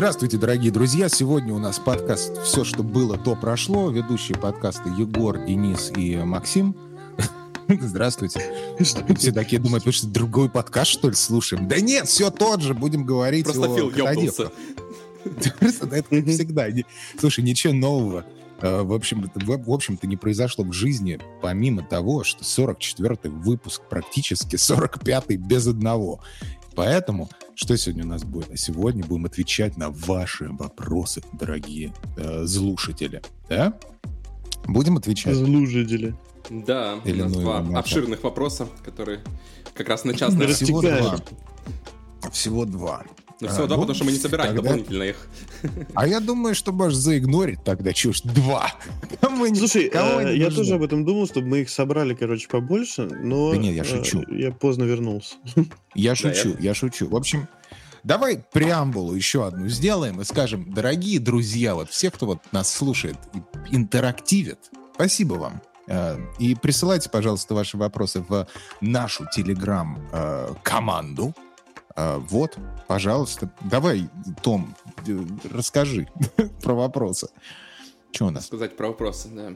[0.00, 1.10] Здравствуйте, дорогие друзья.
[1.10, 3.90] Сегодня у нас подкаст «Все, что было, то прошло».
[3.90, 6.74] Ведущие подкаста Егор, Денис и Максим.
[7.68, 8.40] Здравствуйте.
[8.80, 11.68] Все такие думают, что, другой подкаст, что ли, слушаем?
[11.68, 12.72] Да нет, все тот же.
[12.72, 14.50] Будем говорить Просто о Фил ёбнулся.
[15.60, 16.68] Просто это всегда.
[17.18, 18.24] Слушай, ничего нового.
[18.62, 24.56] Э, в общем, в общем-то не произошло в жизни, помимо того, что 44-й выпуск практически
[24.56, 26.20] 45-й без одного.
[26.74, 28.50] Поэтому, что сегодня у нас будет?
[28.50, 33.22] А сегодня будем отвечать на ваши вопросы, дорогие э, злушатели.
[33.48, 33.78] Да?
[34.66, 35.34] Будем отвечать?
[35.34, 36.14] Злушатели.
[36.48, 39.20] Да, Или у нас ну два его обширных вопроса, которые
[39.74, 40.54] как раз на час, наверное.
[40.54, 41.16] Всего два.
[42.32, 43.04] Всего два.
[43.40, 45.16] Ну, всего А, два, ну, потому что мы не собираем тогда- дополнительно их.
[45.94, 48.70] А я думаю, что можешь заигнорить тогда, чушь, два.
[49.30, 53.04] Мы Слушай, кого э, я тоже об этом думал, чтобы мы их собрали, короче, побольше,
[53.06, 54.22] но Да нет, я э, шучу.
[54.30, 55.34] я поздно вернулся.
[55.94, 57.08] Я Да, шучу, я шучу.
[57.08, 57.48] В общем,
[58.04, 63.16] давай преамбулу еще одну сделаем и скажем, дорогие друзья, вот все, кто вот нас слушает,
[63.34, 63.40] и
[63.74, 64.58] интерактивит,
[64.94, 65.60] спасибо вам.
[65.88, 68.46] Э, И присылайте, пожалуйста, ваши вопросы в
[68.80, 71.34] нашу телеграм-команду.
[71.96, 73.50] Вот, пожалуйста.
[73.62, 74.08] Давай,
[74.42, 74.74] Том,
[75.06, 75.18] э,
[75.50, 76.08] расскажи
[76.62, 77.28] про вопросы.
[78.12, 78.46] Что у нас?
[78.46, 79.52] Сказать про вопросы, да.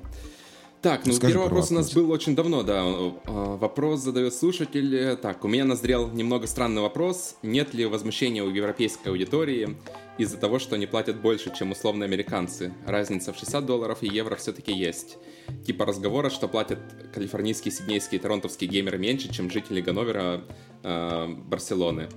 [0.83, 2.05] Так, ну Расскажи первый про вопрос у нас вопрос.
[2.05, 2.83] был очень давно, да.
[2.85, 5.17] Э, Вопрос задает слушатель.
[5.17, 7.37] Так, у меня назрел немного странный вопрос.
[7.43, 9.77] Нет ли возмущения у европейской аудитории
[10.19, 12.73] из-за того, что они платят больше, чем условные американцы?
[12.87, 15.19] Разница в 60 долларов и евро все-таки есть.
[15.67, 16.79] Типа разговора, что платят
[17.13, 20.45] калифорнийские, сиднейские и торонтовские геймеры меньше, чем жители Ганновера,
[20.83, 22.09] э, Барселоны.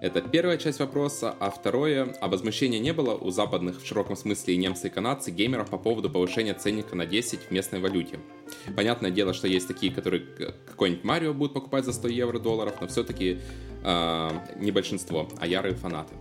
[0.00, 4.54] Это первая часть вопроса, а второе, а возмущения не было у западных в широком смысле
[4.54, 8.20] и немцы и канадцы геймеров по поводу повышения ценника на 10 в местной валюте.
[8.76, 10.24] Понятное дело, что есть такие, которые
[10.66, 13.40] какой-нибудь Марио будут покупать за 100 евро долларов, но все-таки
[14.56, 16.14] не большинство, а ярые фанаты.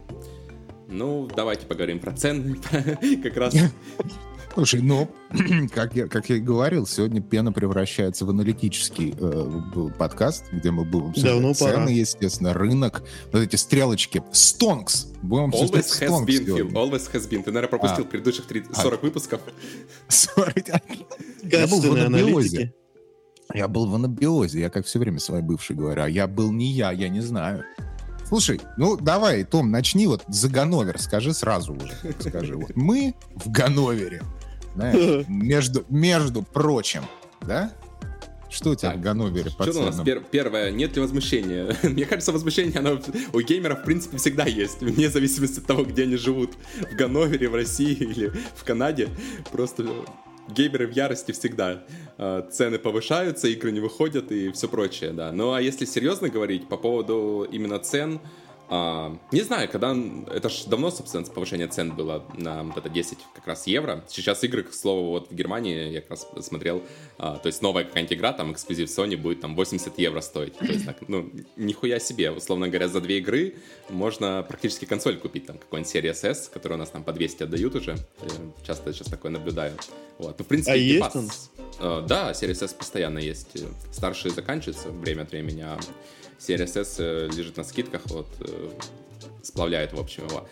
[0.88, 2.58] Ну, давайте поговорим про цены.
[3.24, 3.56] Как раз
[4.53, 5.08] Слушай, ну,
[5.72, 10.84] как я, как я и говорил, сегодня пена превращается в аналитический э, подкаст, где мы
[10.84, 11.90] будем обсуждать Давно цены, пора.
[11.90, 14.24] естественно, рынок, вот эти стрелочки.
[14.31, 15.09] Стонкс!
[15.22, 16.72] Будем обсуждать always has Стонкс been, сегодня.
[16.72, 17.44] always has been.
[17.44, 18.08] Ты, наверное, пропустил А.
[18.08, 18.81] предыдущих 30 А.
[18.81, 19.42] 40 выпусков.
[20.09, 20.81] Sorry.
[21.44, 22.74] Я был в анабиозе.
[23.54, 26.72] Я был в анабиозе, я как все время своей бывшей говорю, а я был не
[26.72, 27.64] я, я не знаю.
[28.27, 31.93] Слушай, ну давай, Том, начни вот за Ганновер, скажи сразу уже.
[32.19, 34.21] Скажи, вот мы в Ганновере,
[34.75, 37.03] знаешь, между, между прочим,
[37.41, 37.71] да?
[38.49, 40.71] Что у тебя Так, в Ганновере по Что у нас пер- первое?
[40.71, 41.75] Нет ли возмущения?
[41.83, 42.99] Мне кажется, возмущение оно
[43.33, 46.53] у геймеров в принципе всегда есть, вне зависимости от того, где они живут.
[46.91, 49.09] В Ганновере, в России или в Канаде.
[49.51, 49.85] Просто
[50.47, 51.84] геймеры в ярости всегда.
[52.18, 55.31] Э, Цены повышаются, игры не выходят и все прочее, да.
[55.31, 58.19] Ну а если серьезно говорить по поводу именно цен,
[58.69, 59.95] а, не знаю, когда...
[60.33, 64.03] Это ж давно, собственно, повышение цен было на вот это 10 как раз евро.
[64.07, 66.81] Сейчас игры, к слову, вот в Германии я как раз смотрел,
[67.17, 70.57] а, то есть новая какая-нибудь игра, там эксклюзив Sony будет там 80 евро стоить.
[70.57, 72.31] То есть так, ну, нихуя себе.
[72.31, 73.56] Условно говоря, за две игры
[73.89, 77.75] можно практически консоль купить, там какой-нибудь Series S, который у нас там по 200 отдают
[77.75, 77.91] уже.
[78.22, 79.73] Я часто сейчас такое наблюдаю.
[80.17, 80.38] Вот.
[80.39, 81.29] Ну, в принципе, А есть Pass- он?
[81.79, 83.63] Э, Да, Series S постоянно есть.
[83.91, 85.79] Старшие заканчиваются время от времени, а
[86.40, 88.70] Series S э, лежит на скидках, вот, э,
[89.44, 90.48] сплавляют, в общем, его.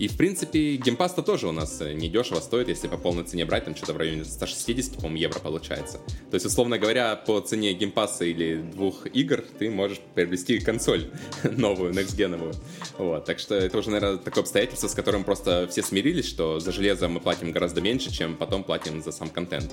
[0.00, 3.24] И, в принципе, Game Pass -то тоже у нас э, недешево стоит, если по полной
[3.24, 5.98] цене брать, там что-то в районе 160, по-моему, евро получается.
[6.30, 10.58] То есть, условно говоря, по цене Game Pass а или двух игр ты можешь приобрести
[10.58, 11.10] консоль
[11.42, 12.54] новую, next-gen овую.
[12.96, 16.72] Вот, так что это уже, наверное, такое обстоятельство, с которым просто все смирились, что за
[16.72, 19.70] железо мы платим гораздо меньше, чем потом платим за сам контент.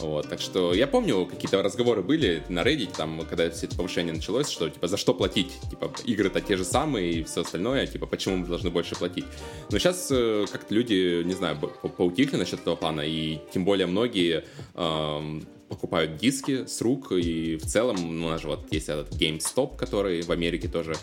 [0.00, 4.14] Вот, так что я помню, какие-то разговоры были на Reddit, там, когда все это повышение
[4.14, 5.52] началось, что, типа, за что платить?
[5.70, 9.24] Типа, игры-то те же самые и все остальное, типа, почему мы должны больше платить?
[9.70, 10.08] Но сейчас
[10.50, 16.16] как-то люди, не знаю, по- поутихли насчет этого плана, и тем более многие эм, покупают
[16.16, 20.22] диски с рук, и в целом, ну, у нас же вот есть этот GameStop, который
[20.22, 20.94] в Америке тоже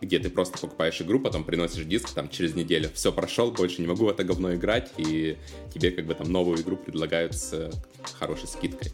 [0.00, 3.88] где ты просто покупаешь игру, потом приносишь диск там через неделю, все прошел, больше не
[3.88, 5.36] могу в это говно играть, и
[5.72, 7.70] тебе как бы там новую игру предлагают с
[8.18, 8.92] хорошей скидкой.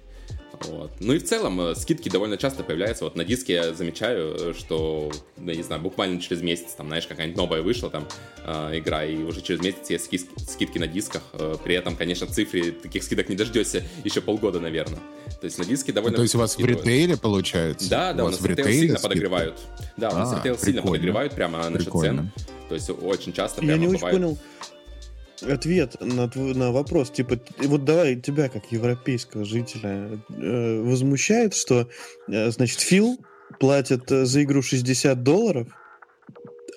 [0.66, 0.90] Вот.
[1.00, 3.04] Ну и в целом э, скидки довольно часто появляются.
[3.04, 7.06] Вот на диске я замечаю, э, что, да, не знаю, буквально через месяц, там, знаешь,
[7.06, 8.06] какая-нибудь новая вышла там
[8.44, 11.22] э, игра, и уже через месяц есть ски- скидки на дисках.
[11.34, 15.00] Э, При этом, конечно, в цифре таких скидок не дождешься еще полгода, наверное.
[15.40, 16.16] То есть на диске довольно...
[16.16, 16.80] То есть у вас в скидывают.
[16.84, 17.88] ритейле получается?
[17.88, 19.08] Да, да, у нас ритейл ритейле сильно скидка?
[19.08, 19.58] подогревают.
[19.96, 20.90] Да, у нас А, ритейл сильно прикольно.
[20.90, 22.32] подогревают прямо насчет Прикольно.
[22.36, 22.44] цен.
[22.68, 24.16] То есть очень часто Я прямо не очень бывает...
[24.16, 24.38] понял
[25.42, 27.10] ответ на, тв- на вопрос.
[27.10, 31.88] Типа, вот давай тебя, как европейского жителя, э, возмущает, что,
[32.28, 33.18] э, значит, Фил
[33.60, 35.68] платит э, за игру 60 долларов,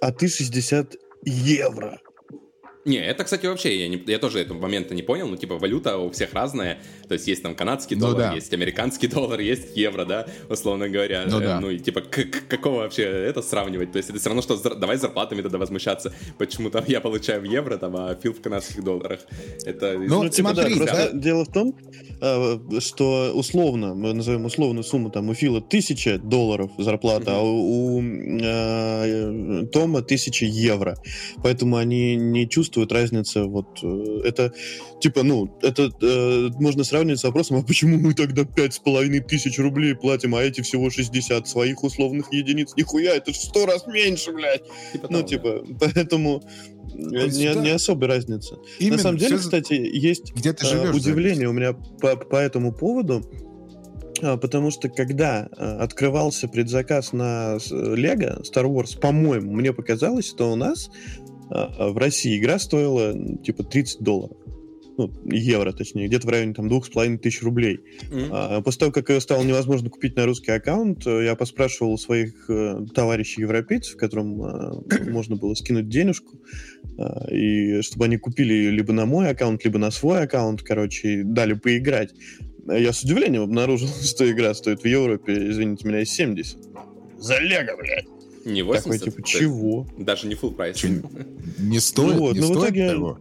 [0.01, 1.99] а ты 60 евро.
[2.85, 5.97] Не, это, кстати, вообще, я, не, я тоже этого момента не понял, ну, типа, валюта
[5.97, 8.33] у всех разная, то есть есть там канадский Ну доллар, да.
[8.33, 11.25] есть американский доллар, есть евро, да, условно говоря.
[11.27, 11.59] Ну Э, да.
[11.59, 13.91] Ну, и типа, к- к- какого вообще это сравнивать?
[13.91, 17.41] То есть это все равно, что зар- давай зарплатами тогда возмущаться, почему там я получаю
[17.41, 19.19] в евро, там, а Фил в канадских долларах.
[19.65, 19.93] Это...
[19.99, 21.11] Ну, Ну, типа, смотри, да, да.
[21.13, 21.75] дело в том,
[22.19, 27.97] э, что условно, мы назовем условную сумму, там, у Фила тысяча долларов зарплата, а у,
[27.97, 30.97] у, э, Тома тысяча евро.
[31.43, 33.43] Поэтому они не чувствуют разницы.
[33.43, 34.53] Вот э, это,
[34.99, 39.19] типа, ну, это э, можно сравнивать с вопросом, а почему мы тогда пять с половиной
[39.19, 42.73] тысяч рублей платим, а эти всего 60 своих условных единиц?
[42.77, 44.63] Нихуя, это сто раз меньше, блядь.
[44.93, 46.41] Типа Ну, того, типа, поэтому
[46.93, 47.61] э, есть, не, да.
[47.61, 48.55] не особой разницы.
[48.79, 50.95] Именно, На самом деле, всё- кстати, есть где ты э, живешь.
[50.95, 53.23] удивление у меня по, по этому поводу,
[54.19, 55.45] потому что когда
[55.79, 60.91] открывался предзаказ на Лего Star Wars, по-моему, мне показалось, что у нас
[61.51, 63.13] в России игра стоила
[63.43, 64.37] типа 30 долларов.
[64.97, 67.79] Ну, евро, точнее, где-то в районе там двух с половиной тысяч рублей.
[68.11, 68.29] Мгм.
[68.31, 71.97] А, После того, как ее стало невозможно купить на русский аккаунт, э, я поспрашивал у
[71.97, 76.37] своих э, товарищей европейцев, которым э, можно было скинуть денежку,
[76.97, 81.23] э, и чтобы они купили либо на мой аккаунт, либо на свой аккаунт, короче, и
[81.23, 82.13] дали поиграть.
[82.67, 86.57] А Я с удивлением обнаружил, что игра стоит в Европе, извините меня, 70.
[87.17, 88.20] За лего, блядь.
[88.45, 89.03] Не Такой, 80?
[89.03, 89.87] типа, то есть чего?
[89.97, 90.83] Даже не full прайс.
[91.59, 93.19] Не стоит, вот, не ну, стоит итоге- того.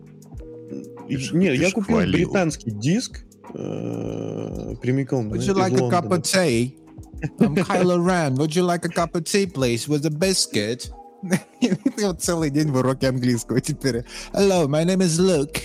[1.09, 2.13] И- Ты ж- Нет, ты я купил хвалил.
[2.13, 3.21] британский диск
[3.55, 6.77] э, прямиком Would you like a cup of tea?
[7.41, 8.37] I'm Kylo Ren.
[8.37, 10.91] Would you like a cup of tea, please, with a biscuit?
[11.61, 14.05] Ты вот целый день в уроке английского теперь.
[14.33, 15.61] Hello, my name is Luke.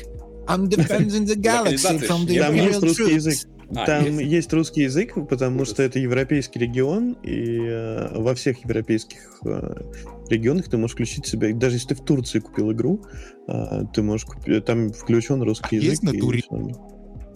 [0.48, 2.38] I'm defending the galaxy from the.
[2.38, 3.46] Imperial troops.
[3.74, 4.22] А, Там есть?
[4.32, 4.54] есть.
[4.54, 5.74] русский язык, потому Ужас.
[5.74, 9.82] что это европейский регион, и э, во всех европейских э,
[10.30, 13.04] регионах ты можешь включить себе, даже если ты в Турции купил игру,
[13.48, 15.90] э, ты можешь купить, там включен русский А язык.
[15.90, 16.44] есть на туре-.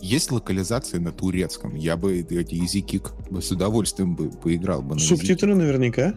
[0.02, 1.76] Есть локализации на турецком.
[1.76, 3.02] Я бы эти языки
[3.42, 5.16] с удовольствием бы поиграл бы на языке.
[5.16, 6.14] Субтитры наверняка.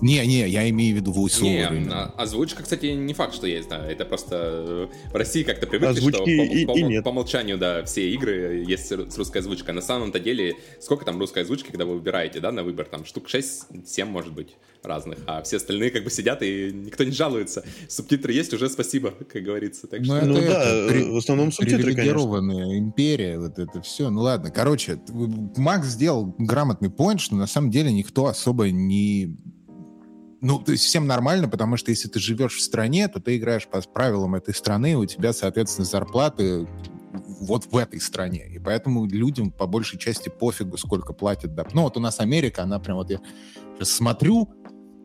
[0.00, 2.04] Не, не, я имею в виду Не, voice-over именно.
[2.16, 3.84] а- озвучка, кстати, не факт, что есть, да.
[3.86, 7.04] Это просто э, в России как-то привыкли, Озвучки что по, и- по- и нет.
[7.04, 9.74] по умолчанию, да, все игры есть с русской озвучкой.
[9.74, 12.86] На самом-то деле, сколько там русской озвучки, когда вы выбираете, да, на выбор?
[12.86, 15.18] Там штук 6-7, может быть, разных.
[15.26, 17.64] А все остальные как бы сидят, и никто не жалуется.
[17.88, 19.86] Субтитры есть, уже спасибо, как говорится.
[19.88, 20.16] Так Ну, что...
[20.16, 22.76] это Ну это, да, при- в основном субтитры, конечно.
[22.78, 24.10] империя, вот это все.
[24.10, 25.00] Ну ладно, короче,
[25.56, 29.36] Макс сделал грамотный поинт, что на самом деле никто особо не...
[30.40, 33.66] Ну, то есть всем нормально, потому что если ты живешь в стране, то ты играешь
[33.66, 36.68] по правилам этой страны, у тебя, соответственно, зарплаты
[37.40, 38.46] вот в этой стране.
[38.48, 41.54] И поэтому людям по большей части пофигу, сколько платят.
[41.54, 41.66] Да.
[41.72, 43.20] Ну, вот у нас Америка, она прям вот я
[43.76, 44.48] сейчас смотрю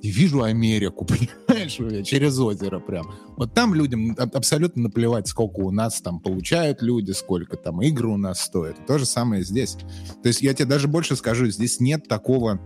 [0.01, 1.05] и вижу Америку,
[1.47, 3.11] понимаешь, через озеро прям.
[3.37, 8.09] Вот там людям аб- абсолютно наплевать, сколько у нас там получают люди, сколько там игры
[8.09, 8.85] у нас стоят.
[8.85, 9.77] То же самое здесь.
[10.21, 12.59] То есть я тебе даже больше скажу, здесь нет такого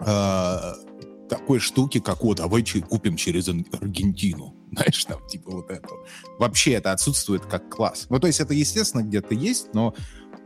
[0.00, 0.85] э,
[1.28, 4.54] такой штуки, как вот, давайте купим через Аргентину.
[4.72, 5.88] Знаешь, там типа вот это.
[6.38, 8.06] Вообще это отсутствует как класс.
[8.10, 9.94] Ну, то есть это, естественно, где-то есть, но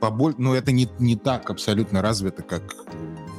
[0.01, 0.35] поболь...
[0.39, 2.75] ну, это не, не так абсолютно развито, как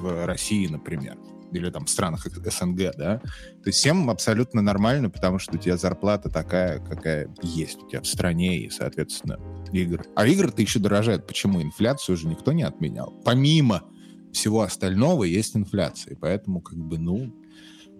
[0.01, 1.17] в России, например
[1.53, 5.77] или там в странах СНГ, да, то есть всем абсолютно нормально, потому что у тебя
[5.77, 9.38] зарплата такая, какая есть у тебя в стране, и, соответственно,
[9.71, 10.03] игры.
[10.15, 11.27] А игры-то еще дорожают.
[11.27, 11.62] Почему?
[11.62, 13.12] Инфляцию же никто не отменял.
[13.25, 13.83] Помимо
[14.31, 17.33] всего остального есть инфляция, поэтому как бы, ну,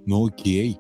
[0.06, 0.78] ну окей.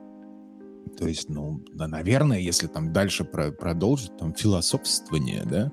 [0.97, 5.71] То есть, ну, да, наверное, если там дальше про- продолжить там философствование, да,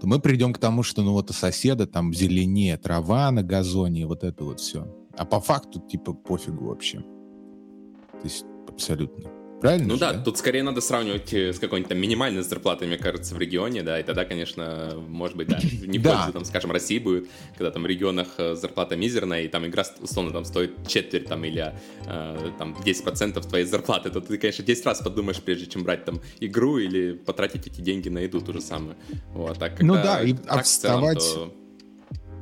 [0.00, 4.06] то мы придем к тому, что ну вот у соседа там зеленее трава на газоне,
[4.06, 4.86] вот это вот все.
[5.16, 7.00] А по факту, типа, пофигу вообще.
[7.00, 9.37] То есть, абсолютно.
[9.60, 12.96] Правильно Ну же, да, тут скорее надо сравнивать э, с какой-нибудь там минимальной зарплатой, мне
[12.96, 16.16] кажется, в регионе, да, и тогда, конечно, может быть, да, не Да.
[16.18, 19.84] пользу, там, скажем, России будет, когда там в регионах э, зарплата мизерная, и там игра,
[20.00, 21.74] условно, там стоит четверть, там, или
[22.06, 26.20] э, там 10% твоей зарплаты, то ты, конечно, 10 раз подумаешь, прежде чем брать там
[26.40, 28.96] игру или потратить эти деньги на еду, то же самое.
[29.34, 31.52] Вот, так Ну когда да, и так вставать то-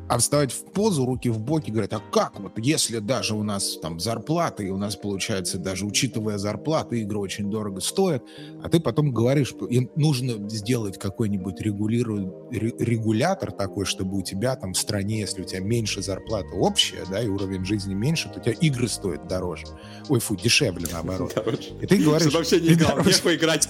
[0.09, 3.77] А вставать в позу, руки в боки, говорят, а как вот, если даже у нас
[3.83, 8.23] там зарплата, и у нас получается, даже учитывая зарплату, игры очень дорого стоят,
[8.63, 14.23] а ты потом говоришь, что им нужно сделать какой-нибудь регулиру- ре- регулятор такой, чтобы у
[14.23, 18.29] тебя там в стране, если у тебя меньше зарплата общая, да, и уровень жизни меньше,
[18.33, 19.67] то у тебя игры стоят дороже.
[20.09, 21.33] Ой, фу, дешевле наоборот.
[21.35, 22.29] Короче, И ты говоришь...
[22.29, 23.11] Чтобы вообще не играл, дороже.
[23.11, 23.67] нехуй играть.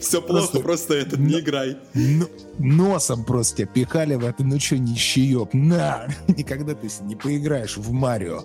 [0.00, 1.76] Все плохо, просто- этот, не играй.
[2.58, 6.08] Носом просто тебя пихали в это, ну что, нищеёб, на!
[6.28, 8.44] Никогда ты не поиграешь в Марио.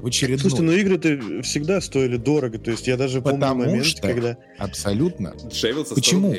[0.00, 0.38] в очередной.
[0.38, 2.58] Слушайте, но игры-то всегда стоили дорого.
[2.58, 4.36] То есть я даже помню Потому момент, что- когда...
[4.58, 5.34] Абсолютно.
[5.38, 6.34] 100 Почему?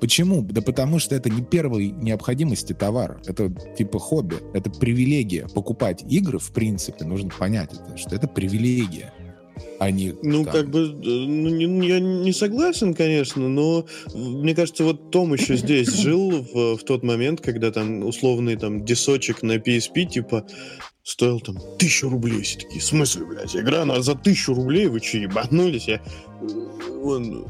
[0.00, 0.42] Почему?
[0.42, 3.20] Да потому что это не первой необходимости товар.
[3.26, 4.36] Это типа хобби.
[4.54, 5.46] Это привилегия.
[5.48, 9.12] Покупать игры, в принципе, нужно понять это, что это привилегия.
[9.78, 14.54] А не Ну, там, как бы, э, ну, не- я не согласен, конечно, но мне
[14.54, 19.42] кажется, вот Том еще здесь жил в, в тот момент, когда там условный там дисочек
[19.42, 20.46] на PSP, типа,
[21.02, 22.42] стоил там тысячу рублей.
[22.42, 24.86] Все такие, в смысле, блядь, игра на за тысячу рублей?
[24.86, 25.88] Вы че, ебанулись?
[25.88, 26.00] Я
[27.00, 27.46] вон,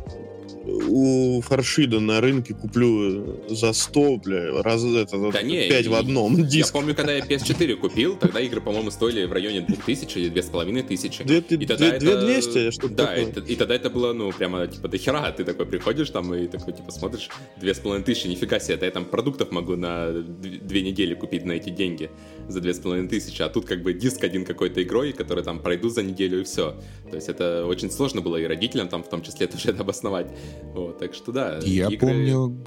[0.64, 5.94] у Фаршида на рынке куплю за 100, бля, раз это, Да не, 5 в и-
[5.94, 6.72] одном Я диск.
[6.72, 11.26] помню, когда я PS4 купил, тогда игры, по-моему, стоили в районе 2000 или 2500.
[11.26, 14.66] Две- И тогда две- две это- 200, что-то Да, и, тогда это было, ну, прямо,
[14.66, 15.30] типа, до хера.
[15.32, 18.84] Ты такой приходишь там и такой, типа, смотришь, две с половиной тысячи, нифига себе, это
[18.84, 22.10] я там продуктов могу на две недели купить на эти деньги
[22.48, 25.60] за две с половиной тысячи, а тут как бы диск один какой-то игрой, который там
[25.60, 26.76] пройду за неделю и все.
[27.10, 30.26] То есть это очень сложно было и родителям там в том числе тоже это обосновать.
[30.74, 31.58] Вот, так что да.
[31.62, 32.64] Я игры- помню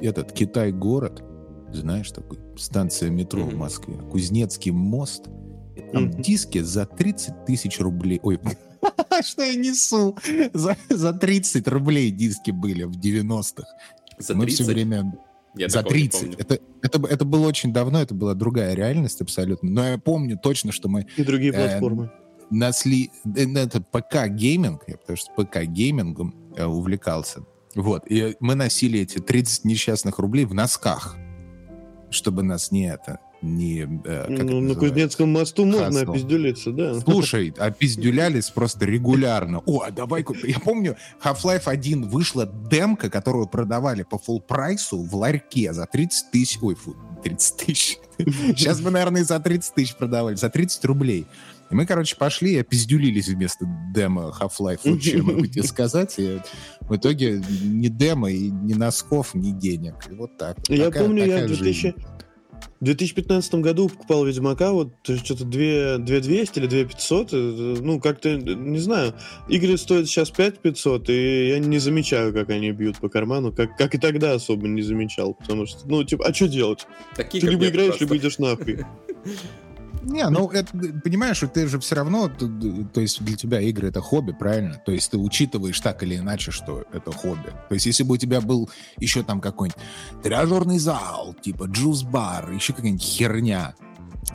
[0.00, 1.22] этот Китай-город,
[1.72, 3.58] знаешь, такой станция метро в Мгм.
[3.58, 5.24] Москве, Кузнецкий мост.
[5.92, 6.20] Там Мгм.
[6.22, 8.20] диски за 30 тысяч рублей.
[8.22, 8.38] Ой,
[9.24, 10.16] что я несу?
[10.52, 13.64] За, за 30 рублей диски были в 90-х.
[14.18, 14.60] За Мы 30?
[14.66, 15.12] все время
[15.56, 16.20] Я за такого не 30.
[16.20, 16.36] помню.
[16.38, 19.70] Это, это, это было очень давно, это была другая реальность абсолютно.
[19.70, 22.10] Но я помню точно, что мы И другие Э, платформы.
[22.50, 23.10] насли...
[23.24, 27.44] э, Это ПК-гейминг, потому что ПК-геймингом э, увлекался.
[27.74, 31.16] Вот, и мы носили эти 30 несчастных рублей в носках,
[32.10, 33.80] чтобы нас не это, не...
[34.04, 34.74] э, Ну, на называется?
[34.78, 36.12] Кузнецком мосту можно Хасло.
[36.12, 37.00] опиздюлиться, да.
[37.00, 39.62] Слушай, опиздюлялись просто регулярно.
[39.66, 40.24] О, а давай.
[40.44, 46.30] Я помню, Half-Life 1 вышла демка, которую продавали по full прайсу в ларьке за 30
[46.30, 46.58] тысяч.
[46.60, 46.94] Ой, фу,
[47.24, 47.98] 30 тысяч.
[48.18, 51.26] Сейчас бы, наверное, за 30 тысяч продавали, за 30 рублей.
[51.72, 53.64] И мы, короче, пошли и опиздюлились вместо
[53.94, 54.80] демо Half-Life.
[54.84, 56.14] Вот что я могу тебе сказать.
[56.18, 56.38] И
[56.82, 59.94] в итоге ни демо, и ни носков, ни денег.
[60.10, 60.58] И вот так.
[60.68, 61.92] Я Такая- помню, я такая в жизнь.
[61.92, 61.94] 2000
[62.80, 67.36] в 2015 году покупал Ведьмака, вот что-то 2, 2200 или 2500, э,
[67.80, 69.14] ну как-то, не знаю,
[69.48, 73.94] игры стоят сейчас 5500, и я не замечаю, как они бьют по карману, как, как
[73.94, 76.86] и тогда особо не замечал, потому что, ну, типа, а что делать?
[77.16, 78.04] Такие, Ты либо я играешь, просто.
[78.04, 78.80] либо идешь нахуй.
[80.02, 80.68] Не, ну, это,
[81.04, 84.80] понимаешь, ты же все равно, то есть для тебя игры это хобби, правильно?
[84.84, 87.52] То есть ты учитываешь так или иначе, что это хобби.
[87.68, 88.68] То есть если бы у тебя был
[88.98, 89.80] еще там какой-нибудь
[90.22, 93.74] тренажерный зал, типа джуз-бар, еще какая-нибудь херня,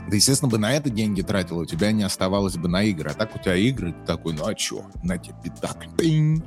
[0.09, 3.09] ты, естественно, бы на это деньги тратил, у тебя не оставалось бы на игры.
[3.09, 6.43] А так у тебя игры, ты такой, ну а чё, на тебе пятак, тынь,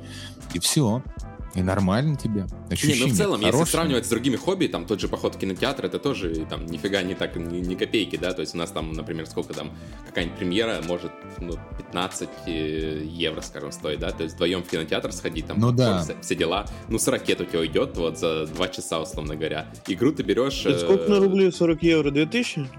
[0.53, 1.03] и все.
[1.53, 2.47] И нормально тебе.
[2.69, 3.71] Не, Ощущение ну в целом, если хорошее.
[3.73, 7.13] сравнивать с другими хобби, там тот же поход в кинотеатр, это тоже там нифига не
[7.13, 9.71] так, ни, ни копейки, да, то есть у нас там, например, сколько там,
[10.07, 15.11] какая-нибудь премьера может, ну, 15 э, евро, скажем, стоит, да, то есть вдвоем в кинотеатр
[15.11, 16.01] сходить, там, Ну да.
[16.03, 19.67] все, все дела, ну, с ракет у тебя уйдет вот за 2 часа, условно говоря.
[19.87, 20.65] Игру ты берешь...
[20.65, 21.51] Это сколько на э, рубли?
[21.51, 22.11] 40 евро?
[22.11, 22.69] 2000?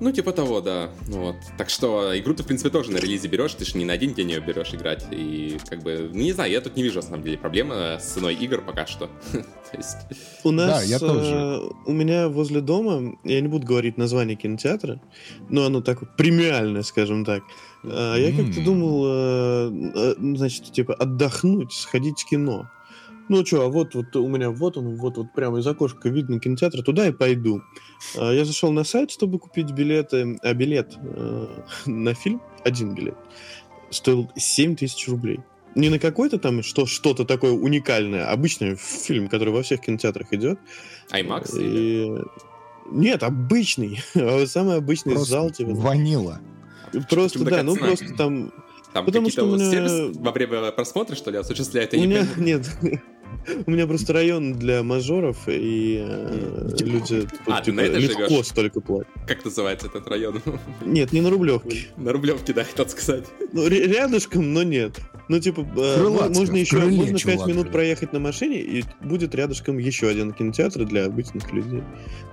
[0.00, 0.90] Ну, типа того, да.
[1.08, 1.36] Ну Вот.
[1.58, 4.14] Так что игру ты, в принципе, тоже на релизе берешь, ты же не на один
[4.14, 5.04] день ее берешь играть.
[5.10, 8.04] И как бы, ну не знаю, я тут не вижу, на самом деле, проблемы с
[8.04, 9.08] ценой игр пока что.
[9.32, 9.96] То есть,
[10.44, 11.34] У нас, я тоже.
[11.34, 15.00] э, у меня возле дома, я не буду говорить название кинотеатра,
[15.48, 17.42] но оно такое премиальное, скажем так.
[17.84, 22.68] А, Я как-то думал, э, э, значит, типа отдохнуть, сходить в кино.
[23.28, 26.40] Ну что, а вот, вот у меня вот он, вот, вот прямо из окошка видно
[26.40, 27.62] кинотеатр, туда и пойду.
[28.18, 31.46] А, Я зашел на сайт, чтобы купить билеты, а билет э,
[31.86, 33.16] на фильм, один билет,
[33.90, 35.40] стоил 7 тысяч рублей.
[35.74, 40.58] Не на какой-то там что, что-то такое уникальное, обычный фильм, который во всех кинотеатрах идет.
[41.10, 42.18] IMAX или...
[42.18, 42.24] И-
[42.90, 44.00] Нет, обычный.
[44.46, 45.50] Самый обычный Просто зал.
[45.50, 45.70] Типа.
[45.70, 46.40] Ванила.
[47.08, 47.86] Просто, да, ну цена?
[47.86, 48.52] просто там...
[48.92, 51.92] Там потому какие-то что у меня- сервис во время просмотра, что ли, осуществляет?
[51.94, 52.44] У Я не меня понимаю.
[52.82, 53.00] нет.
[53.66, 59.08] У меня просто район для мажоров, и э, люди А, типа, это легко столько платят.
[59.26, 60.40] Как называется этот район?
[60.84, 61.88] Нет, не на Рублевке.
[61.96, 63.24] На Рублевке, да, хотел сказать.
[63.52, 64.98] Ну, ря- рядышком, но нет.
[65.28, 69.78] Ну, типа, э, можно еще можно 5 чувак, минут проехать на машине, и будет рядышком
[69.78, 71.82] еще один кинотеатр для обычных людей.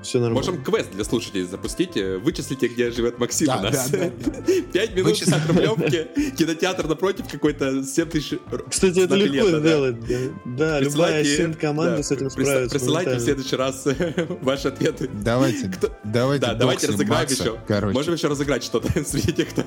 [0.02, 0.40] Все нормально.
[0.52, 1.96] Можем квест для слушателей запустить.
[1.98, 3.90] э, Вычислите, где живет Максим Да, у нас.
[3.90, 4.10] да,
[4.74, 5.36] Пять минут Вычислите.
[5.38, 8.38] от Рублевки, кинотеатр напротив, какой-то 7 тысяч...
[8.70, 9.98] Кстати, это легко сделать.
[10.46, 12.78] Да, любая Присылайте- синт-команда да, с этим справится.
[12.78, 13.88] Присылайте в следующий раз
[14.42, 15.10] ваши ответы.
[15.24, 17.58] Давайте, Кто- давайте, Да, давайте разыграем Макса, еще.
[17.68, 17.94] Короче.
[17.94, 19.64] Можем еще разыграть что-то среди тех, кто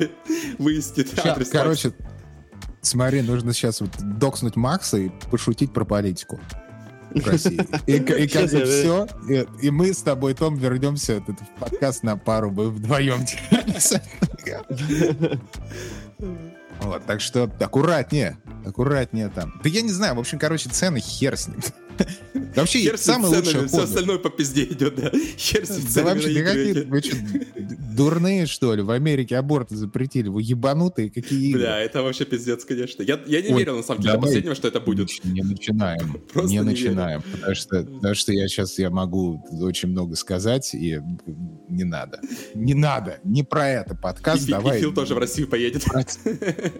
[0.59, 1.49] выяснит Ща, адрес.
[1.49, 1.93] короче,
[2.81, 6.41] смотри, нужно сейчас вот докснуть Макса и пошутить про политику.
[7.15, 7.61] в России.
[7.87, 9.07] И, и как бы все.
[9.29, 13.25] И, и мы с тобой, Том, вернемся этот, в подкаст на пару, мы вдвоем.
[16.83, 19.61] Вот, так что аккуратнее, аккуратнее там.
[19.63, 21.61] Да я не знаю, в общем, короче, цены хер с ним.
[22.57, 25.11] Вообще, Хер с самое ценами, лучшее Все остальное по пизде идет, да.
[25.11, 27.17] Хер Да вообще, да какие вы что,
[27.97, 28.83] дурные, что ли?
[28.83, 30.29] В Америке аборты запретили.
[30.29, 31.61] Вы ебанутые, какие игры?
[31.63, 33.03] Бля, это вообще пиздец, конечно.
[33.03, 35.11] Я, я не Ой, верил, на самом деле, до последнего, что это будет.
[35.25, 36.21] Не, начинаем.
[36.33, 37.23] Просто не не начинаем.
[37.23, 41.01] Потому что, потому что я сейчас я могу очень много сказать, и
[41.69, 42.21] не надо.
[42.55, 43.19] Не надо.
[43.25, 44.49] Не про это И, подкаст.
[44.49, 44.81] И давай.
[44.81, 45.85] Фил тоже в Россию поедет.
[45.85, 46.05] Про-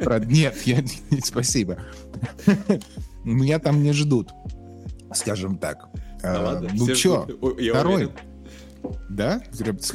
[0.01, 0.85] про- Нет, я
[1.25, 1.79] спасибо.
[3.25, 4.31] Меня там не ждут,
[5.15, 5.89] скажем так.
[6.23, 7.23] Да А, ладно, Ну чё,
[7.71, 7.95] второй?
[7.95, 8.11] уверен.
[9.11, 9.43] Да?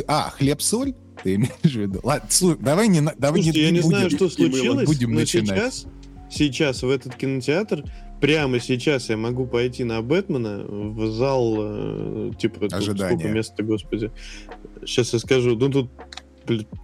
[0.08, 0.94] А, хлеб-соль?
[1.24, 2.00] Ты имеешь в виду?
[2.04, 3.90] Ладно, слушай, давай не, давай Слушайте, я не будем.
[3.90, 5.48] знаю, что случилось, будем но начинать.
[5.74, 5.86] сейчас,
[6.30, 7.84] сейчас в этот кинотеатр,
[8.22, 13.18] прямо сейчас я могу пойти на Бэтмена в зал, э, типа, тут Ожидания.
[13.18, 14.12] сколько места, господи.
[14.86, 15.92] Сейчас я скажу, ну тут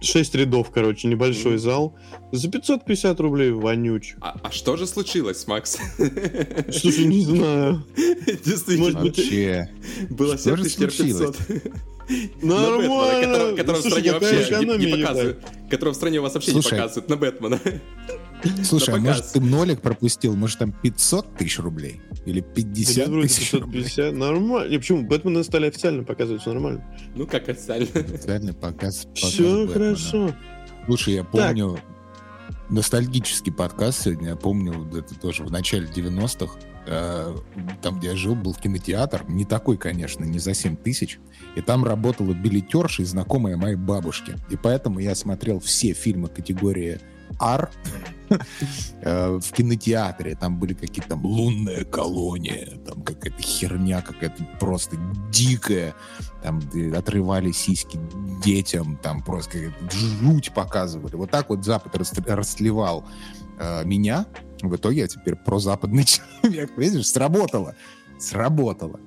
[0.00, 1.96] 6 рядов, короче, небольшой зал.
[2.32, 4.14] За 550 рублей вонюч.
[4.20, 5.78] А, а что же случилось, Макс?
[6.72, 7.84] Слушай, не знаю.
[8.44, 8.78] Действительно.
[8.78, 9.70] Может быть, Вообще.
[10.10, 11.36] Было Что же 7500.
[12.42, 13.56] Нормально.
[13.56, 15.44] Которого, в Слушай, стране вообще не, показывают.
[15.70, 16.66] Которого в стране у вас вообще Слушай.
[16.66, 17.60] не показывают на Бэтмена.
[18.62, 20.36] Слушай, а может ты нолик пропустил?
[20.36, 22.00] Может там 500 тысяч рублей?
[22.26, 23.82] Или Да 50 нет, вроде тысяч рублей?
[23.84, 24.14] 550.
[24.14, 24.68] Нормально.
[24.72, 25.02] И почему?
[25.06, 26.84] Бэтмена стали официально показывать, все нормально.
[27.14, 27.86] Ну, как официально.
[27.94, 29.04] Официальный показ.
[29.06, 29.72] показ Все Бэтмена.
[29.72, 30.34] хорошо.
[30.86, 31.78] Слушай, я помню
[32.70, 34.30] ностальгический подкаст сегодня.
[34.30, 36.58] Я помню, вот это тоже в начале 90-х.
[36.86, 37.34] э,
[37.82, 39.24] Там, где я жил, был кинотеатр.
[39.28, 41.18] Не такой, конечно, не за 7 тысяч.
[41.56, 44.36] И там работала билетерша и знакомая моей бабушки.
[44.50, 47.00] И поэтому я смотрел все фильмы категории
[47.40, 47.70] R
[49.02, 50.34] э, в кинотеатре.
[50.36, 54.96] Там были какие-то там лунная колония, там какая-то херня какая-то просто
[55.30, 55.94] дикая.
[56.42, 56.60] Там
[56.94, 57.98] отрывали сиськи
[58.44, 59.72] детям, там просто
[60.20, 61.16] жуть показывали.
[61.16, 63.04] Вот так вот Запад рас- растлевал
[63.58, 64.26] э, меня.
[64.62, 66.04] В итоге я теперь прозападный
[66.42, 66.72] человек.
[66.76, 67.74] Видишь, сработало.
[68.18, 69.00] Сработало.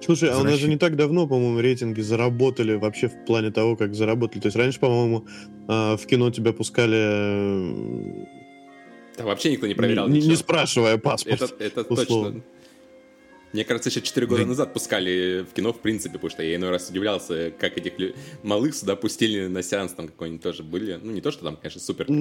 [0.00, 3.76] Слушай, а у нас же не так давно, по-моему, рейтинги заработали вообще в плане того,
[3.76, 4.40] как заработали.
[4.40, 5.26] То есть раньше, по-моему,
[5.68, 8.26] а, в кино тебя пускали, э,
[9.18, 10.36] Да вообще никто не проверял не, не ничего.
[10.36, 11.42] спрашивая паспорт.
[11.42, 12.32] Это, это условно.
[12.32, 12.42] точно.
[13.54, 14.48] Мне кажется, еще 4 года Да.
[14.48, 18.14] назад пускали в кино, в принципе, потому что я иной раз удивлялся, как этих лю-
[18.42, 21.00] малых сюда пустили на сеанс, там какой-нибудь тоже были.
[21.02, 22.14] Ну, не то, что там, конечно, супер да.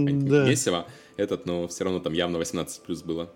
[0.48, 3.30] месиво, этот, но все равно там явно 18 плюс было.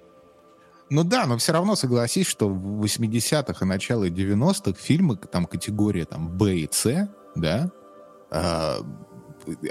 [0.90, 6.06] Ну да, но все равно согласись, что в 80-х и начале 90-х фильмы там категория
[6.06, 7.72] там Б и С, да,
[8.30, 8.78] а,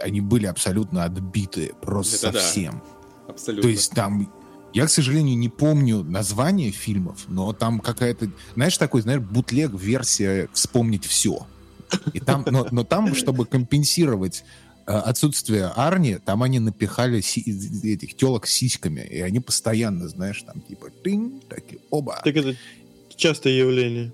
[0.02, 2.40] они были абсолютно отбиты просто Это да.
[2.40, 2.82] совсем.
[3.28, 3.62] Абсолютно.
[3.62, 4.32] То есть там,
[4.72, 11.04] я, к сожалению, не помню название фильмов, но там какая-то, знаешь, такой, знаешь, бутлег-версия «Вспомнить
[11.06, 11.46] все».
[12.12, 14.44] И там, но, но там, чтобы компенсировать
[14.86, 17.44] э, отсутствие Арни, там они напихали си-
[17.82, 22.20] этих телок с сиськами, и они постоянно, знаешь, там типа тынь, такие, оба.
[22.24, 22.54] Так это
[23.16, 24.12] частое явление.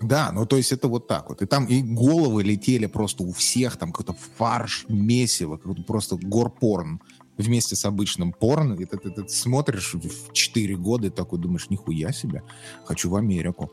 [0.00, 1.40] Да, ну то есть это вот так вот.
[1.42, 7.00] И там и головы летели просто у всех, там какой-то фарш, месиво, какой-то просто горпорн
[7.36, 8.74] вместе с обычным порно.
[8.74, 12.42] И ты, ты- ты смотришь в 4 года и такой думаешь, нихуя себе,
[12.84, 13.72] хочу в Америку.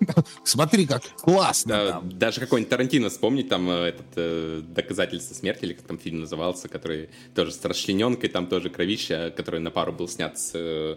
[0.44, 2.18] Смотри, как классно Да, там.
[2.18, 6.68] даже какой-нибудь Тарантино вспомнить, там э, этот э, «Доказательство смерти», или как там фильм назывался,
[6.68, 10.52] который тоже с расчлененкой, там тоже кровища, который на пару был снят с...
[10.54, 10.96] э,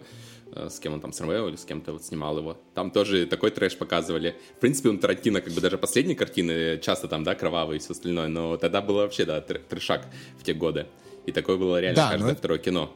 [0.54, 2.56] с кем он там, с Ромео или с кем-то вот снимал его.
[2.74, 4.36] Там тоже такой трэш показывали.
[4.56, 7.92] В принципе, он Тарантино, как бы даже последние картины часто там, да, кровавые и все
[7.92, 10.06] остальное, но тогда было вообще, да, тр- трешак
[10.38, 10.86] в те годы.
[11.26, 12.94] И такое было реально Да, каждое это- второе кино.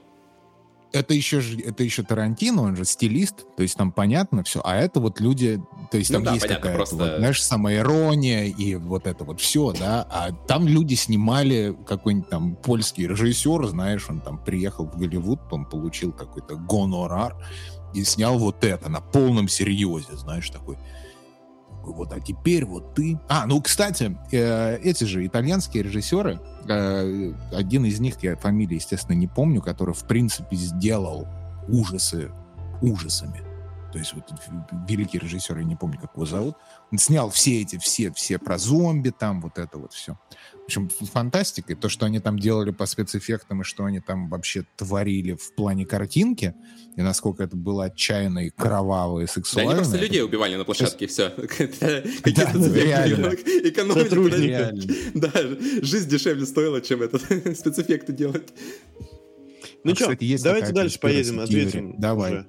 [0.92, 4.74] Это еще, же- это еще Тарантино, он же стилист, то есть там понятно все, а
[4.76, 8.74] это вот люди, то есть Ну там да, есть какая-то, просто- вот, знаешь, самоирония и
[8.74, 14.20] вот это вот все, да, а там люди снимали какой-нибудь там польский режиссер, знаешь, он
[14.20, 17.36] там приехал в Голливуд, он получил какой-то гонорар
[17.94, 20.78] и снял вот это на полном серьезе, знаешь, такой,
[21.78, 23.18] такой вот, а теперь вот ты...
[23.28, 29.16] А, ну, кстати, э, эти же итальянские режиссеры, э, один из них, я фамилии, естественно,
[29.16, 31.26] не помню, который, в принципе, сделал
[31.68, 32.30] ужасы
[32.80, 33.47] ужасами.
[33.92, 34.24] То есть вот
[34.86, 36.56] великий режиссер, я не помню, как его зовут,
[36.92, 40.18] он снял все эти, все, все про зомби там, вот это вот все.
[40.54, 41.72] В общем, фантастика.
[41.72, 45.54] И то, что они там делали по спецэффектам, и что они там вообще творили в
[45.54, 46.54] плане картинки,
[46.96, 49.70] и насколько это было отчаянно и кроваво и Да сексуально.
[49.70, 51.30] они просто это людей убивали на площадке, и все.
[51.38, 53.32] Да, реально.
[55.14, 55.32] Да,
[55.82, 57.22] жизнь дешевле стоила, чем этот
[57.58, 58.52] спецэффекты делать.
[59.84, 61.94] Ну А, что, давайте дальше поедем, ответим.
[61.98, 62.44] Давай.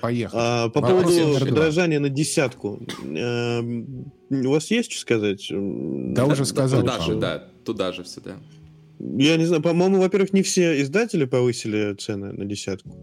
[0.00, 0.40] Поехали.
[0.42, 2.80] А, по Вопрос поводу дрожания на десятку.
[3.02, 5.46] Эм, У вас есть что сказать?
[5.50, 8.36] Да уже сказали, Туда же, да, туда же всегда.
[8.98, 12.96] Я не знаю, по-моему, во-первых, не все издатели повысили цены на десятку.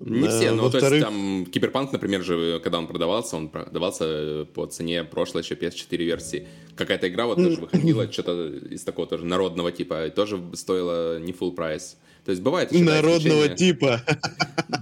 [0.00, 4.46] Не Э, все, но то есть там Киберпанк, например, же, когда он продавался, он продавался
[4.54, 6.48] по цене прошлой еще PS4 версии.
[6.74, 11.52] Какая-то игра вот тоже выходила, что-то из такого тоже народного типа, тоже стоила не full
[11.52, 11.98] price.
[12.24, 13.56] То есть бывает еще, да, Народного исключения.
[13.56, 14.02] типа.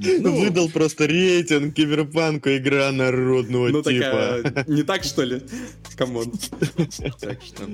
[0.01, 0.38] Ну.
[0.40, 4.42] Выдал просто рейтинг киберпанку игра народного Ну типа.
[4.44, 5.42] такая, не так что ли?
[5.96, 6.31] Come on.
[7.20, 7.64] Так что...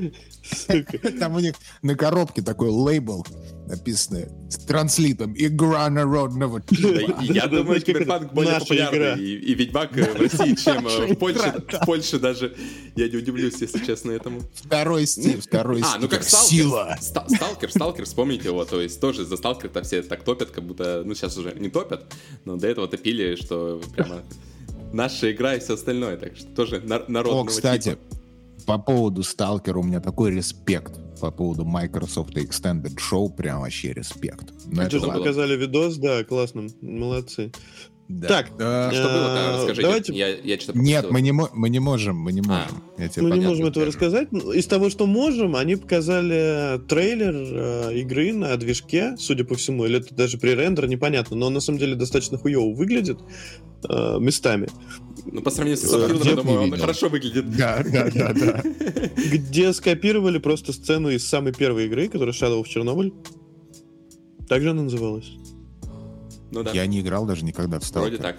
[0.42, 0.98] Сука.
[1.18, 3.26] Там у них на коробке такой лейбл
[3.66, 7.20] написано с транслитом «Игра народного Да, типа».
[7.22, 11.54] Я думаю, Киберпанк более популярный, и Ведьмак в России, чем э, в Польше.
[11.70, 11.80] да.
[11.80, 12.54] В Польше даже.
[12.94, 14.42] Я не удивлюсь, если честно, этому.
[14.54, 16.48] Второй стиль, второй А, ну как Сталкер.
[16.48, 16.96] Сила.
[17.00, 21.02] Ста- Сталкер, Сталкер, вспомните его, то есть тоже за Сталкер-то все так топят, как будто,
[21.04, 22.12] ну сейчас уже не топят,
[22.44, 24.22] но до этого топили, что прямо
[24.92, 28.00] наша игра и все остальное, так что тоже нар- народного О, кстати, типа.
[28.66, 31.00] по поводу Сталкера у меня такой респект.
[31.20, 34.52] По поводу Microsoft Extended Show прям вообще респект.
[34.66, 37.52] Ну, А что там показали видос, да, классно, молодцы.
[38.06, 38.28] Да.
[38.28, 38.50] Так.
[38.60, 39.82] А что было-то, э, расскажите.
[39.82, 42.42] давайте- Я, я что-то Нет, мы не, мы не можем, мы не А.
[42.42, 42.82] можем.
[42.98, 44.06] Я тебе Мы не понятно можем этого скажу.
[44.06, 44.28] рассказать.
[44.32, 49.86] Ну, Из того, что можем, они показали трейлер э, игры на движке, судя по всему,
[49.86, 53.18] или это даже пререндер, непонятно, но он на самом деле достаточно хуево выглядит
[53.88, 54.68] э, местами.
[55.24, 57.56] Ну, по сравнению с Э, б думаю, не он хорошо выглядит.
[57.56, 58.62] Да, да, да, да.
[59.32, 63.14] где скопировали просто сцену из самой первой игры, которая Shadow of Chernobyl.
[64.46, 65.32] Так же она называлась.
[66.54, 68.18] Ну да, Я не играл даже никогда в вроде Сталкер.
[68.18, 68.36] так.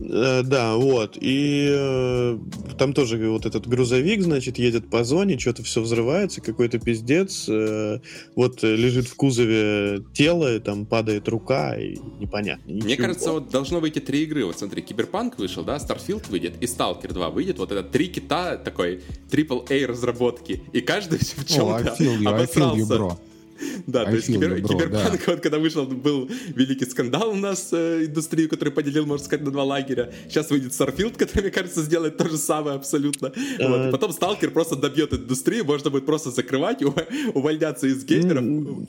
[0.00, 1.16] Э, да, вот.
[1.20, 2.38] И э,
[2.78, 7.48] там тоже вот этот грузовик, значит, едет по зоне, что-то все взрывается, какой-то пиздец.
[7.48, 8.00] э,
[8.34, 12.64] вот э, лежит в кузове тело, и там падает рука, и непонятно.
[12.72, 13.06] Мне ничего.
[13.06, 14.44] кажется, вот должно выйти три игры.
[14.44, 17.58] Вот смотри, Киберпанк вышел, да, Starfield выйдет, и Stalker 2 выйдет.
[17.58, 20.62] Вот это три кита такой AAA разработки.
[20.72, 23.18] И каждый в О, чем-то I feel you, I feel you, bro.
[23.86, 27.68] Да, I то есть кибер- bro, Киберпанк, вот когда вышел, был великий скандал у нас,
[27.72, 30.12] э, индустрию, который поделил, можно сказать, на два лагеря.
[30.28, 33.32] Сейчас выйдет Starfield, который, мне кажется, сделает то же самое абсолютно.
[33.60, 33.88] Вот.
[33.88, 36.94] И потом Сталкер просто добьет индустрию, можно будет просто закрывать, ув-
[37.34, 38.44] увольняться из геймеров.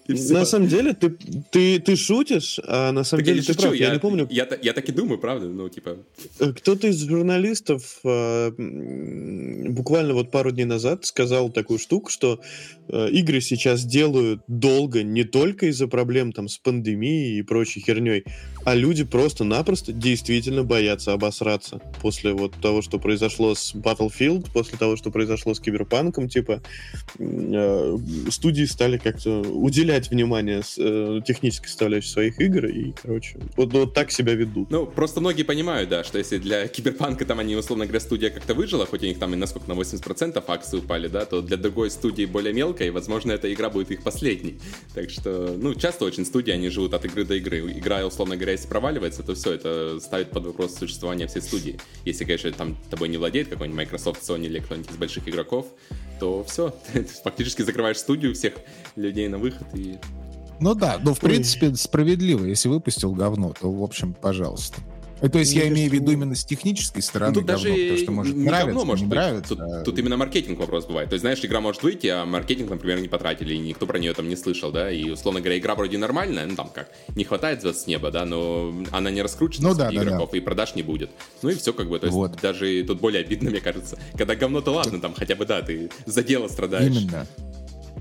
[0.08, 1.10] На самом деле, ты,
[1.52, 3.76] ты, ты шутишь, а на самом Так я деле не ты шучу, прав.
[3.76, 5.98] Я, не помню, Я, та- я так и думаю, правда, ну, типа...
[6.40, 8.52] Э, Кто-то из журналистов э,
[9.70, 12.40] буквально вот пару дней назад сказал такую штуку, что
[12.88, 18.24] э, игры сейчас делают долго не только из-за проблем там с пандемией и прочей херней,
[18.66, 24.96] а люди просто-напросто действительно боятся обосраться после вот того, что произошло с Battlefield, после того,
[24.98, 26.62] что произошло с Киберпанком, типа
[27.20, 27.98] э,
[28.32, 33.94] студии стали как-то уделять внимание с, э, технической составляющей своих игр и, короче, вот, вот
[33.94, 34.72] так себя ведут.
[34.72, 38.56] Ну, просто многие понимают, да, что если для Киберпанка там они, условно говоря, студия как-то
[38.56, 41.92] выжила, хоть у них там и насколько на 80% акции упали, да, то для другой
[41.92, 44.60] студии более мелкой, возможно, эта игра будет их последней.
[44.96, 47.60] Так что, ну, часто очень студии, они живут от игры до игры.
[47.72, 51.80] Игра, условно говоря, если проваливается, то все, это ставит под вопрос существование всей студии.
[52.06, 55.68] Если, конечно, там тобой не владеет какой-нибудь Microsoft, Sony или кто-нибудь из больших игроков,
[56.20, 58.56] то все, ты фактически закрываешь студию, всех
[58.96, 59.98] людей на выход и
[60.60, 62.46] Ну да, ну в принципе справедливо.
[62.46, 64.82] Если выпустил говно, то в общем, пожалуйста.
[65.26, 67.82] Э, То есть я имею в виду именно с технической стороны Ну, тут говно, даже
[67.84, 69.16] потому что может не нравится, говно может не быть.
[69.18, 69.50] нравится.
[69.50, 71.10] Тут, а- тут именно маркетинг вопрос бывает.
[71.10, 74.14] То есть, знаешь, игра может выйти, а маркетинг, например, не потратили, и никто про нее
[74.14, 77.62] там не слышал, да, и, условно говоря, игра вроде нормальная, ну, там как, не хватает
[77.62, 80.84] звезд с неба, да, но она не раскручена Ну да, да, игроков, и продаж не
[80.84, 81.10] будет.
[81.42, 82.40] Ну и все, как бы, то есть, Вот.
[82.42, 83.98] даже тут более обидно, мне кажется.
[84.18, 86.96] Когда говно-то ладно, там, хотя бы, да, ты за дело страдаешь.
[86.96, 87.26] Именно.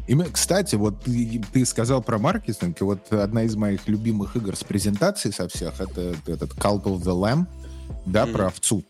[0.06, 4.54] Именно, кстати, вот ты, ты сказал про маркетинг, и вот одна из моих любимых игр
[4.54, 7.46] с презентацией со всех, это этот Cult of the Lamb,
[8.04, 8.34] да, Мгм.
[8.34, 8.84] про овцу,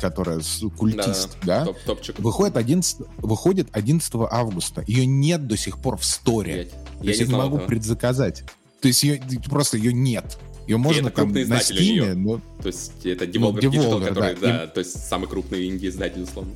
[0.00, 2.18] которая с- Да, культист, да, топ- топчик.
[2.20, 4.84] выходит 11, выходит 11 августа.
[4.86, 6.68] Ее нет до сих пор в сторе.
[7.00, 7.68] Я не я не могу этого.
[7.68, 8.44] предзаказать.
[8.80, 9.20] То есть ее,
[9.50, 10.38] просто ее нет.
[10.68, 14.34] Ее можно это там на Steam, но То есть, это Ну, Devolver Digital, Devolver, который,
[14.36, 14.46] да.
[14.60, 16.52] да, то есть, самый крупный инди-издатель, условно.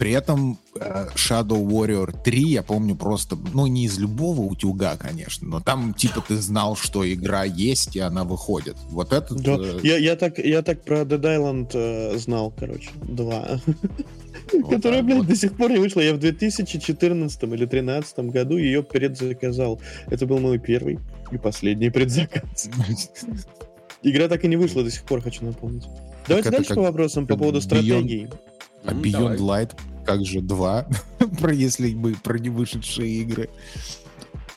[0.00, 5.46] При этом э, Shadow Warrior 3, я помню просто, ну, не из любого утюга, конечно,
[5.46, 8.76] но там, типа, ты знал, что игра есть, и она выходит.
[8.88, 9.42] Вот этот...
[9.42, 13.60] Да, э, я, я, так, я так про Dead Island э, знал, короче, два.
[14.54, 15.26] вот Которая, блядь, вот.
[15.26, 16.00] до сих пор не вышла.
[16.00, 19.82] Я в 2014 или 2013 году ее предзаказал.
[20.06, 20.98] Это был мой первый
[21.30, 22.70] и последний предзаказ.
[24.02, 25.84] Игра так и не вышла до сих пор, хочу напомнить.
[26.26, 28.30] Давайте это дальше по вопросам по поводу стратегии.
[28.84, 29.38] А Beyond.
[29.38, 29.70] Light,
[30.04, 30.86] как же 2,
[31.40, 33.48] про если мы про не вышедшие игры.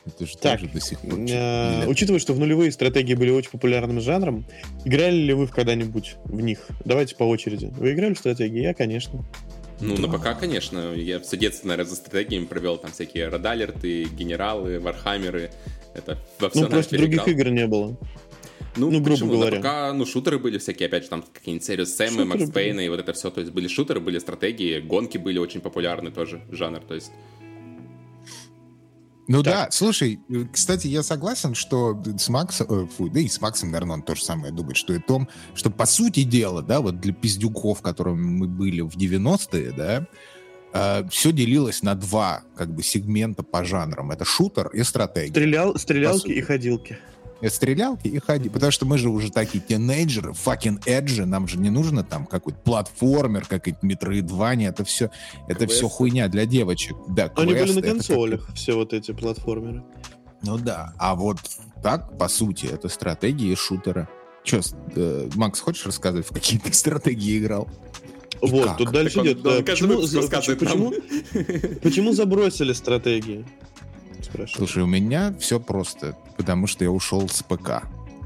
[0.06, 1.18] Это же Так, тоже до сих пор.
[1.18, 4.44] Э, Учитывая, что в нулевые стратегии были очень популярным жанром,
[4.84, 6.66] играли ли вы в когда-нибудь в них?
[6.84, 7.72] Давайте по очереди.
[7.78, 8.60] Вы играли в стратегии?
[8.60, 9.24] Я, конечно.
[9.80, 10.92] Ну, на ПК, конечно.
[10.94, 15.50] Я все детство, наверное, за стратегиями провел там всякие радалерты, генералы, вархаммеры.
[15.94, 17.96] Это во все Ну, просто других игр не было.
[18.76, 19.32] Ну, ну, грубо почему?
[19.32, 19.60] говоря.
[19.60, 22.50] ПК, ну, шутеры были всякие, опять же, там какие-нибудь Serious Sam, Макс.
[22.50, 23.30] Пейна и вот это все.
[23.30, 26.80] То есть были шутеры, были стратегии, гонки были очень популярны тоже, жанр.
[26.80, 27.12] То есть
[29.26, 29.54] Ну Так.
[29.54, 33.70] да, слушай, э, кстати, я согласен, что с Максом, э, фу, да и с Максом,
[33.70, 37.00] наверное, он то же самое думает, что и том, что по сути дела, да, вот
[37.00, 40.06] для пиздюков, которыми мы были в 90-е, да,
[41.08, 44.10] все делилось на два как бы сегмента по жанрам.
[44.10, 45.30] Это шутер и стратегия.
[45.30, 46.98] Стрелял, стрелялки и ходилки.
[47.50, 48.48] Стрелялки и ходи.
[48.48, 52.58] Потому что мы же уже такие тинейджеры, fucking эджи, нам же не нужно там какой-то
[52.60, 55.10] платформер, какой-то метроидвания, это все,
[55.48, 55.86] это все Квесты.
[55.88, 56.96] хуйня для девочек.
[57.08, 59.82] Да, Они были на это как- консолях, все вот эти платформеры.
[60.42, 61.38] Ну да, а вот
[61.82, 64.08] так, по сути, это стратегии и шутеры.
[64.42, 64.60] Че,
[65.36, 67.68] Макс, хочешь рассказать, в какие ты стратегии играл?
[68.42, 68.76] И Вот, как?
[68.76, 69.36] тут дальше Так он- идет.
[69.38, 71.74] он да, каждый почему, почему, нам.
[71.82, 73.46] почему забросили стратегии?
[74.24, 74.56] Спрашиваю.
[74.66, 77.82] Слушай, у меня все просто, потому что я ушел с ПК.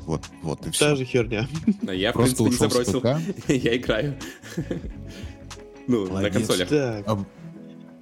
[0.07, 0.97] Вот, вот и Та все.
[0.97, 1.47] же херня.
[1.83, 3.01] Да, я, в Просто принципе, не ушел с забросил.
[3.47, 3.49] ПК.
[3.49, 4.19] Я играю.
[5.87, 6.33] Ну, на Молодец.
[6.35, 6.69] консолях.
[6.69, 7.25] Так, А,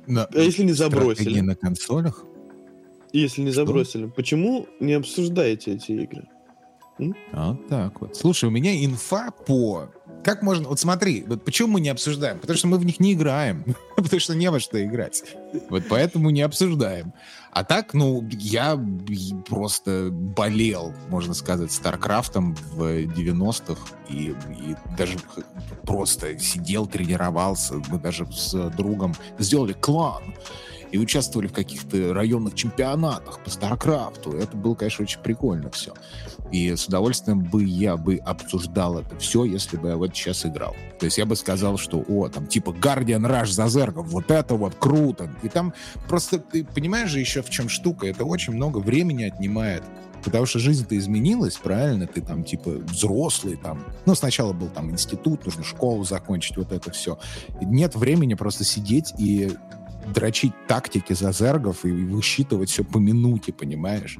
[0.06, 1.40] на- а если не забросили?
[1.40, 2.24] на консолях?
[3.12, 6.28] Если не забросили, почему не обсуждаете эти игры?
[7.32, 8.16] А, Вот так вот.
[8.16, 9.88] Слушай, у меня инфа по...
[10.26, 10.68] Как можно...
[10.68, 12.40] Вот смотри, вот почему мы не обсуждаем?
[12.40, 13.64] Потому что мы в них не играем.
[13.96, 15.22] Потому что не во что играть.
[15.70, 17.12] Вот поэтому не обсуждаем.
[17.52, 18.76] А так, ну, я
[19.48, 23.80] просто болел, можно сказать, StarCraft ом в 90-х.
[24.08, 25.16] И, и даже
[25.84, 27.74] просто сидел, тренировался.
[27.86, 30.34] Мы даже с другом сделали клан.
[30.92, 34.32] И участвовали в каких-то районных чемпионатах по Старкрафту.
[34.32, 35.92] Это было, конечно, очень прикольно все.
[36.52, 40.74] И с удовольствием бы я бы обсуждал это все, если бы я вот сейчас играл.
[40.98, 44.54] То есть я бы сказал, что, о, там, типа, Guardian Rush за зергов, вот это
[44.54, 45.30] вот круто.
[45.42, 45.74] И там
[46.08, 49.82] просто, ты понимаешь же еще в чем штука, это очень много времени отнимает.
[50.24, 52.06] Потому что жизнь-то изменилась, правильно?
[52.06, 53.84] Ты там, типа, взрослый, там.
[54.06, 57.18] Ну, сначала был там институт, нужно школу закончить, вот это все.
[57.60, 59.52] Нет времени просто сидеть и
[60.12, 64.18] дрочить тактики за зергов и высчитывать все по минуте, понимаешь?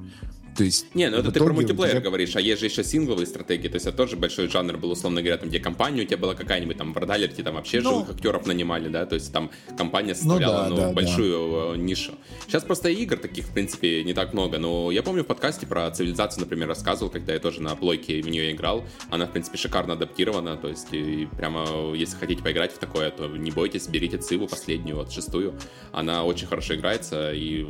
[0.57, 0.95] То есть...
[0.95, 3.75] Не, ну это ты про мультиплеер тебя- говоришь, а есть же еще сингловые стратегии, то
[3.75, 6.77] есть это тоже большой жанр был, условно говоря, там, где компания у тебя была какая-нибудь,
[6.79, 7.91] там, в Радалерте там вообще Ну.
[7.91, 12.13] живых актеров нанимали, да, то есть там компания составляла, да, ну, да, большую э, нишу.
[12.47, 15.91] Сейчас просто игр таких, в принципе, не так много, но я помню в подкасте про
[15.91, 19.93] цивилизацию, например, рассказывал, когда я тоже на плойке в нее играл, она, в принципе, шикарно
[19.95, 24.47] адаптирована, то есть и прямо, если хотите поиграть в такое, то не бойтесь, берите Циву
[24.47, 25.55] последнюю, вот шестую,
[25.93, 27.67] она очень хорошо играется и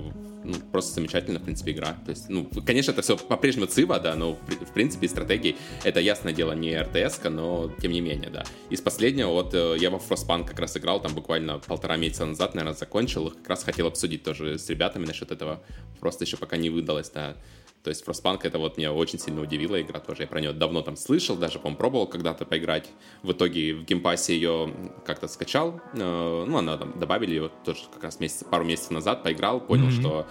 [0.46, 1.96] ну, просто замечательная, в принципе, игра.
[2.04, 5.56] То есть, ну, конечно, это все по-прежнему цива, да, но, в при- в принципе, стратегии,
[5.84, 8.44] это, ясное дело, не РТС, но, тем не менее, да.
[8.70, 12.54] Из последнего, вот, э, я во Frostpunk как раз играл, там, буквально полтора месяца назад,
[12.54, 15.62] наверное, закончил, как раз хотел обсудить тоже с ребятами насчет этого,
[16.00, 17.36] просто еще пока не выдалось, да.
[17.86, 20.22] То есть Frostpunk это вот меня очень сильно удивила игра тоже.
[20.22, 22.90] Я про нее давно там слышал, даже, по пробовал когда-то поиграть.
[23.22, 25.80] В итоге в Game Pass е ее как-то скачал.
[25.92, 29.84] Э, Ну, она там добавили ее тоже как раз месяц, пару месяцев назад, поиграл, понял,
[29.84, 29.92] Мгм.
[29.92, 30.26] что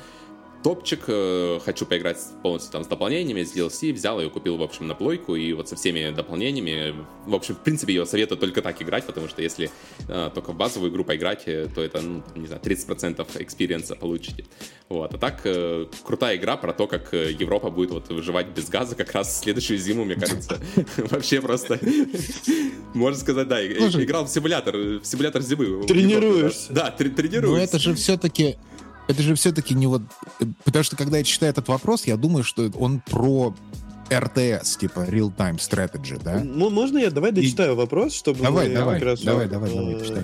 [0.66, 4.88] топчик, э, хочу поиграть полностью там с дополнениями, с DLC, взял ее, купил, в общем,
[4.88, 6.96] на плойку, и вот со всеми дополнениями,
[7.28, 9.70] в общем, в принципе, ее советую только так играть, потому что если
[10.08, 13.96] э, только в базовую игру поиграть, э, то это, ну, не знаю, 30% experience а
[13.96, 14.48] получите.
[14.90, 18.68] Вот, а так, э, крутая игра про то, как э, Европа будет вот выживать без
[18.68, 20.60] газа как раз в следующую зиму, мне кажется.
[20.98, 21.80] Вообще просто,
[22.96, 25.86] можно сказать, да, играл в симулятор, в симулятор зимы.
[25.86, 26.74] Тренируешься.
[26.74, 27.64] Да, Да, тре- Но тренируешься.
[27.66, 28.58] это же все-таки...
[29.08, 30.02] Это же все-таки не вот...
[30.64, 33.54] Потому что, когда я читаю этот вопрос, я думаю, что он про
[34.12, 36.42] РТС, типа Real-Time Strategy, да?
[36.42, 40.24] М- Можно я давай дочитаю вопрос, чтобы Давай, давай, раз, давай, э, давай, давай, читай.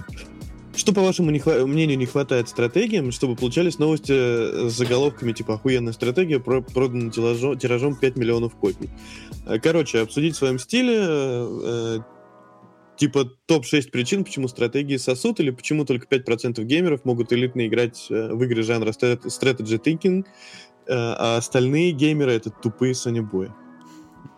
[0.76, 5.34] Что, по вашему не хва- мнению, не хватает стратегиям, чтобы получались новости э, с заголовками
[5.34, 8.90] типа «Охуенная стратегия, про- продана тиражом, тиражом 5 миллионов копий».
[9.46, 12.00] Э, Короче, обсудить в своем стиле э,
[13.02, 18.32] типа топ-6 причин, почему стратегии сосут, или почему только 5% геймеров могут элитно играть э,
[18.32, 23.52] в игры жанра strategy thinking, э, а остальные геймеры— это тупые сонебои.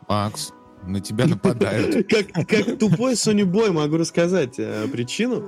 [0.08, 2.08] Макс, на тебя нападают.
[2.10, 5.44] Как, как тупой Sony Boy могу рассказать э, причину.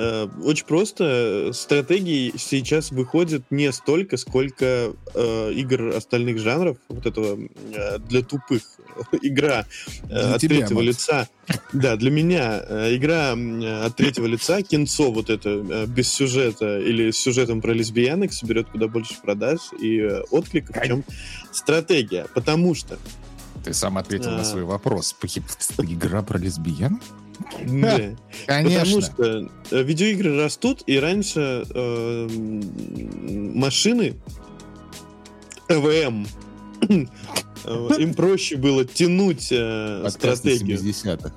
[0.00, 1.50] Э, очень просто.
[1.52, 7.36] Стратегии сейчас выходит не столько, сколько э, игр остальных жанров, вот этого
[7.74, 8.62] э, для тупых.
[9.22, 9.66] Игра
[10.08, 10.86] э, от тебя, третьего Макс.
[10.86, 11.28] лица.
[11.72, 16.78] Да, для меня э, игра э, от третьего лица, кинцо вот это, э, без сюжета
[16.78, 21.02] или с сюжетом про лесбиянок соберет куда больше продаж и э, откликов, чем
[21.50, 22.26] стратегия.
[22.34, 22.98] Потому что
[23.64, 24.38] Ты сам ответил А.
[24.38, 25.16] на свой вопрос.
[25.78, 27.00] Игра про лесбиян?
[27.66, 28.80] да, Конечно.
[28.80, 32.28] Потому что э, видеоигры растут, и раньше э,
[33.54, 34.16] машины
[35.68, 36.26] ЭВМ
[36.88, 37.06] э,
[37.98, 40.78] им проще было тянуть э, стратегию.
[40.78, 41.32] 70-х.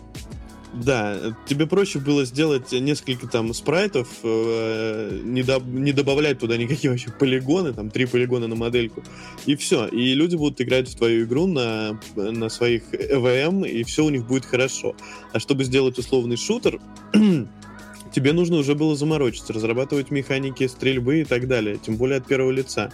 [0.73, 6.89] Да, тебе проще было сделать несколько там спрайтов, э, не, доб- не добавлять туда никакие
[6.89, 9.03] вообще полигоны, там три полигона на модельку,
[9.45, 9.87] и все.
[9.87, 14.25] И люди будут играть в твою игру на, на своих ЭВМ, и все у них
[14.25, 14.95] будет хорошо.
[15.33, 16.79] А чтобы сделать условный шутер,
[18.13, 22.51] тебе нужно уже было заморочиться, разрабатывать механики стрельбы и так далее, тем более от первого
[22.51, 22.93] лица.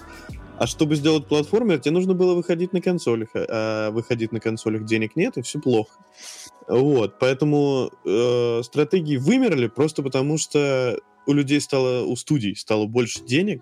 [0.57, 5.15] А чтобы сделать платформер, тебе нужно было выходить на консолях, а выходить на консолях денег
[5.15, 5.91] нет, и все плохо.
[6.67, 13.23] Вот, поэтому э, стратегии вымерли просто потому, что у людей стало, у студий стало больше
[13.23, 13.62] денег,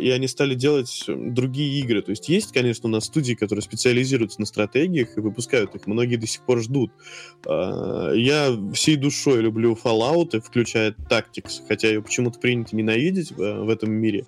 [0.00, 2.02] и они стали делать другие игры.
[2.02, 5.86] То есть есть, конечно, у нас студии, которые специализируются на стратегиях и выпускают их.
[5.86, 6.92] Многие до сих пор ждут.
[7.46, 13.92] Э, Я всей душой люблю Fallout, включая Tactics, хотя ее почему-то принято ненавидеть в, этом
[13.92, 14.26] мире.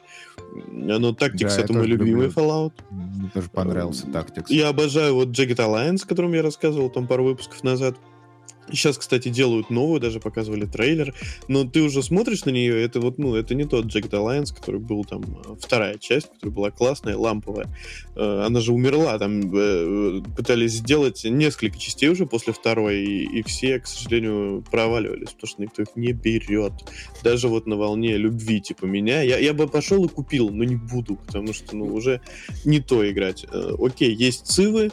[0.71, 2.31] Но Tactics Да, это мой любимый люблю.
[2.31, 2.73] Fallout.
[2.91, 4.47] Мне тоже понравился Tactics.
[4.49, 7.97] Я обожаю вот Jagged Alliance, о котором я рассказывал там пару выпусков назад.
[8.71, 11.15] Сейчас, кстати, делают новую, даже показывали трейлер.
[11.49, 14.81] Но ты уже смотришь на нее, это вот, ну, это не тот Jagged Alliance, который
[14.81, 17.67] был там э, вторая часть, которая была классная, ламповая.
[18.17, 23.43] Э, Она же умерла, там э, пытались сделать несколько частей уже после второй, и, и
[23.43, 26.73] все, к сожалению, проваливались, потому что никто их не берет.
[27.23, 29.23] Даже вот на волне любви, типа меня.
[29.23, 32.21] Я, я бы пошел и купил, но не буду, потому что, ну, уже
[32.65, 33.47] не то играть.
[33.79, 34.91] Окей, есть цивы.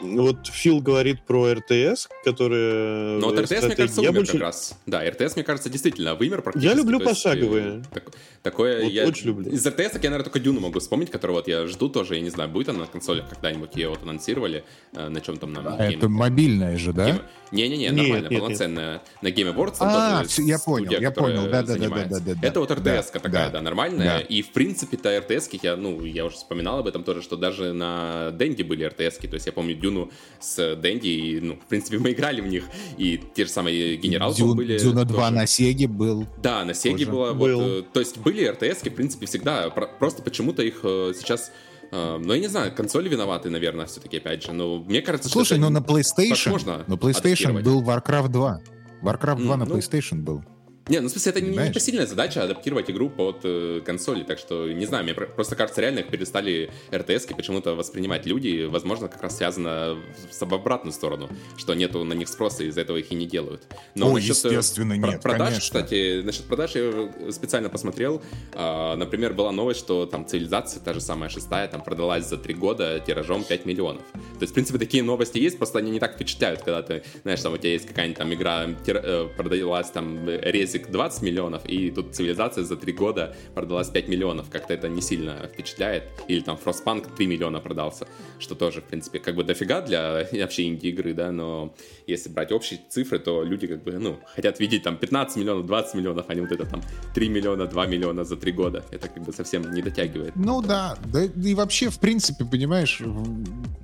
[0.00, 3.13] Вот Фил говорит про РТС, которые...
[3.20, 4.78] Но вот э, РТС, мне кажется, Я умер больше- как раз.
[4.86, 6.68] Да, РТС, мне кажется, действительно вымер практически.
[6.68, 7.66] Я люблю есть, пошаговые.
[7.80, 9.06] э, так- такое Вот я...
[9.06, 9.50] очень люблю.
[9.50, 12.30] Из РТС я, наверное, только Дюну могу вспомнить, которую вот я жду тоже, я не
[12.30, 15.90] знаю, будет она на консолях когда-нибудь, ее вот анонсировали, э, на чем там на А
[15.90, 17.08] Это мобильная же, да?
[17.10, 17.22] Game-
[17.54, 19.02] Не-не-не, нормально, полноценная.
[19.22, 22.22] На Game Awards А, я понял, я понял, занимается.
[22.42, 24.18] Это вот РТС такая, да, нормальная.
[24.18, 28.30] И, в принципе-то РТС, я, ну, я уже вспоминал об этом тоже, что даже на
[28.32, 32.12] Денди были РТС, то есть я помню Дюну с Денди, и, ну, в принципе, мы
[32.12, 32.64] играли в них,
[32.98, 34.78] и те же самые генералы были.
[34.78, 35.34] Дюна 2 тоже.
[35.34, 36.26] на Сеге был.
[36.42, 37.34] Да, на Сеге было,
[37.78, 41.52] э, то есть были РТС, в принципе, всегда, про- просто почему-то их э, сейчас,
[41.90, 45.56] э, ну, я не знаю, консоли виноваты, наверное, все-таки, опять же, но мне кажется, Слушай,
[45.56, 47.64] что ну это на PlayStation, возможно на PlayStation адаптировать.
[47.64, 48.60] был Warcraft 2.
[49.02, 50.44] Warcraft 2 М, на ну, PlayStation был.
[50.88, 51.70] Не, ну в смысле, это не Понимаешь?
[51.70, 55.80] непосильная задача адаптировать игру под э, консоли, так что, не знаю, мне про- просто кажется,
[55.80, 59.96] реально их перестали РТС почему-то воспринимать люди, возможно, как раз связано
[60.30, 63.62] с об обратную сторону, что нету на них спроса, из-за этого их и не делают.
[63.94, 65.60] Но О, насчет, э, естественно, про- нет, продаж, конечно.
[65.80, 71.00] кстати, насчет продаж я специально посмотрел, А, например, была новость, что там цивилизация, та же
[71.00, 74.02] самая шестая, там продалась за три года тиражом 5 миллионов.
[74.12, 77.40] То есть, в принципе, такие новости есть, просто они не так впечатляют, когда ты, знаешь,
[77.40, 80.40] там у тебя есть какая-нибудь там игра, тир- э, продалась там э,
[80.74, 84.50] резик 20 миллионов, и тут цивилизация за три года продалась 5 миллионов.
[84.50, 86.04] Как-то это не сильно впечатляет.
[86.28, 88.06] Или там Frostpunk 3 миллиона продался,
[88.38, 91.74] что тоже, в принципе, как бы дофига для вообще инди-игры, да, но
[92.06, 95.94] если брать общие цифры, то люди как бы, ну, хотят видеть там 15 миллионов, 20
[95.94, 96.82] миллионов, а не вот это там
[97.14, 98.84] 3 миллиона, 2 миллиона за три года.
[98.90, 100.32] Это как бы совсем не дотягивает.
[100.36, 103.00] Ну да, да и вообще, в принципе, понимаешь,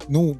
[0.08, 0.36] ну,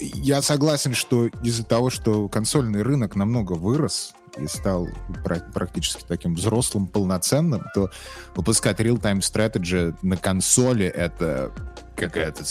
[0.00, 4.88] я согласен, что из-за того, что консольный рынок намного вырос и стал
[5.24, 7.90] пра- практически таким взрослым, полноценным, то
[8.34, 11.52] выпускать real-time strategy на консоли— это
[11.96, 12.44] какая-то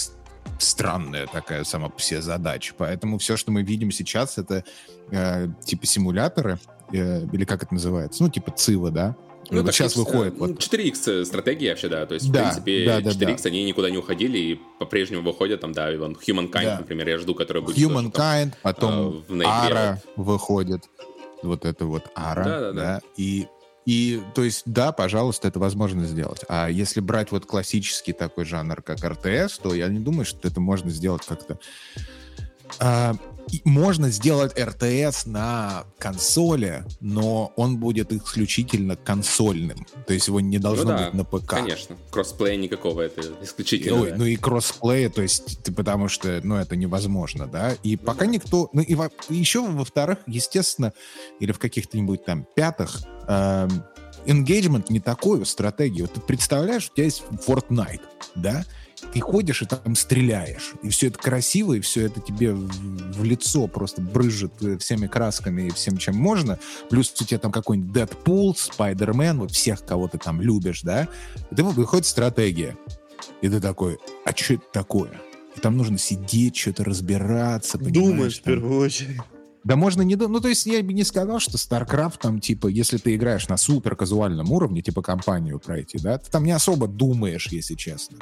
[0.59, 2.73] странная такая сама по себе задача.
[2.77, 4.63] Поэтому все, что мы видим сейчас, это
[5.11, 6.59] э, типа симуляторы,
[6.93, 8.23] э, или как это называется?
[8.23, 9.15] Ну, типа ЦИВа, да?
[9.49, 12.39] вот так, сейчас ну, выходит э, вот ну, 4X стратегия вообще, да, то есть, Да,
[12.39, 13.49] в принципе, да, да, 4X, да.
[13.49, 16.77] они никуда не уходили и по-прежнему выходят, там, да, Humankind, Да.
[16.79, 20.83] например, я жду, который будет тоже там, Humankind, потом э, в ноябре Ара выходит.
[21.43, 22.43] Вот это вот Ара.
[22.43, 23.01] Да-да-да.
[23.17, 23.47] И,
[23.85, 26.41] и, то есть, да, пожалуйста, это возможно сделать.
[26.47, 30.59] А если брать вот классический такой жанр, как РТС, то я не думаю, что это
[30.59, 31.57] можно сделать как-то...
[32.79, 33.15] А,
[33.65, 39.85] можно сделать РТС на консоли, но он будет исключительно консольным.
[40.07, 41.47] То есть его не должно Ну да, быть на ПК.
[41.47, 44.01] Конечно, кроссплея никакого, это исключительно.
[44.01, 44.15] Ой, да.
[44.17, 48.69] ну и кроссплея, то есть, ты, потому что, ну, это невозможно, да, и пока никто,
[48.73, 50.93] ну, и во- еще, во-вторых, естественно,
[51.39, 53.83] или в каких-то нибудь там пятых, эм,
[54.25, 56.01] engagement не такой у стратегии.
[56.01, 58.01] Вот ты представляешь, у тебя есть Fortnite,
[58.35, 58.65] да?
[59.13, 60.73] Ты ходишь и там стреляешь.
[60.83, 62.67] И все это красиво, и все это тебе в,
[63.13, 66.59] в лицо просто брызжет э, всеми красками и всем, чем можно.
[66.89, 71.07] Плюс у тебя там какой-нибудь Дэдпул, Спайдермен, вот всех, кого ты там любишь, да?
[71.51, 72.77] И ты выходит стратегия.
[73.41, 75.11] И ты такой, а что это такое?
[75.55, 77.77] И там нужно сидеть, что-то разбираться.
[77.77, 78.53] Думаешь, в там.
[78.53, 79.17] первую очередь.
[79.63, 80.15] Да можно не...
[80.15, 83.57] Ну, то есть я бы не сказал, что StarCraft там, типа, если ты играешь на
[83.57, 88.17] супер казуальном уровне, типа компанию пройти, да, ты там не особо думаешь, если честно.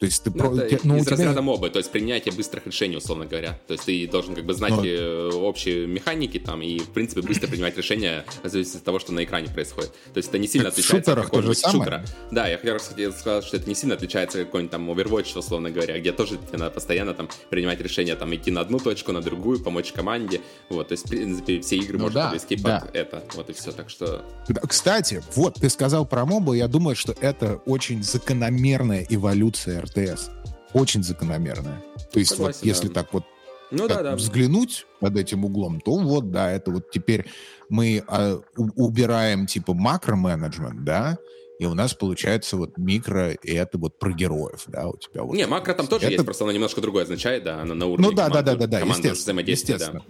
[0.00, 0.30] То есть ты...
[0.30, 3.58] Ну, про- те- ну, из тебя- разряда мобы, то есть принятие быстрых решений, условно говоря.
[3.66, 4.82] То есть ты должен как бы знать Ну.
[4.82, 9.12] э, общие механики там и, в принципе, быстро принимать решения в зависимости от того, что
[9.12, 9.92] на экране происходит.
[10.14, 12.02] То есть это не сильно Так в отличается от какого-нибудь шутера.
[12.30, 15.70] Да, я как хотел сказать, что это не сильно отличается от какой-нибудь там Overwatch, условно
[15.70, 19.20] говоря, где тоже тебе надо постоянно там принимать решения, там идти на одну точку, на
[19.20, 20.40] другую, помочь команде.
[20.70, 22.80] Вот, то есть, в принципе, все игры Ну можно да, подвести да.
[22.80, 23.22] под это.
[23.34, 23.70] Вот и все.
[23.72, 29.06] Так что Да, Кстати, вот, ты сказал про мобу, я думаю, что это очень закономерная
[29.10, 30.30] эволюция РТС.
[30.72, 31.82] Очень закономерная.
[32.12, 32.94] То есть Согласен, вот если да.
[32.94, 33.24] так вот
[33.70, 34.16] Ну так да, да.
[34.16, 37.26] взглянуть под этим углом, то вот, да, это вот теперь
[37.68, 41.18] мы а, у- убираем типа макроменеджмент, да,
[41.58, 45.34] и у нас получается вот микро, и это вот про героев, да, у тебя вот.
[45.36, 48.06] Не, макро там тоже Это- есть, просто оно немножко другое означает, да, оно на уровне
[48.08, 49.84] Ну да, да, да, команды- да, да, командного естественно, взаимодействия, да.
[49.84, 50.04] естественно.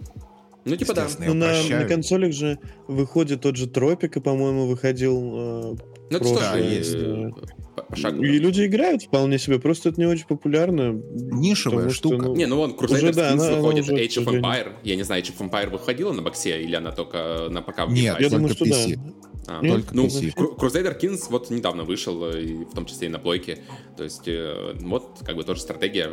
[0.63, 1.01] Ну, типа да.
[1.05, 1.81] Естественно, Ну, на, упрощаю.
[1.81, 5.17] на консолях же выходит тот же Тропика, по-моему, выходил.
[5.17, 5.75] э,
[6.11, 7.47] Ну, это тоже есть, э, по-
[7.87, 8.23] пошагово.
[8.23, 10.91] и люди играют вполне себе, просто это не очень популярно.
[11.13, 12.25] Нишевая потому что, штука.
[12.27, 14.41] ну, Не, ну вон, Crusader Уже, да, Kings она- она выходит, уже, Age of.
[14.41, 14.73] Empire.
[14.83, 17.91] Я не знаю, Age of Empire выходила на боксе, или она только на ПК в
[17.93, 18.95] Нет, Я думаю, что PC.
[18.95, 19.01] да.
[19.47, 20.33] А, Нет, только ну, PC.
[20.35, 23.59] Crusader Kings вот недавно вышел, э, и в том числе и на плойке.
[23.97, 26.09] То есть, э, вот, как бы тоже стратегия.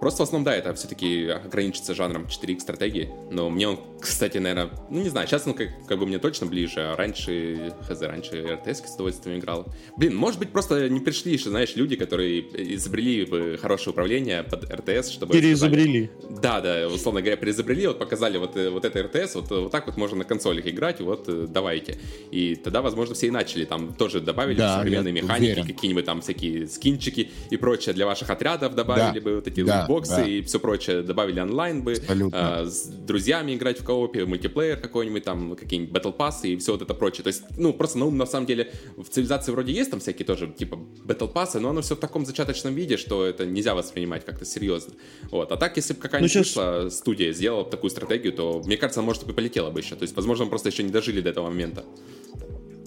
[0.00, 3.10] Просто в основном, да, это все-таки ограничится жанром 4X стратегии.
[3.30, 6.46] Но мне он, кстати, наверное, ну не знаю, сейчас он как, как бы мне точно
[6.46, 9.66] ближе, а раньше, хз, раньше РТС с удовольствием играл.
[9.98, 12.40] Блин, может быть, просто не пришли еще, знаешь, люди, которые
[12.74, 15.34] изобрели бы хорошее управление под РТС, чтобы...
[15.34, 16.10] сказали, Переизобрели.
[16.40, 19.86] да, да, условно говоря, переизобрели, вот показали вот, э, вот это РТС, вот, вот так
[19.86, 21.98] вот можно на консолях играть, вот э, давайте.
[22.30, 26.66] И тогда, возможно, все и начали, там тоже добавили Да, современные механики, какие-нибудь там всякие
[26.68, 30.26] скинчики и прочее для ваших отрядов добавили Да, бы вот эти да, лутбоксы да.
[30.26, 32.60] и все прочее, добавили онлайн бы, Абсолютно.
[32.60, 36.82] а, с друзьями играть в коопе, мультиплеер какой-нибудь там, какие-нибудь Battle Pass и все вот
[36.82, 37.24] это прочее.
[37.24, 40.48] То есть, ну, просто, ну, на самом деле, в цивилизации вроде есть там всякие тоже,
[40.48, 44.44] типа, Battle Pass, но оно все в таком зачаточном виде, что это нельзя воспринимать как-то
[44.44, 44.94] серьезно.
[45.30, 45.50] Вот.
[45.52, 49.28] А так, если бы какая-нибудь Ну, вышла студия сделала такую стратегию, то, мне кажется, может,
[49.28, 49.96] и полетела бы еще.
[49.96, 51.84] То есть, возможно, мы просто еще не дожили до этого момента.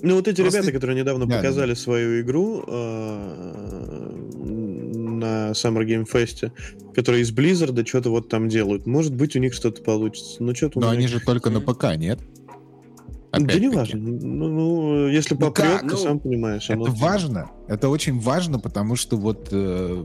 [0.05, 4.02] Ну, вот эти Просто- ребята, которые недавно Да, показали свою игру э,
[5.24, 6.51] на Summer Game Fest,
[6.93, 8.86] которые из Blizzard что-то вот там делают.
[8.86, 10.43] Может быть, у них что-то получится.
[10.43, 12.19] Но что-то у Но меня они же только на ПК, нет?
[13.32, 13.99] Да не важно.
[13.99, 15.82] Ну, ну, если Ну попрет, как?
[15.82, 16.69] ты Ну, сам понимаешь.
[16.69, 17.49] Это важно.
[17.67, 19.47] Это очень важно, потому что вот...
[19.51, 20.03] э,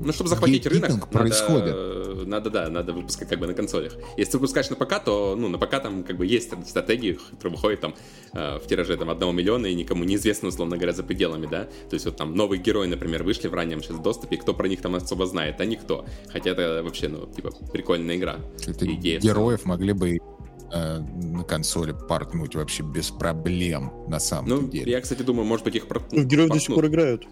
[0.00, 2.26] Ну, чтобы захватить рынок, гейткипинг надо, происходит.
[2.26, 3.92] надо, да, надо выпускать как бы на консолях.
[4.16, 7.54] Если ты выпускаешь на ПК, то, ну, на ПК там как бы есть стратегии, которые
[7.56, 7.94] выходят там
[8.32, 11.64] э, в тираже там одного миллиона и никому неизвестно, условно говоря, за пределами, да.
[11.88, 14.80] То есть вот там новые герои, например, вышли в раннем сейчас доступе, кто про них
[14.80, 16.06] там особо знает, а никто.
[16.32, 18.36] Хотя это вообще, ну, типа, прикольная игра.
[18.66, 20.18] это Идея героев могли бы
[20.72, 24.90] э, на консоли портнуть вообще без проблем, на самом Ну, деле.
[24.92, 26.00] я, кстати, думаю, может быть, их про...
[26.00, 26.76] В героев до сих портнут.
[26.76, 27.26] пор играют.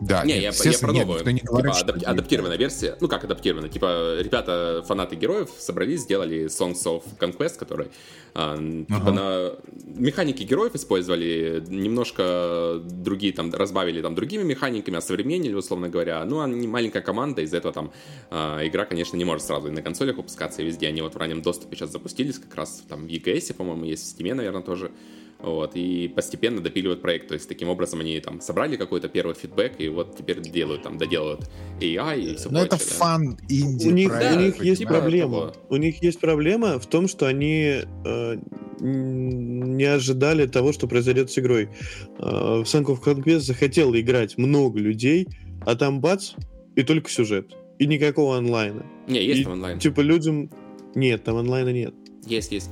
[0.00, 2.96] Да, Не, нет, я, я про нет, новую, никто не говорит, типа, адап- адаптированная версия.
[3.00, 3.68] Ну, как адаптированная?
[3.68, 7.88] Типа, ребята, фанаты героев, собрались, сделали Songs of Conquest, который
[8.34, 9.12] а, типа Ага.
[9.12, 9.52] на
[9.84, 16.24] механики героев использовали, немножко другие там разбавили там другими механиками, осовременили, условно говоря.
[16.24, 17.92] Ну, они маленькая команда, из-за этого там
[18.30, 20.86] а, игра, конечно, не может сразу и на консолях выпускаться, и везде.
[20.86, 24.20] Они вот в раннем доступе сейчас запустились, как раз там в EGS, по-моему, есть в
[24.20, 24.92] Steam, наверное, тоже.
[25.40, 27.28] Вот, и постепенно допиливают проект.
[27.28, 30.98] То есть, таким образом, они там собрали какой-то первый фидбэк, и вот теперь делают, там,
[30.98, 31.48] доделывают
[31.80, 32.88] AI и все Ну, это прочее.
[32.90, 32.94] да.
[32.96, 35.52] фан инди У них, да, у них есть проблема.
[35.52, 35.54] того.
[35.70, 38.36] У них есть проблема в том, что они э,
[38.80, 41.68] не ожидали того, что произойдет с игрой.
[42.18, 45.28] Э, в of Conquest захотело играть много людей,
[45.64, 46.32] а там бац,
[46.74, 47.54] и только сюжет.
[47.78, 48.84] И никакого онлайна.
[49.06, 49.78] Не, есть И, там онлайн.
[49.78, 50.50] Типа людям...
[50.96, 51.94] Нет, там онлайна нет.
[52.26, 52.70] Есть, есть.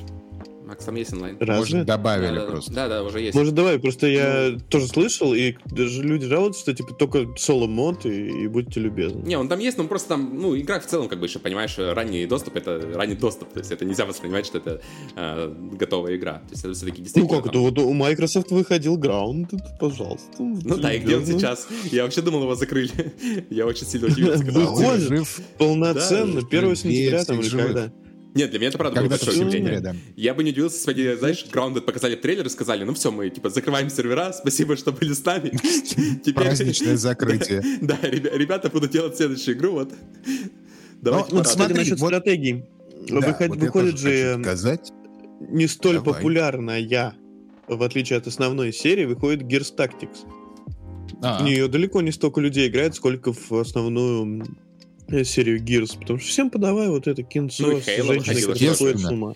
[0.67, 1.37] Макс, там есть онлайн.
[1.39, 1.57] Разве?
[1.77, 2.73] Может, добавили да, просто.
[2.73, 3.37] Да, да, уже есть.
[3.37, 8.45] Может, давай, просто я тоже слышал, и даже люди жалуются, что типа только соло-мод, и,
[8.45, 9.21] и будьте любезны.
[9.25, 11.77] Не, он там есть, но просто там, ну, игра в целом, как бы еще, понимаешь,
[11.79, 13.53] ранний доступ это ранний доступ.
[13.53, 14.81] То есть это нельзя воспринимать, что это
[15.14, 16.35] э, готовая игра.
[16.41, 17.35] То есть это все-таки Ну действительно.
[17.43, 17.59] как там- это?
[17.61, 20.27] Вот у Microsoft выходил Grounded, пожалуйста.
[20.39, 21.69] Ну да, и где он сейчас?
[21.93, 23.14] Я вообще думал, его закрыли.
[23.51, 24.91] Я очень сильно удивился, когда Выходит.
[24.91, 25.09] увидел.
[25.17, 25.41] Жив.
[25.59, 27.93] Полноценно, Да, 1 жив, сентября там или когда?
[28.37, 29.80] Нет, для меня это правда было Когда-то большое удивление.
[29.80, 29.97] да.
[30.16, 33.28] Я бы не удивился, если бы, знаешь, Grounded показали трейлер и сказали, ну все, мы
[33.30, 35.53] типа закрываем сервера, спасибо, что были с нами.
[36.34, 37.62] Праздничное закрытие.
[37.80, 39.93] Да, ребя- ребята будут делать следующую игру, вот.
[41.03, 42.64] Давайте Ну, смотри, насчет вот- стратегий.
[43.09, 44.93] Да, Выход- вот я выходит же сказать.
[45.41, 46.14] не столь Давай.
[46.14, 47.14] популярная,
[47.68, 50.18] в отличие от основной серии, выходит Gears Tactics.
[51.22, 54.45] А, В нее далеко не столько людей играет, сколько в основную
[55.25, 59.11] серию Gears, потому что всем подавай вот это кинцо Ну с женщиной, которая сходит с
[59.11, 59.35] ума.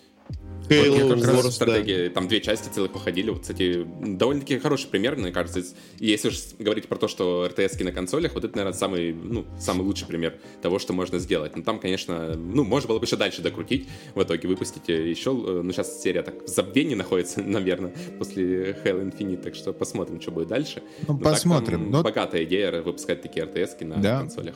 [0.71, 1.51] Вот Halo, мне как раз Wars, да.
[1.51, 3.31] стратегия, там две части целых походили.
[3.31, 5.65] Вот, кстати, довольно-таки хороший пример, мне кажется.
[5.99, 9.83] Если уж говорить про то, что RTS на консолях, вот это, наверное, самый, ну, самый
[9.83, 11.57] лучший пример того, что можно сделать.
[11.57, 15.63] Но там, конечно, ну, можно было бы еще дальше докрутить, в итоге выпустить еще, э,
[15.63, 20.31] ну, сейчас серия так в забвении находится, наверное, после Halo Infinite, так что посмотрим, что
[20.31, 20.85] будет дальше.
[21.09, 21.81] Ну, Но так посмотрим.
[21.81, 24.21] там Но- Богатая идея выпускать такие RTS на Да.
[24.21, 24.55] консолях.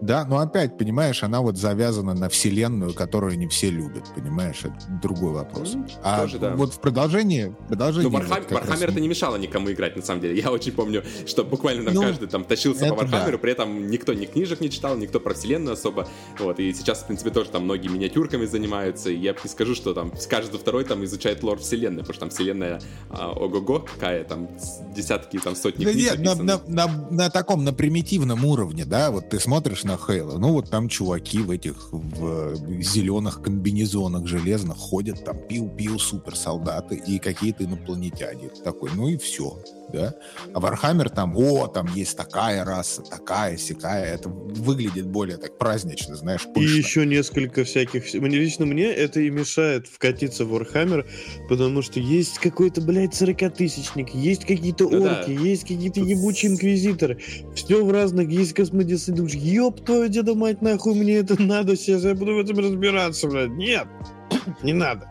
[0.00, 4.60] Да, но опять, понимаешь, она вот завязана на вселенную, которую не все любят, понимаешь?
[4.64, 5.74] Это другой вопрос.
[5.74, 6.54] Ну, а тоже да.
[6.56, 7.54] вот в продолжении...
[7.68, 10.40] продолжении Ну, вот Warhammer, как раз- это не мешало никому играть, на самом деле.
[10.40, 13.38] Я очень помню, что буквально там Ну, каждый там тащился по это да.
[13.38, 16.08] При этом никто ни книжек не читал, никто про вселенную особо.
[16.38, 19.92] Вот, и сейчас, в принципе, тоже там многие миниатюрками занимаются, и я не скажу, что
[19.94, 22.80] там каждый второй там изучает лор вселенной, потому что там вселенная
[23.10, 24.48] а, ого-го какая, там
[24.94, 29.10] десятки, там сотни Да книг нет, на, на- на- на таком, на примитивном уровне, да,
[29.10, 34.76] вот ты смотришь на Halo, ну вот там чуваки в этих в, зеленых комбинезонах железных
[34.76, 38.50] ходят, там пиу-пиу суперсолдаты и какие-то инопланетяне.
[38.64, 39.58] Такой, ну и все,
[39.92, 40.14] да.
[40.54, 46.16] А Warhammer там, о, там есть такая раса, такая, сякая, это выглядит более так празднично,
[46.16, 46.76] знаешь, И пышно.
[46.76, 48.12] еще несколько всяких...
[48.14, 51.06] Мне лично мне это и мешает вкатиться в Warhammer,
[51.48, 55.20] потому что есть какой-то, блядь, 40-тысячник, есть какие-то Ну да.
[55.20, 57.18] орки, есть какие-то ебучие инквизиторы.
[57.54, 59.12] Все в разных, есть космодесы.
[59.12, 63.28] Думаешь, ёб твою деда мать, нахуй мне это надо сейчас, я буду в этом разбираться,
[63.28, 63.50] блядь.
[63.50, 63.86] Нет,
[64.62, 65.10] не надо.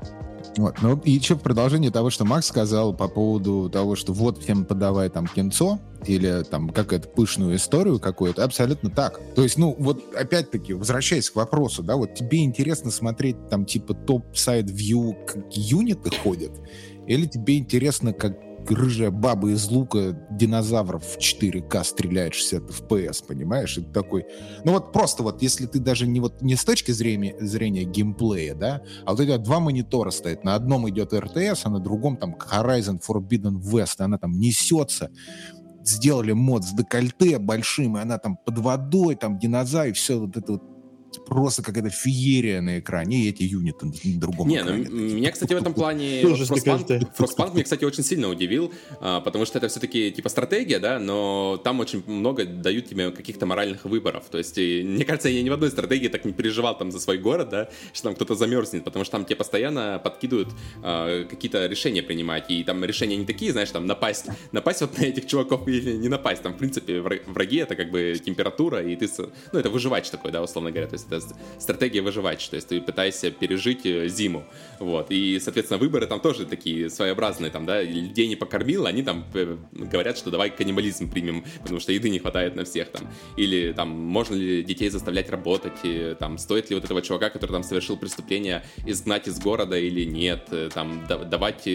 [0.58, 0.76] Вот.
[0.82, 4.66] Ну, и еще в продолжение того, что Макс сказал по поводу того, что вот всем
[4.66, 9.20] подавай там кинцо или там какую-то пышную историю какую-то, абсолютно так.
[9.36, 13.94] То есть, ну, вот опять-таки, возвращаясь к вопросу, да, вот тебе интересно смотреть там типа
[13.94, 16.52] топ-сайд-вью, как юниты ходят,
[17.08, 18.38] или тебе интересно, как
[18.68, 23.76] рыжая баба из лука динозавров в 4К стреляет 60 FPS, понимаешь?
[23.76, 24.26] Ты такой...
[24.64, 28.56] Ну вот просто вот, если ты даже не, вот, не с точки зрения, зрения геймплея,
[28.56, 30.44] да, а вот у тебя два монитора стоят.
[30.44, 33.96] На одном идет RTS, а на другом там Horizon Forbidden West.
[34.00, 35.10] и Она там несется.
[35.84, 40.38] Сделали мод с декольте большим, и она там под водой, там динозавр, и все вот
[40.38, 40.79] это вот
[41.26, 44.86] просто какая-то феерия на экране, и эти юниты на другом Не, ну экране.
[44.86, 49.58] м- меня, кстати, в этом плане Frostpunk, меня, кстати, очень сильно удивил, а, потому что
[49.58, 54.26] это все-таки типа стратегия, да, но там очень много дают тебе каких-то моральных выборов.
[54.30, 57.00] То есть, и, мне кажется, я ни в одной стратегии так не переживал там за
[57.00, 60.50] свой город, да, что там кто-то замерзнет, потому что там тебе постоянно подкидывают
[60.84, 65.04] а, какие-то решения принимать, и там решения не такие, знаешь, там напасть, напасть вот на
[65.04, 66.44] этих чуваков или не напасть.
[66.44, 69.08] Там, в принципе, вра- враги это как бы температура, и ты,
[69.54, 72.82] ну, это выживач такой, да, условно говоря, то есть это стратегия выживач, то есть ты
[72.82, 74.44] пытаешься пережить э, зиму,
[74.80, 79.26] вот, и, соответственно, выборы там тоже такие своеобразные, там, да, людей не покормил, они там
[79.34, 83.74] э, говорят, что давай каннибализм примем, потому что еды не хватает на всех, там, или
[83.74, 87.98] там, можно ли детей заставлять работать, там, стоит ли вот этого чувака, который там совершил
[87.98, 91.68] преступление, изгнать из города или нет, э, там, да- давать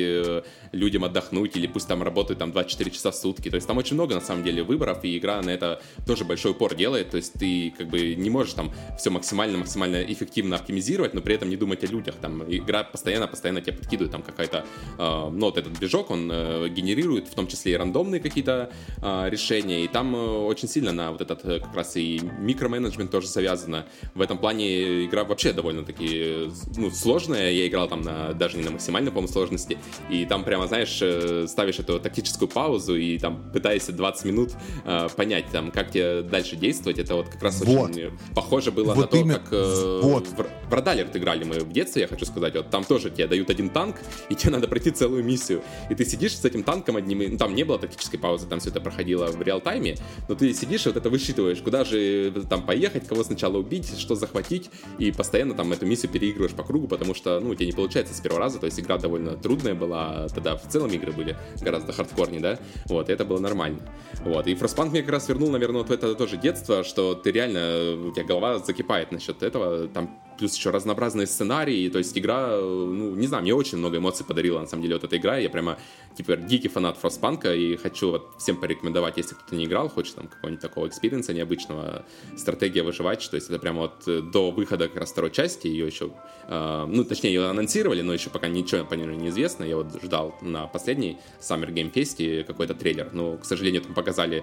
[0.72, 3.94] людям отдохнуть, или пусть там работают там 24 часа в сутки, то есть там очень
[3.94, 7.32] много, на самом деле, выборов, и игра на это тоже большой упор делает, то есть
[7.34, 11.56] ты, как бы, не можешь там все максимально максимально эффективно оптимизировать, но при этом не
[11.56, 12.16] думать о людях.
[12.20, 14.64] Там игра постоянно-постоянно тебе подкидывает там какая-то,
[14.98, 18.70] э, ну вот этот движок, он э, генерирует в том числе и рандомные какие-то
[19.02, 23.10] э, решения, и там э, очень сильно на вот этот э, как раз и микроменеджмент
[23.10, 23.86] тоже завязано.
[24.14, 27.52] В этом плане игра вообще довольно-таки э, ну, сложная.
[27.52, 29.78] Я играл там на, даже не на максимальной, по-моему, сложности,
[30.10, 34.52] и там прямо, знаешь, э, ставишь эту тактическую паузу и там пытаешься 20 минут
[34.84, 36.98] э, понять, там, как тебе дальше действовать.
[36.98, 37.90] Это вот как раз Вот.
[37.90, 40.26] очень похоже было на Вот то, именно- как э, вот.
[40.26, 42.54] в, в Радалерт играли мы в детстве, я хочу сказать.
[42.54, 43.96] Вот там тоже тебе дают один танк,
[44.28, 45.62] и тебе надо пройти целую миссию.
[45.90, 48.70] И ты сидишь с этим танком одним, ну, там не было тактической паузы, там все
[48.70, 49.96] это проходило в реал-тайме,
[50.28, 54.14] но ты сидишь и вот это высчитываешь, куда же там поехать, кого сначала убить, что
[54.14, 57.72] захватить, и постоянно там эту миссию переигрываешь по кругу, потому что, ну, у тебя не
[57.72, 61.36] получается с первого раза, то есть игра довольно трудная была, тогда в целом игры были
[61.60, 63.80] гораздо хардкорнее, да, вот, и это было нормально.
[64.24, 68.08] Вот, и Frostpunk мне как раз вернул, наверное, вот это тоже детство, что ты реально,
[68.08, 69.88] у тебя голова закипает залипает насчет этого.
[69.88, 74.26] Там плюс еще разнообразные сценарии, то есть игра, ну, не знаю, мне очень много эмоций
[74.26, 75.78] подарила, на самом деле, вот эта игра, я прямо,
[76.16, 80.16] типа, дикий фанат Frostpunk а, и хочу вот всем порекомендовать, если кто-то не играл, хочет
[80.16, 82.04] там какого-нибудь такого experience а необычного,
[82.36, 85.86] стратегия выживать, то есть это прямо вот э, до выхода как раз второй части, ее
[85.86, 86.10] еще,
[86.48, 90.02] э, ну, точнее, ее анонсировали, но еще пока ничего по ней не известно, я вот
[90.02, 94.42] ждал на последней Summer Game Fest какой-то трейлер, но, к сожалению, там показали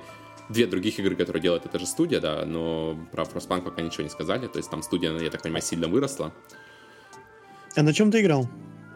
[0.52, 4.10] две других игры, которые делает эта же студия, да, но про Frostpunk пока ничего не
[4.10, 6.34] сказали, то есть там студия, я так понимаю, сильно выросла.
[7.76, 8.48] А на чем ты играл?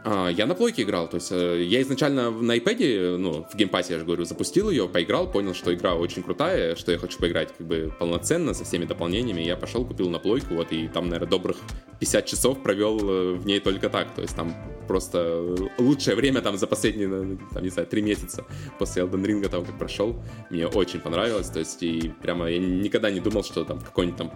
[0.08, 3.71] А, я на плойке играл, то есть э, я изначально на iPad, ну, в Game
[3.71, 7.00] Pass е, я же говорю, запустил ее, поиграл, понял, что игра очень крутая, что я
[7.00, 10.88] хочу поиграть как бы полноценно, со всеми дополнениями, я пошел, купил на плойку, вот, и
[10.88, 11.58] там, наверное, добрых
[12.00, 14.54] 50 часов провел э, в ней только так, то есть там
[14.88, 18.46] просто лучшее время там за последние, там, не знаю, три месяца
[18.78, 23.10] после Elden Ring того, как прошел, мне очень понравилось, то есть и прямо я никогда
[23.10, 24.32] не думал, что там какой-нибудь там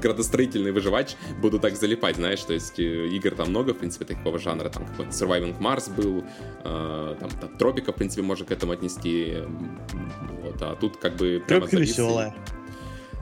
[0.00, 4.38] градостроительный выживач буду так залипать, знаешь, то есть э, игр там много, в принципе, такого
[4.38, 6.24] жанра, там Surviving Mars был,
[6.64, 9.38] э, там, там Тропика, в принципе, можно к этому отнести,
[10.42, 11.42] вот, а тут как бы...
[11.46, 12.34] Тропика веселая.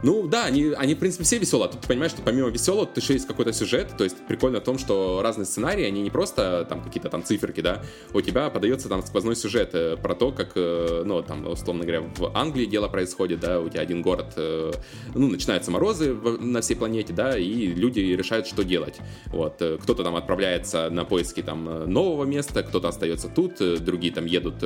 [0.03, 1.69] Ну да, они, они, в принципе, все веселые.
[1.69, 3.97] А тут ты понимаешь, что помимо веселого, тут еще есть какой-то сюжет.
[3.99, 7.61] То есть прикольно в том, что разные сценарии, они не просто там какие-то там циферки,
[7.61, 7.83] да.
[8.15, 12.03] У тебя подается там сквозной сюжет э, про то, как, э, ну, там, условно говоря,
[12.17, 14.73] в Англии дело происходит, да, у тебя один город, э,
[15.15, 18.99] ну, начинаются морозы на всей планете, да, и люди решают, что делать.
[19.27, 19.57] Вот.
[19.57, 24.63] Кто-то там отправляется на поиски там нового места, кто-то остается тут, другие там едут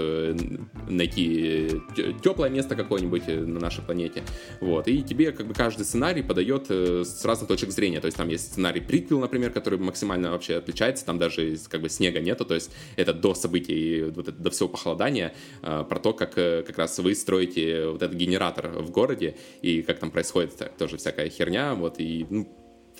[0.88, 1.82] найти
[2.22, 4.22] теплое место какое-нибудь на нашей планете.
[4.60, 4.86] Вот.
[4.88, 8.00] И тебе тебе как бы каждый сценарий подает э, с разных точек зрения.
[8.00, 11.88] То есть там есть сценарий приквел, например, который максимально вообще отличается, там даже как бы
[11.88, 16.12] снега нету, то есть это до событий, вот это, до всего похолодания, э, про то,
[16.12, 20.52] как э, как раз вы строите вот этот генератор в городе, и как там происходит
[20.78, 22.48] тоже всякая херня, вот, и ну,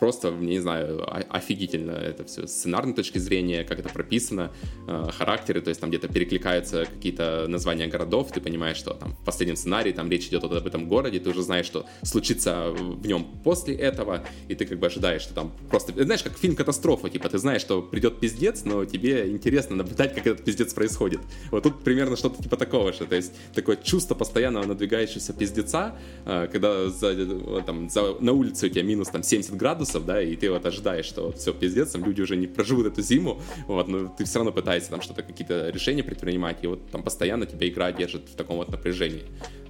[0.05, 4.53] просто, не знаю, офигительно это все с сценарной точки зрения, как это прописано,
[4.87, 9.25] э, характеры, то есть там где-то перекликаются какие-то названия городов, ты понимаешь, что там в
[9.25, 13.07] последнем сценарии там речь идет вот об этом городе, ты уже знаешь, что случится в
[13.07, 17.09] нем после этого, и ты как бы ожидаешь, что там просто, знаешь, как фильм «Катастрофа»,
[17.09, 21.21] типа ты знаешь, что придет пиздец, но тебе интересно наблюдать, как этот пиздец происходит.
[21.51, 25.95] Вот тут примерно что-то типа такого же, то есть такое чувство постоянного надвигающегося пиздеца,
[26.27, 30.23] э, когда за, там, за, на улице у тебя минус там 70 градусов, градусов, да,
[30.23, 33.89] и ты вот ожидаешь, что все, пиздец, там люди уже не проживут эту зиму, вот,
[33.89, 37.69] но ты все равно пытаешься там что-то, какие-то решения предпринимать, и вот там постоянно тебя
[37.69, 39.23] игра держит в таком вот напряжении.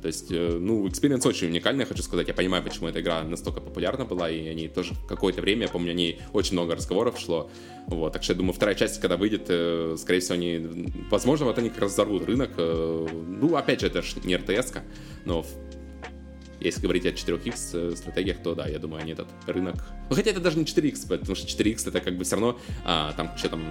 [0.03, 2.29] То есть, э, ну, experience очень уникальный, я хочу сказать.
[2.29, 5.93] Я понимаю, почему эта игра настолько популярна была, и они тоже какое-то время, я помню,
[5.93, 7.49] о ней очень много разговоров шло.
[7.87, 11.57] Вот, так что я думаю, вторая часть, когда выйдет, э, скорее всего, они, возможно, вот
[11.57, 12.51] они как раз взорвут рынок.
[12.59, 13.07] Э,
[13.41, 14.75] ну, опять же, это же не RTS,
[15.25, 15.43] но
[16.61, 19.77] если говорить о 4X э, стратегиях, то да, я думаю, они этот рынок...
[20.11, 23.13] Ну, хотя это даже не 4X, потому что 4X это как бы все равно а,
[23.13, 23.63] там что там,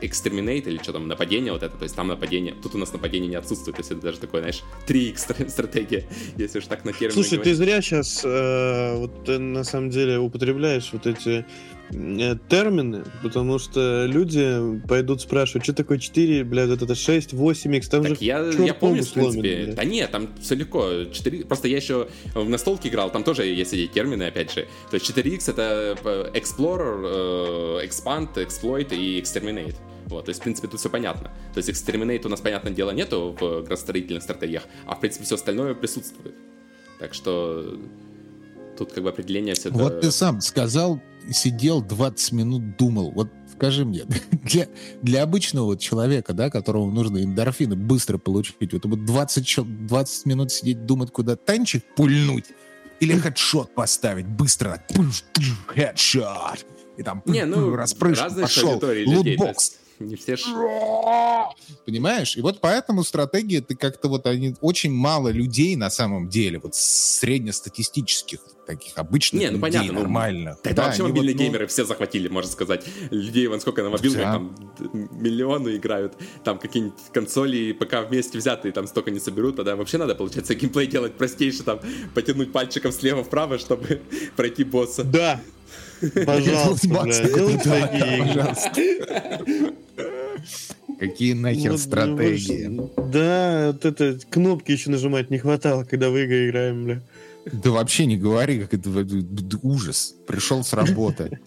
[0.00, 3.28] экстреминейт или что там, нападение вот это, то есть там нападение, тут у нас нападение
[3.28, 7.14] не отсутствует, то есть это даже такое, знаешь, 3X стратегия, если уж так на термин
[7.14, 7.44] Слушай, говорить.
[7.44, 11.44] ты зря сейчас э, вот на самом деле употребляешь вот эти Э,
[11.90, 18.02] термины, потому что люди пойдут спрашивать, что такое 4, блядь, это 6, 8 x там
[18.02, 19.74] так же я, я помню, в принципе, блядь.
[19.74, 23.72] да нет, там все легко, 4, просто я еще в настолке играл, там тоже есть
[23.72, 29.74] эти термины, опять же, то есть 4x это э, Explorer, э, Expand, Exploit и Exterminate.
[30.06, 31.30] Вот, то есть, в принципе, тут все понятно.
[31.54, 35.36] То есть, Exterminate у нас, понятное дело, нету в градостроительных стратегиях, а, в принципе, все
[35.36, 36.34] остальное присутствует.
[36.98, 37.78] Так что
[38.76, 40.00] тут как бы определение все Вот это...
[40.00, 41.00] ты сам сказал
[41.30, 43.12] сидел 20 минут, думал.
[43.12, 44.04] Вот скажи мне,
[44.44, 44.68] для,
[45.02, 50.86] для обычного человека, да, которому нужно эндорфины быстро получить, вот, вот 20, 20 минут сидеть,
[50.86, 52.46] думать, куда танчик пульнуть,
[53.00, 54.82] или хедшот поставить быстро,
[55.66, 56.64] хедшот,
[56.96, 60.44] и там не, ну, распрыж, пошел, лутбокс не все ж...
[61.84, 62.36] Понимаешь?
[62.36, 66.74] И вот поэтому стратегии, ты как-то вот они очень мало людей на самом деле, вот
[66.74, 70.58] среднестатистических таких обычных не, ну, людей, понятно, нормальных.
[70.64, 71.44] Ну, да, вообще мобильные вот, ну...
[71.44, 72.84] геймеры все захватили, можно сказать.
[73.10, 74.32] Людей, вон сколько на мобилках, да.
[74.34, 74.56] там
[75.10, 79.98] миллионы играют, там какие-нибудь консоли и ПК вместе взятые там столько не соберут, тогда вообще
[79.98, 81.80] надо, получается, геймплей делать простейший, там,
[82.14, 84.02] потянуть пальчиком слева-вправо, чтобы
[84.36, 85.02] пройти босса.
[85.02, 85.40] Да,
[86.26, 88.64] Пожалуйста, пожалуйста.
[90.98, 92.90] Какие нахер стратегии?
[93.10, 97.02] Да, вот это кнопки еще нажимать не хватало, когда в игры играем, бля.
[97.52, 98.90] Да вообще не говори, как это
[99.62, 100.14] ужас.
[100.26, 101.40] Пришел с работы.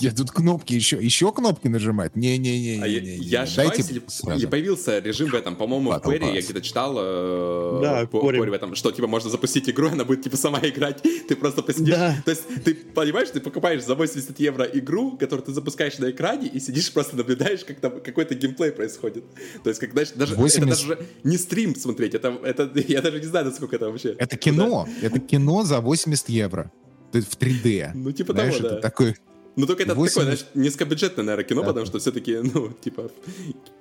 [0.00, 2.16] Я тут кнопки еще, еще кнопки нажимать?
[2.16, 2.82] Не-не-не.
[2.82, 4.02] А я, я ошибаюсь, или,
[4.36, 8.50] или появился режим в этом, по-моему, в Query, я где-то читал э, да, по, Query
[8.50, 11.94] в этом, что типа можно запустить игру, она будет типа сама играть, ты просто посидишь.
[11.94, 12.16] Да.
[12.24, 16.48] То есть ты понимаешь, ты покупаешь за 80 евро игру, которую ты запускаешь на экране,
[16.48, 19.24] и сидишь просто наблюдаешь, как там какой-то геймплей происходит.
[19.62, 20.58] То есть, как, знаешь, даже, 80...
[20.58, 24.14] это даже не стрим смотреть, это, это, я даже не знаю, насколько это вообще.
[24.18, 26.70] Это кино, это кино за 80 евро.
[27.12, 27.90] В 3D.
[27.94, 28.74] Ну, типа знаешь, того, да.
[28.74, 29.16] Это такой
[29.56, 30.14] ну, только это 80...
[30.14, 31.68] такое, знаешь, низкобюджетное, наверное, кино, да.
[31.68, 33.10] потому что все-таки, ну, типа,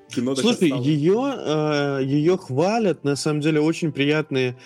[0.10, 4.58] кино Слушай, ее, э, ее хвалят, на самом деле, очень приятные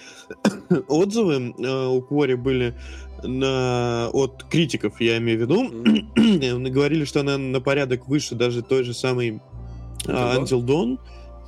[0.88, 2.74] отзывы э, у Кори были
[3.24, 5.70] на, от критиков, я имею в виду.
[5.70, 6.70] Mm-hmm.
[6.74, 9.42] Говорили, что она на порядок выше даже той же самой
[10.06, 10.98] uh, Until Dawn.
[10.98, 11.00] Uh,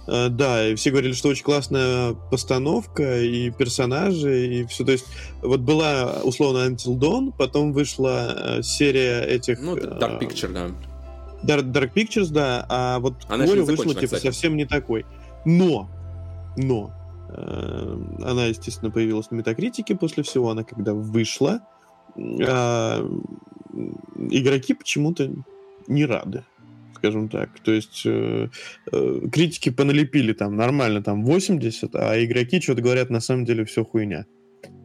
[0.08, 4.86] да, и все говорили, что очень классная постановка и персонажи, и все.
[4.86, 5.06] То есть,
[5.42, 9.60] вот была условно Until Dawn, потом вышла uh, серия этих...
[9.60, 10.72] Ну, Dark Picture, да.
[11.44, 14.24] Dark, Dark Pictures, да, а вот Она Ори вышла, типа, кстати.
[14.24, 15.06] совсем не такой.
[15.46, 15.90] Но,
[16.58, 16.92] но,
[17.30, 21.62] э, она, естественно, появилась на Метакритике после всего, она когда вышла,
[22.16, 23.10] э,
[24.30, 25.32] игроки почему-то
[25.88, 26.44] не рады
[27.06, 27.50] скажем так.
[27.60, 28.50] То есть э,
[28.92, 33.84] э, критики поналепили там нормально, там 80, а игроки что-то говорят, на самом деле все
[33.84, 34.26] хуйня.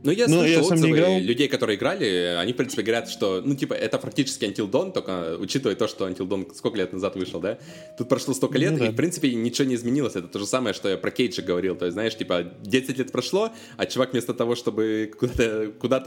[0.03, 1.19] Ну, я слышал я отзывы играл...
[1.19, 5.37] людей, которые играли, они, в принципе, говорят, что, ну, типа, это практически Until Dawn, только
[5.39, 7.59] учитывая то, что Until Dawn сколько лет назад вышел, да?
[7.99, 8.87] Тут прошло столько лет, ну, да.
[8.87, 10.17] и, в принципе, ничего не изменилось.
[10.17, 11.77] Это то же самое, что я про Кейджа говорил.
[11.77, 16.01] То есть, знаешь, типа, 10 лет прошло, а чувак вместо того, чтобы куда-то куда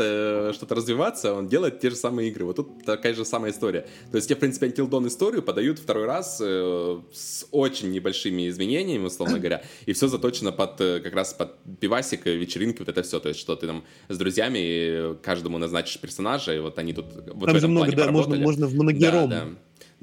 [0.54, 2.46] что-то развиваться, он делает те же самые игры.
[2.46, 3.86] Вот тут такая же самая история.
[4.12, 8.50] То есть, тебе, в принципе, Until Dawn историю подают второй раз э, с очень небольшими
[8.50, 13.04] изменениями, условно говоря, и все заточено под, э, как раз под пивасик, вечеринки, вот это
[13.04, 13.20] все.
[13.20, 17.46] То есть, что ты там с друзьями каждому назначишь персонажа, и вот они тут вот
[17.48, 19.30] Там этом много, да, можно, можно в многером.
[19.30, 19.48] Да, да.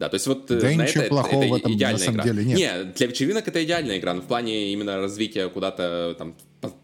[0.01, 2.05] Да, то есть вот э, да на ничего это, плохого это, в этом идеальная на
[2.07, 2.25] самом игра.
[2.25, 2.59] деле нет.
[2.59, 6.35] Не, для вечеринок это идеальная игра, но в плане именно развития куда-то там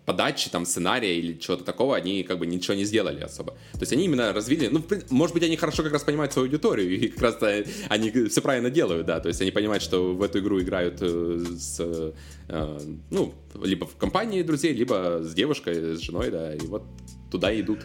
[0.04, 3.52] подачи, там, сценария или чего-то такого, они как бы ничего не сделали особо.
[3.72, 6.90] То есть они именно развили, ну, может быть, они хорошо как раз понимают свою аудиторию,
[6.90, 10.40] и как раз они все правильно делают, да, то есть они понимают, что в эту
[10.40, 11.80] игру играют э, с,
[12.48, 12.78] э,
[13.10, 16.84] ну, либо в компании друзей, либо с девушкой, с женой, да, и вот
[17.30, 17.80] туда идут.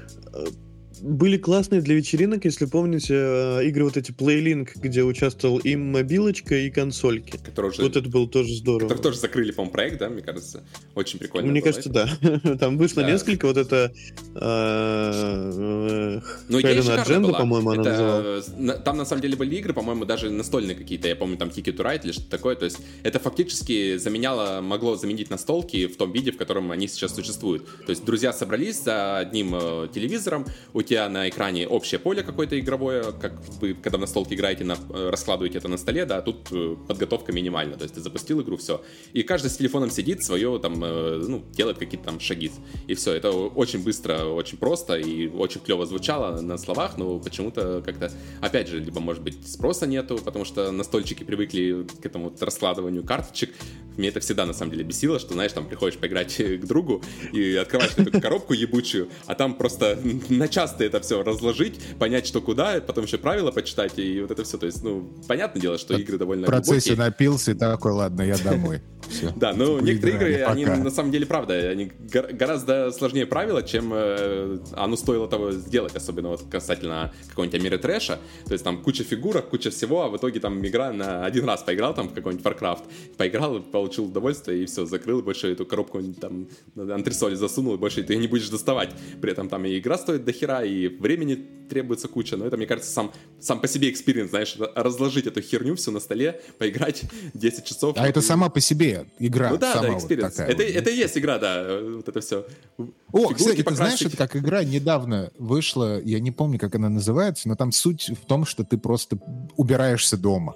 [0.99, 5.75] Э, были классные для вечеринок, если помните, э, игры вот эти PlayLink, где участвовал и
[5.75, 7.37] мобилочка, и консольки.
[7.37, 8.87] Который уже, вот это было тоже здорово.
[8.87, 10.63] Который тоже закрыли, по-моему, проект, да, мне кажется.
[10.95, 11.49] Очень прикольно.
[11.49, 12.07] Мне кажется, да.
[12.59, 13.11] Там вышло да.
[13.11, 13.91] несколько, вот это
[14.35, 18.45] э, ну, Agenda, по-моему, она называлась.
[18.83, 21.07] Там, на самом деле, были игры, по-моему, даже настольные какие-то.
[21.07, 22.55] Я помню, там Ticket to Ride или что-то такое.
[22.55, 27.15] То есть это фактически заменяло, могло заменить настолки в том виде, в котором они сейчас
[27.15, 27.65] существуют.
[27.85, 29.51] То есть друзья собрались за одним
[29.93, 34.63] телевизором, у тебя на экране общее поле какое-то игровое, как вы, когда на столке играете,
[34.63, 38.41] на, э, раскладываете это на столе, да, тут э, подготовка минимальна, то есть ты запустил
[38.41, 38.81] игру, все.
[39.13, 42.51] И каждый с телефоном сидит, свое там, э, ну, делает какие-то там шаги.
[42.87, 47.81] И все, это очень быстро, очень просто и очень клево звучало на словах, но почему-то
[47.85, 48.11] как-то,
[48.41, 53.03] опять же, либо, может быть, спроса нету, потому что настольщики привыкли к этому вот раскладыванию
[53.03, 53.53] карточек.
[53.97, 57.01] Мне это всегда, на самом деле, бесило, что, знаешь, там приходишь поиграть к другу
[57.33, 62.27] и открываешь эту коробку ебучую, а там просто на час ты это все разложить, понять,
[62.27, 64.57] что куда, потом еще правила почитать, и вот это все.
[64.57, 66.97] То есть, ну, понятное дело, что игры довольно В процессе глубокие.
[66.97, 68.81] напился и такой, ладно, я домой.
[69.35, 74.59] Да, но некоторые игры, они на самом деле, правда, они гораздо сложнее правила, чем э,
[74.73, 78.19] оно стоило того сделать, особенно вот касательно какого-нибудь Амира Трэша.
[78.45, 81.63] То есть там куча фигурок, куча всего, а в итоге там игра на один раз
[81.63, 82.83] поиграл там в какой-нибудь Warcraft,
[83.17, 87.77] поиграл, получил удовольствие и все, закрыл, и больше эту коробку там на антресоли засунул, и
[87.77, 88.91] больше ты не будешь доставать.
[89.21, 91.35] При этом там и игра стоит до хера, и времени
[91.69, 95.75] требуется куча, но это, мне кажется, сам, сам по себе experience, знаешь, разложить эту херню
[95.75, 97.03] все на столе, поиграть
[97.33, 97.95] 10 часов.
[97.97, 98.23] А это и...
[98.23, 99.51] сама по себе игра.
[99.51, 100.37] Ну да, сама да, experience.
[100.37, 100.75] Вот это, вот.
[100.75, 102.45] это и есть игра, да, вот это все.
[102.77, 106.89] О, Фигурки кстати, ты знаешь, это как игра недавно вышла, я не помню, как она
[106.89, 109.17] называется, но там суть в том, что ты просто
[109.55, 110.55] убираешься дома.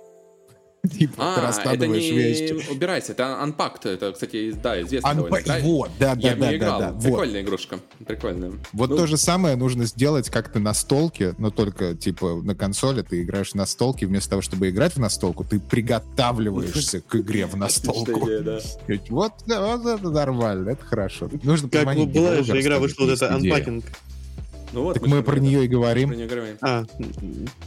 [0.91, 2.71] Типа, а, ты раскладываешь это не вещи.
[2.71, 5.15] убирайся, это Unpacked, это, кстати, да, известно Unpa...
[5.15, 5.59] довольно.
[5.61, 6.79] Вот, да, да, Я да, играл.
[6.79, 6.99] да, да.
[6.99, 7.47] Прикольная вот.
[7.47, 8.51] игрушка, прикольная.
[8.73, 8.97] Вот ну...
[8.97, 13.53] то же самое нужно сделать как-то на столке, но только, типа, на консоли ты играешь
[13.53, 18.27] на столке, вместо того, чтобы играть в настолку, ты приготавливаешься к игре в настолку.
[19.09, 21.29] Вот, вот это нормально, это хорошо.
[21.43, 23.83] Нужно Как была же игра, вышла вот это Unpacking
[24.73, 26.09] Ну вот, Так мы про нее и Про говорим.
[26.09, 26.57] говорим.
[26.61, 26.83] А,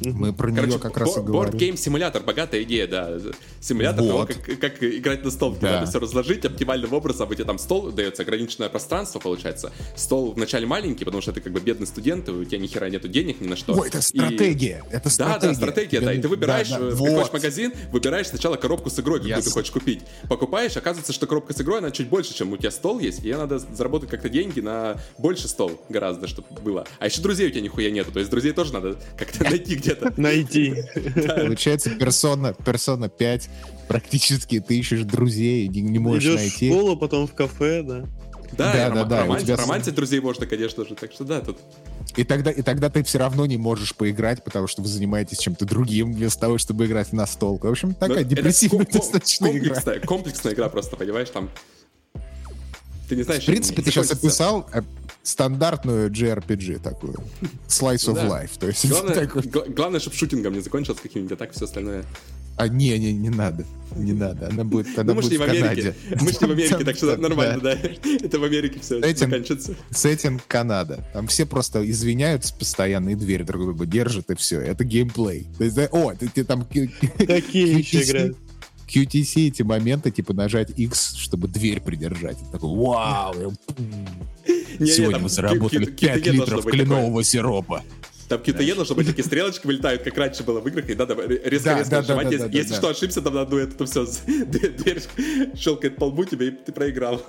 [0.03, 1.55] Мы про Короче, нее как раз и Board говорим.
[1.59, 3.19] Game Simulator, богатая идея, да.
[3.61, 4.29] Симулятор того, Вот.
[4.35, 5.73] как, как играть на стол, где Да.
[5.81, 9.73] надо все разложить оптимальным образом, и тебе там стол дается ограниченное пространство, получается.
[9.97, 12.89] Стол вначале маленький, потому что ты как бы бедный студент, и у тебя ни хера
[12.91, 13.73] нету денег ни на что.
[13.75, 14.85] Ой, это И- стратегия.
[14.91, 15.49] Это Да, стратегия.
[15.49, 16.13] да, стратегия, да.
[16.13, 17.31] И ты выбираешь, Да, да, э, приходишь вот.
[17.31, 19.45] в магазин, выбираешь сначала коробку с игрой, какую Ясно.
[19.45, 20.01] ты хочешь купить.
[20.29, 23.33] Покупаешь, оказывается, что коробка с игрой, она чуть больше, чем у тебя стол есть, и
[23.33, 26.85] надо заработать как-то деньги на больше стол гораздо, чтобы было.
[26.99, 30.13] А еще друзей у тебя нихуя нету, то есть друзей тоже надо как-то найти где-то.
[30.21, 30.75] найти.
[31.15, 33.49] Получается, персона, персона 5,
[33.89, 36.71] практически ты ищешь друзей, и не, не можешь Идешь в найти.
[36.71, 38.05] школу, потом в кафе, да.
[38.53, 41.41] Да, Да, да, да, у романти- тебя романтить друзей можно, конечно же, так что да,
[41.43, 41.59] тут
[42.17, 45.67] И тогда, и тогда ты все равно не можешь поиграть, потому что вы занимаетесь чем-то
[45.67, 47.59] другим, вместо того, чтобы играть на стол.
[47.63, 49.59] В общем, такая Ну, это депрессивная ко- ко- достаточно игра.
[49.75, 51.51] комплексная, комплексная игра просто, понимаешь, там...
[53.09, 53.43] Ты не знаешь...
[53.43, 54.83] В принципе, ты сейчас описал э,
[55.23, 57.15] стандартную JRPG такую.
[57.69, 58.27] Slice of Да.
[58.27, 58.51] life.
[58.59, 62.05] То есть Главное, такой- гла- главное, чтобы шутингом не закончилось каким-нибудь, а так все остальное.
[62.57, 63.65] А не, не, не надо.
[63.97, 64.49] Не надо.
[64.49, 65.65] Она будет, она Ну, мы будет не в в Америке.
[65.69, 65.95] Канаде.
[66.21, 67.73] Мы не в Америке, так что нормально, да.
[67.73, 69.75] Это в Америке все Этим- заканчивается.
[69.91, 71.07] Сеттинг Канада.
[71.13, 74.61] Там все просто извиняются постоянно и дверь друг другу держат, и все.
[74.61, 75.47] Это геймплей.
[75.57, 76.65] То есть, о, ты, ты там...
[76.65, 78.37] Такие еще играют.
[78.89, 82.39] QTC эти моменты, типа нажать X, чтобы дверь придержать.
[82.41, 83.35] И Такой, вау,
[84.79, 87.83] сегодня мы заработали Q- Q- 5 Q&A должно литров кленового сиропа.
[88.29, 91.15] Там какие-то е должно быть такие стрелочки вылетают, как раньше было в играх, и надо
[91.15, 92.31] резко-резко нажимать.
[92.53, 95.03] Если что, ошибся, там на одну эту, то все, дверь
[95.57, 97.23] щелкает по лбу тебе, и ты проиграл.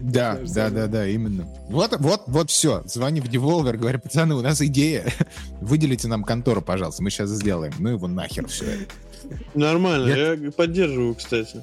[0.00, 1.46] Да, да, да, да, именно.
[1.68, 2.82] Вот, вот, вот все.
[2.86, 5.04] Звони в Devolver, говори, пацаны, у нас идея.
[5.60, 7.74] Выделите нам контору, пожалуйста, мы сейчас сделаем.
[7.78, 8.84] Ну его нахер все это.
[9.54, 11.62] Нормально, Я- я поддерживаю, кстати.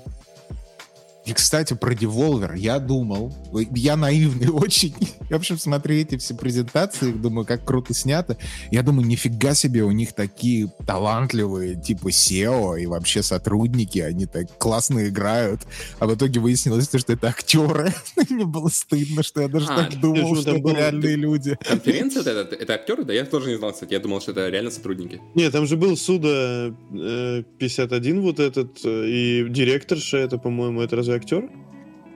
[1.29, 3.31] И, кстати, про Devolver я думал,
[3.75, 4.95] я наивный очень.
[5.29, 8.35] Я, в общем, смотрю эти все презентации, думаю, как круто снято.
[8.71, 14.57] Я думаю, нифига себе, у них такие талантливые, типа SEO и вообще сотрудники, они так
[14.57, 15.61] классно играют.
[15.99, 17.93] А в итоге выяснилось, что это актеры.
[18.29, 21.59] Мне было стыдно, что я даже А, так думал, что это реальные люди.
[21.63, 23.03] Конференция это, это, это актеры?
[23.03, 23.93] Да я тоже не знал, кстати.
[23.93, 25.21] Я думал, что это реально сотрудники.
[25.35, 30.95] Нет, там же был Суда э, 51 вот этот, э, и директорша, это, по-моему, это
[30.95, 31.49] разве актер?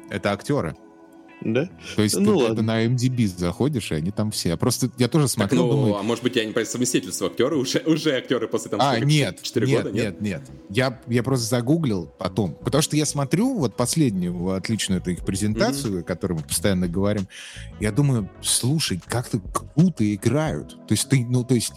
[0.09, 0.75] Это актеры.
[1.45, 1.69] Да?
[1.97, 2.55] То есть Ну ты, ладно.
[2.55, 4.49] ты на MDB заходишь, и они там все.
[4.49, 7.27] Я просто, я тоже Так, смотрел, ну, думаю, а может быть, я не по совместительству
[7.27, 10.41] актеры, уже, уже актеры после там А, сколько, нет, 4 нет, года, нет, нет.
[10.69, 12.53] Я, я просто загуглил потом.
[12.53, 17.27] Потому что я смотрю вот последнюю отличную эту их презентацию, о которой мы постоянно говорим.
[17.81, 20.77] Я думаю, слушай, как-то круто играют.
[20.87, 21.73] То есть ты, ну, то есть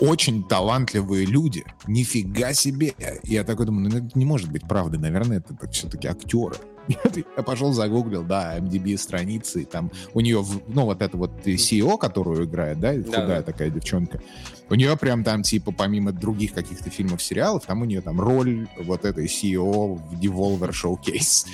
[0.00, 1.64] очень талантливые люди.
[1.86, 2.94] Нифига себе.
[3.22, 4.98] Я такой думаю, ну, это не может быть правдой.
[4.98, 6.56] Наверное, это все-таки актеры.
[7.36, 11.96] Я пошел загуглил, да, MDB страницы, и там у нее, ну, вот это вот CEO,
[11.98, 13.42] которую играет, да, худая да.
[13.42, 14.20] такая девчонка,
[14.68, 18.68] у нее прям там, типа, помимо других каких-то фильмов, сериалов, там у нее там роль
[18.78, 21.46] вот этой CEO в Devolver Showcase.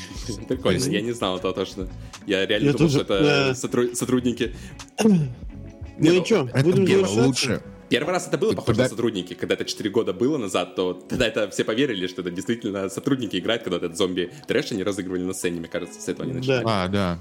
[0.49, 1.89] Прикольно, я не знал этого точно.
[2.27, 4.55] Я реально думал, что это сотру- сотрудники.
[5.03, 5.29] Ну
[5.99, 7.63] Не, и ну, что, Это будем лучше.
[7.91, 9.35] Первый раз это было похоже куда- на сотрудники.
[9.35, 13.37] Когда это 4 года было назад, то тогда это все поверили, что это действительно сотрудники
[13.37, 16.63] играют, когда этот зомби трэш они разыгрывали на сцене, мне кажется, с этого они начали.
[16.65, 16.85] Да.
[16.85, 17.19] А, да.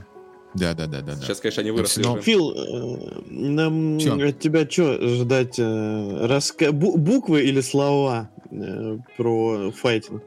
[0.56, 1.16] Да, да, да, да.
[1.18, 2.22] Сейчас, конечно, они выросли Но- уже.
[2.24, 4.30] Фил, э, нам Чё?
[4.30, 5.60] от тебя что ждать?
[5.60, 10.24] э, раска- бу- Буквы или слова э, про файтинг?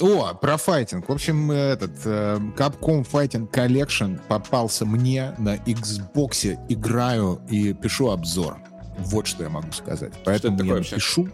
[0.00, 1.08] О, про файтинг.
[1.08, 6.56] В общем, этот э, Capcom Fighting Collection попался мне на Xbox.
[6.68, 8.56] Играю и пишу обзор.
[8.98, 10.12] Вот что я могу сказать.
[10.24, 10.94] Поэтому такое я вообще?
[10.96, 11.28] напишу.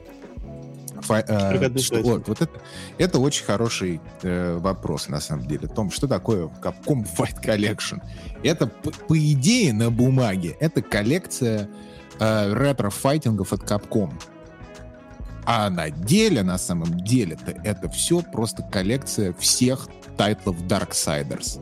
[1.01, 2.53] Фа- э, что- вот, вот это,
[2.99, 8.01] это очень хороший э, вопрос, на самом деле, о том, что такое Capcom Fight Collection.
[8.43, 11.69] Это, по, по идее, на бумаге, это коллекция
[12.21, 14.13] э, ретро-файтингов от Capcom.
[15.47, 21.61] А на деле, на самом деле, -то это все просто коллекция всех тайтлов Darksiders.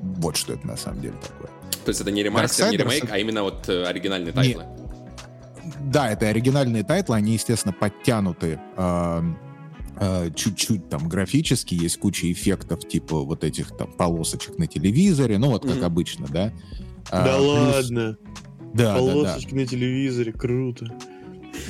[0.00, 1.50] Вот что это на самом деле такое.
[1.84, 4.32] То есть это не ремастер, не Darkstalkers ремейк, это- а именно вот э, оригинальные Не.
[4.32, 4.64] тайтлы.
[5.90, 9.22] Да, это оригинальные тайтлы, они, естественно, подтянуты э,
[9.96, 15.50] э, чуть-чуть там графически, есть куча эффектов, типа вот этих там полосочек на телевизоре, ну
[15.50, 15.84] вот как Мгм.
[15.84, 16.52] обычно, да.
[17.10, 18.16] А, да плюс- ладно,
[18.60, 18.98] Да, да, да.
[18.98, 20.86] полосочки на телевизоре, круто.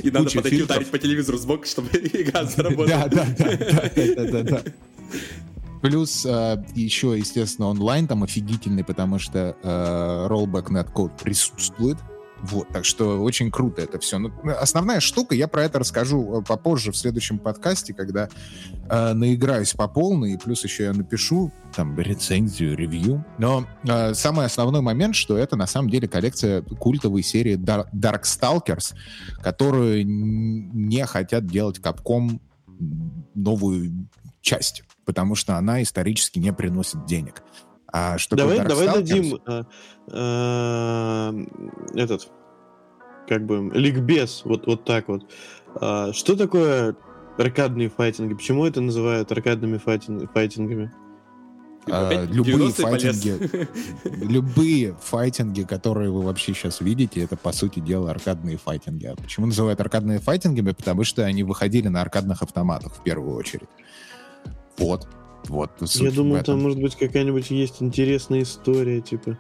[0.03, 0.77] И надо Куча подойти фильтров.
[0.77, 2.87] ударить по телевизору сбоку, чтобы игра заработала.
[2.89, 4.63] Да, да, да, да, да, да, да.
[5.83, 11.99] Плюс э, еще, естественно, онлайн там офигительный, потому что э, rollback netcode присутствует.
[12.43, 14.19] Вот, так что очень круто это все.
[14.19, 18.29] Но основная штука, я про это расскажу э, попозже в следующем подкасте, когда
[18.89, 23.25] э, наиграюсь по полной, и плюс еще я напишу там рецензию, ревью.
[23.39, 28.95] Но э, самый основной момент, что это на самом деле коллекция культовой серии Dar- Darkstalkers,
[29.41, 32.41] которую не хотят делать капком
[33.35, 34.09] новую
[34.41, 37.43] часть, потому что она исторически не приносит денег.
[37.93, 39.65] А что давай, давай дадим э,
[40.09, 41.33] э,
[41.95, 42.29] этот
[43.29, 45.31] как бы ликбез, вот, вот так вот.
[45.75, 46.97] А, что такое
[47.39, 48.35] аркадные файтинги?
[48.35, 50.93] Почему это называют аркадными файтинг, файтингами?
[51.91, 53.39] А, любые файтинги,
[54.05, 59.07] любые файтинги, которые вы вообще сейчас видите, это по сути дела аркадные файтинги.
[59.07, 60.71] А почему называют аркадные файтингами?
[60.73, 63.69] Потому что они выходили на аркадных автоматах в первую очередь.
[64.79, 65.09] Вот.
[65.49, 69.39] Вот, Я думаю, там может быть какая-нибудь есть интересная история, типа.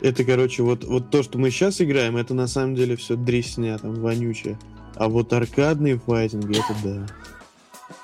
[0.00, 3.78] Это, короче, вот, вот то, что мы сейчас играем, это на самом деле все дресня,
[3.78, 4.58] там, вонючая.
[4.96, 7.06] А вот аркадные файтинги, это да.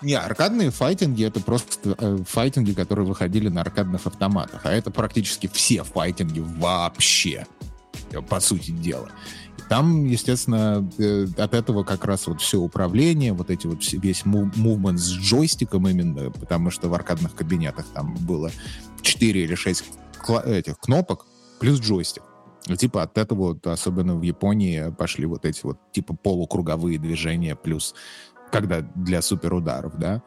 [0.03, 4.65] Не, аркадные файтинги это просто э, файтинги, которые выходили на аркадных автоматах.
[4.65, 7.47] А это практически все файтинги вообще,
[8.29, 9.11] по сути дела.
[9.69, 14.99] Там, естественно, э, от этого как раз вот все управление, вот эти вот весь мувмент
[14.99, 18.51] с джойстиком именно, потому что в аркадных кабинетах там было
[19.03, 19.85] 4 или 6
[20.45, 21.27] этих кнопок
[21.61, 22.23] плюс джойстик.
[22.77, 27.95] Типа от этого, вот, особенно в Японии, пошли вот эти вот типа полукруговые движения плюс
[28.51, 30.23] когда для суперударов, да.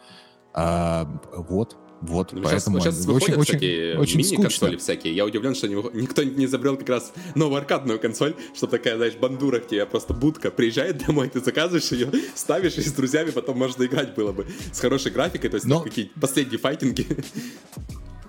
[0.54, 1.78] А, вот.
[2.02, 5.16] Вот, ну, поэтому сейчас, сейчас очень, выходят очень, очень мини-консоли всякие.
[5.16, 9.60] Я удивлен, что никто не изобрел как раз новую аркадную консоль, чтобы такая, знаешь, бандура
[9.60, 13.84] к тебе просто будка приезжает домой, ты заказываешь ее, ставишь и с друзьями потом можно
[13.84, 15.82] играть было бы с хорошей графикой, то есть Но...
[15.82, 17.06] какие последние файтинги.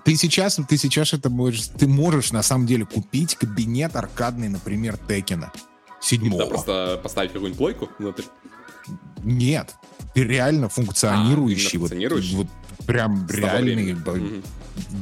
[0.05, 4.97] Ты сейчас, ты сейчас это можешь, ты можешь на самом деле купить кабинет аркадный, например,
[5.07, 5.53] Текена
[6.01, 6.43] седьмого.
[6.43, 8.23] Да, просто поставить какую-нибудь плойку внутрь.
[9.23, 9.73] Нет,
[10.13, 12.35] ты реально функционирующий, а, вот, функционирующий?
[12.35, 12.47] вот
[12.85, 13.95] прям С реальный.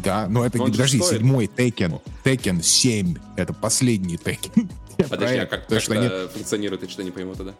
[0.03, 4.69] Да, но это, но подожди, седьмой Текен, Текен 7, это последний Текен.
[5.09, 6.27] Подожди, а как, как это они...
[6.27, 7.53] функционирует, я что-то не пойму тогда?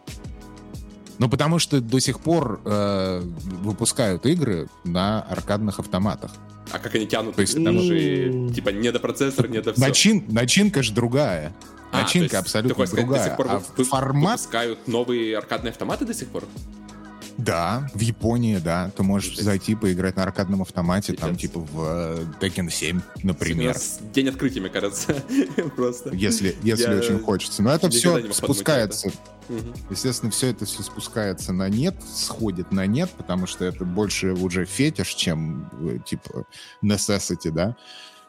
[1.18, 6.30] Ну, потому что до сих пор э, выпускают игры на аркадных автоматах.
[6.70, 7.36] А как они тянут?
[7.36, 9.86] То есть там же типа не до процессора, не до всего.
[9.86, 11.52] Начин, начинка же другая.
[11.92, 13.22] А, начинка абсолютно другая.
[13.22, 14.40] До сих пор а формат...
[14.40, 16.44] выпускают новые аркадные автоматы до сих пор?
[17.36, 18.90] Да, в Японии, да.
[18.96, 23.76] Ты можешь зайти поиграть на аркадном автомате, там типа в uh, Tekken 7, например.
[24.12, 25.14] День открытия, мне кажется.
[25.76, 26.10] Просто.
[26.14, 27.62] Если, если очень хочется.
[27.62, 29.10] Но это все спускается.
[29.90, 34.64] Естественно, все это все спускается на нет, сходит на нет, потому что это больше уже
[34.64, 36.46] фетиш, чем э, типа
[36.82, 37.76] necessity, да.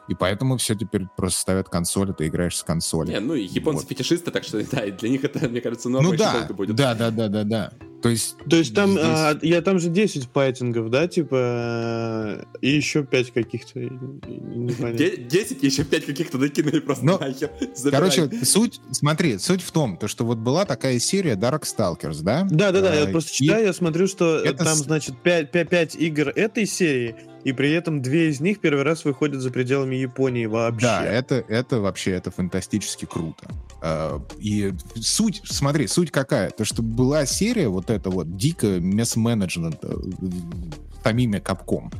[0.08, 3.10] И поэтому все теперь просто ставят консоль, и ты играешь с консоли.
[3.10, 3.88] Не, ну и японцы вот.
[3.88, 6.74] фетишисты, так что да, для них это, мне кажется, норма ну, да, будет.
[6.76, 7.72] Да, да, да, да, да.
[8.04, 8.36] То есть...
[8.50, 9.02] То есть там, здесь...
[9.02, 15.84] а, я там же 10 файтингов, да, типа, и еще 5 каких-то, 10 и еще
[15.84, 17.50] 5 каких-то докинули просто Но, нахер.
[17.90, 22.46] Короче, суть, смотри, суть в том, то, что вот была такая серия Darkstalkers, да?
[22.50, 24.64] Да-да-да, а, я просто читаю, я смотрю, что это...
[24.64, 28.84] там, значит, 5, 5, 5 игр этой серии, и при этом две из них первый
[28.84, 30.86] раз выходят за пределами Японии вообще.
[30.86, 33.46] Да, это, это вообще, это фантастически круто.
[33.82, 36.50] А, и суть, смотри, суть какая?
[36.50, 39.94] То, что была серия вот это вот дико месс-менеджмента
[41.02, 41.92] помимо Капком.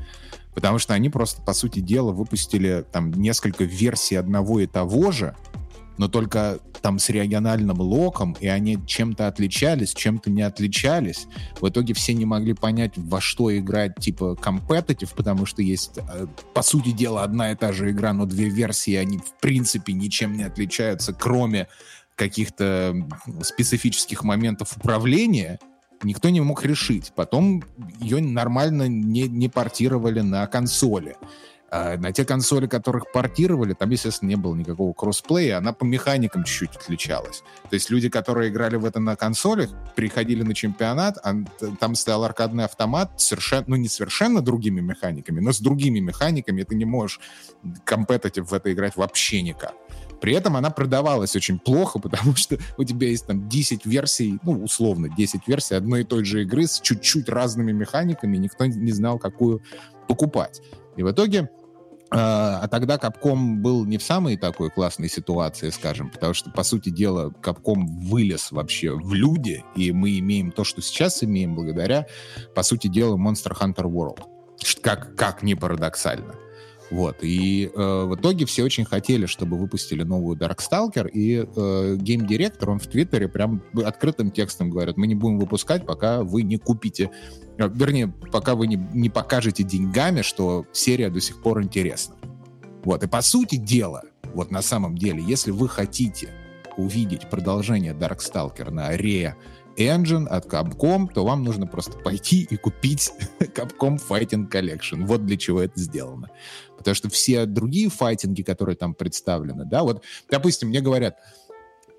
[0.54, 5.36] Потому что они просто, по сути дела, выпустили там несколько версий одного и того же,
[5.96, 11.26] но только там с региональным локом, и они чем-то отличались, чем-то не отличались.
[11.60, 16.26] В итоге все не могли понять, во что играть, типа, competitive, потому что есть, э,
[16.52, 20.36] по сути дела, одна и та же игра, но две версии, они, в принципе, ничем
[20.36, 21.68] не отличаются, кроме
[22.16, 22.94] каких-то
[23.42, 25.58] специфических моментов управления,
[26.02, 27.12] никто не мог решить.
[27.14, 27.62] Потом
[27.98, 31.16] ее нормально не, не портировали на консоли.
[31.76, 36.44] А на те консоли, которых портировали, там, естественно, не было никакого кроссплея, она по механикам
[36.44, 37.42] чуть-чуть отличалась.
[37.68, 41.34] То есть люди, которые играли в это на консолях, приходили на чемпионат, а
[41.80, 46.76] там стоял аркадный автомат, совершенно, ну не совершенно другими механиками, но с другими механиками, ты
[46.76, 47.18] не можешь
[47.84, 49.74] компетитив в это играть вообще никак.
[50.20, 54.62] При этом она продавалась очень плохо, потому что у тебя есть там 10 версий, ну,
[54.62, 59.18] условно, 10 версий одной и той же игры с чуть-чуть разными механиками, никто не знал,
[59.18, 59.60] какую
[60.06, 60.62] покупать.
[60.96, 61.50] И в итоге
[62.14, 66.62] а, а тогда Капком был не в самой такой классной ситуации, скажем, потому что, по
[66.62, 72.06] сути дела, Капком вылез вообще в люди, и мы имеем то, что сейчас имеем благодаря,
[72.54, 74.20] по сути дела, Monster Hunter World.
[74.80, 76.34] Как, как не парадоксально.
[76.90, 82.70] Вот, и э, в итоге все очень хотели, чтобы выпустили новую Darkstalker, и э, гейм-директор,
[82.70, 87.10] он в Твиттере прям открытым текстом говорит, мы не будем выпускать, пока вы не купите,
[87.58, 92.16] э, вернее, пока вы не, не покажете деньгами, что серия до сих пор интересна.
[92.84, 94.02] Вот, и по сути дела,
[94.34, 96.30] вот на самом деле, если вы хотите
[96.76, 99.34] увидеть продолжение Darkstalker на Re
[99.76, 105.04] Engine от Capcom, то вам нужно просто пойти и купить Capcom Fighting Collection.
[105.04, 106.30] Вот для чего это сделано.
[106.76, 111.16] Потому что все другие файтинги, которые там представлены, да, вот, допустим, мне говорят,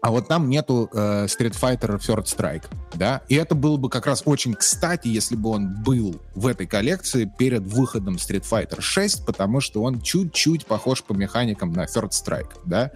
[0.01, 4.05] а вот там нету э, Street Fighter Third Strike, да, и это было бы как
[4.05, 9.25] раз очень кстати, если бы он был в этой коллекции перед выходом Street Fighter 6,
[9.25, 12.91] потому что он чуть-чуть похож по механикам на Third Strike, да,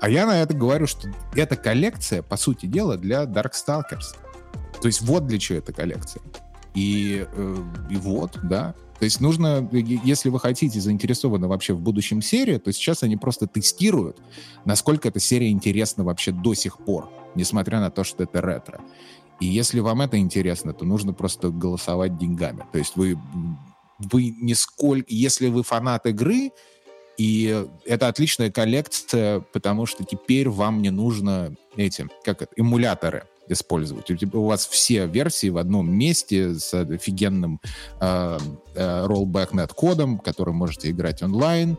[0.00, 4.16] а я на это говорю, что эта коллекция, по сути дела, для Darkstalkers.
[4.80, 6.22] То есть вот для чего эта коллекция.
[6.74, 7.56] И, э,
[7.90, 8.74] и вот, да.
[8.98, 13.48] То есть нужно, если вы хотите, заинтересованы вообще в будущем серии, то сейчас они просто
[13.48, 14.22] тестируют,
[14.64, 18.80] насколько эта серия интересна вообще до сих пор, несмотря на то, что это ретро.
[19.40, 22.64] И если вам это интересно, то нужно просто голосовать деньгами.
[22.70, 23.18] То есть вы,
[23.98, 25.06] вы нисколько...
[25.08, 26.52] Если вы фанат игры,
[27.18, 34.10] и это отличная коллекция, потому что теперь вам не нужно эти, как это, эмуляторы использовать.
[34.34, 37.60] У вас все версии в одном месте с офигенным
[38.00, 38.38] э,
[38.74, 41.76] э, rollback net кодом, который можете играть онлайн.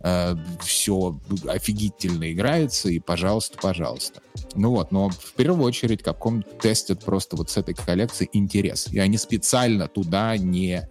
[0.00, 4.20] Э, все офигительно играется, и пожалуйста, пожалуйста.
[4.54, 8.88] Ну вот, но в первую очередь Capcom тестит просто вот с этой коллекции интерес.
[8.88, 10.88] И они специально туда не...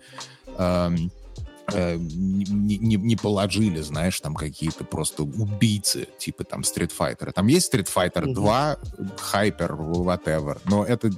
[0.57, 0.89] Э,
[1.73, 7.31] э, не, не, не положили, знаешь, там какие-то просто убийцы, типа там Street Fighter.
[7.31, 8.33] Там есть Street Fighter mm-hmm.
[8.33, 8.77] 2,
[9.33, 11.11] Hyper, whatever, но это,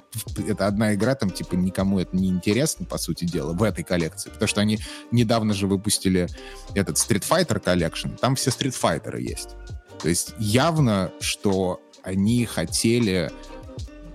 [0.47, 4.30] это одна игра, там типа никому это не интересно, по сути дела, в этой коллекции,
[4.30, 4.80] потому что они
[5.12, 6.28] недавно же выпустили
[6.74, 9.49] этот Street Fighter Collection, там все Street Fighter есть.
[10.01, 13.32] То есть явно, что они хотели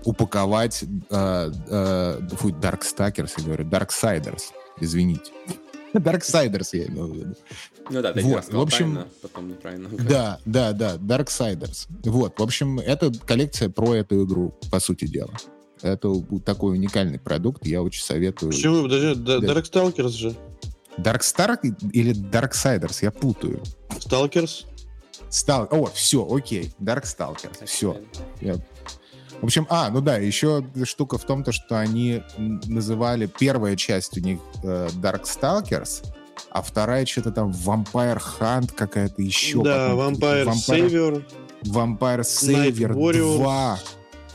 [0.05, 4.43] упаковать э, э, фу, я говорю, Darksiders,
[4.79, 5.31] извините.
[5.93, 7.35] Darksiders я имел в виду.
[7.89, 9.89] Ну да, ты вот, в общем, правильно, потом неправильно.
[9.89, 11.87] Да, да, да, Darksiders.
[12.03, 15.33] Вот, в общем, это коллекция про эту игру, по сути дела.
[15.81, 16.13] Это
[16.45, 18.51] такой уникальный продукт, я очень советую.
[18.51, 18.83] Почему?
[18.83, 19.37] Подожди, да.
[19.37, 20.35] Darkstalkers же.
[20.97, 21.57] Darkstar
[21.93, 22.99] или Darksiders?
[23.01, 23.61] Я путаю.
[23.89, 24.65] Stalkers?
[25.29, 25.67] Стал...
[25.71, 26.73] О, все, окей.
[26.79, 27.65] Darkstalkers.
[27.65, 28.01] Все.
[28.41, 28.57] Я
[29.41, 34.17] в общем, а, ну да, еще штука в том, то, что они называли первая часть
[34.17, 36.05] у них э, Darkstalkers,
[36.51, 39.63] а вторая что-то там Vampire Hunt какая-то еще.
[39.63, 41.23] Да, Vampire, Vampire Savior.
[41.63, 43.79] Vampire Savior 2.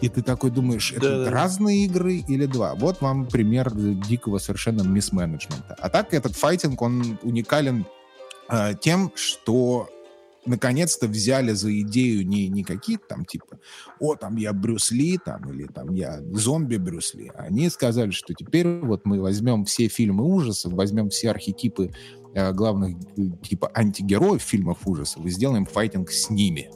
[0.00, 1.30] И ты такой думаешь, это да, да.
[1.30, 2.74] разные игры или два?
[2.74, 5.76] Вот вам пример дикого совершенно мисс-менеджмента.
[5.78, 7.86] А так этот файтинг, он уникален
[8.50, 9.88] э, тем, что
[10.46, 13.58] наконец-то взяли за идею не, не какие-то там типа,
[14.00, 17.30] о, там я Брюс Ли, там, или там я зомби Брюс Ли.
[17.36, 21.90] Они сказали, что теперь вот мы возьмем все фильмы ужасов, возьмем все архетипы
[22.34, 22.96] э, главных
[23.42, 26.70] типа антигероев фильмов ужасов и сделаем файтинг с ними.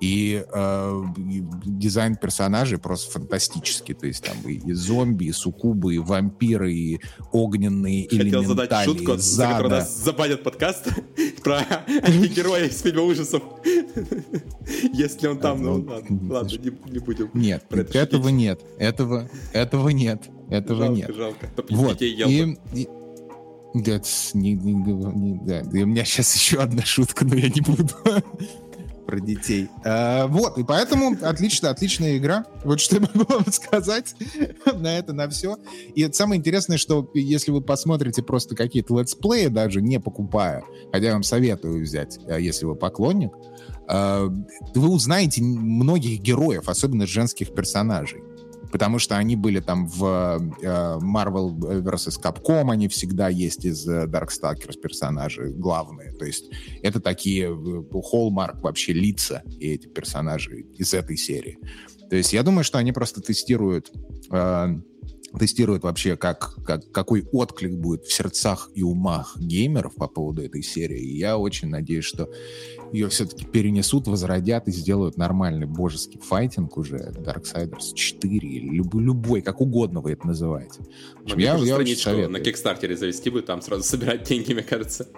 [0.00, 1.02] И, э,
[1.64, 3.94] дизайн персонажей просто фантастический.
[3.94, 7.00] То есть там и, и зомби, и суккубы, и вампиры, и
[7.32, 10.88] огненные Хотел задать шутку, за которую нас забанят подкаст
[11.42, 13.42] про антигероя из фильма ужасов.
[14.92, 17.30] Если он там, ну, ну ладно, не, будем.
[17.34, 18.60] Нет, этого нет.
[18.78, 20.22] Этого, этого нет.
[20.50, 21.10] Этого нет.
[21.14, 22.02] Жалко, Вот.
[22.02, 22.88] И, и,
[23.74, 24.00] да,
[24.32, 25.60] не, не, не, да.
[25.60, 27.88] И у меня сейчас еще одна шутка, но я не буду
[29.06, 29.68] про детей.
[29.84, 32.44] А, вот, и поэтому отлично, отличная игра.
[32.64, 34.14] Вот что я могу вам сказать
[34.74, 35.56] на это, на все.
[35.94, 41.12] И самое интересное, что если вы посмотрите просто какие-то летсплеи, даже не покупая, хотя я
[41.12, 43.32] вам советую взять, а, если вы поклонник,
[43.88, 44.26] а,
[44.74, 48.22] вы узнаете многих героев, особенно женских персонажей
[48.70, 50.04] потому что они были там в
[50.62, 52.20] э, Marvel vs.
[52.22, 56.12] Capcom, они всегда есть из э, Darkstalkers персонажи главные.
[56.12, 56.50] То есть
[56.82, 61.58] это такие Hallmark вообще лица и эти персонажи из этой серии.
[62.10, 63.92] То есть я думаю, что они просто тестируют
[64.30, 64.76] э,
[65.38, 70.62] тестируют вообще, как, как, какой отклик будет в сердцах и умах геймеров по поводу этой
[70.62, 71.00] серии.
[71.00, 72.28] И я очень надеюсь, что
[72.92, 79.42] ее все-таки перенесут, возродят и сделают нормальный божеский файтинг уже, Darkstalkers 4 или любой, любой
[79.42, 80.80] как угодно вы это называете.
[81.24, 82.30] я, я очень советую.
[82.30, 85.08] на Kickstarter е завести бы, там сразу собирать деньги, мне кажется.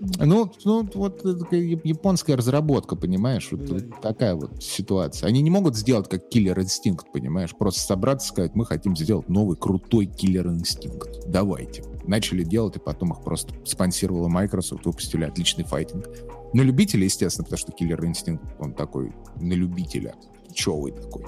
[0.00, 5.28] Ну, ну вот японская разработка, понимаешь, вот, вот такая вот ситуация.
[5.28, 9.28] Они не могут сделать как Killer Instinct, понимаешь, просто собраться и сказать, мы хотим сделать
[9.28, 11.26] новый крутой Killer Instinct.
[11.26, 11.84] Давайте.
[12.06, 16.08] Начали делать, и потом их просто спонсировала Microsoft, выпустили отличный файтинг.
[16.52, 20.14] На любителя, естественно, потому что киллер инстинкт, он такой на любителя,
[20.52, 21.24] човый такой.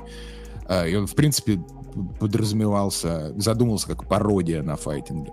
[0.66, 1.60] А, и он, в принципе,
[2.18, 5.32] подразумевался, задумывался как пародия на файтинге.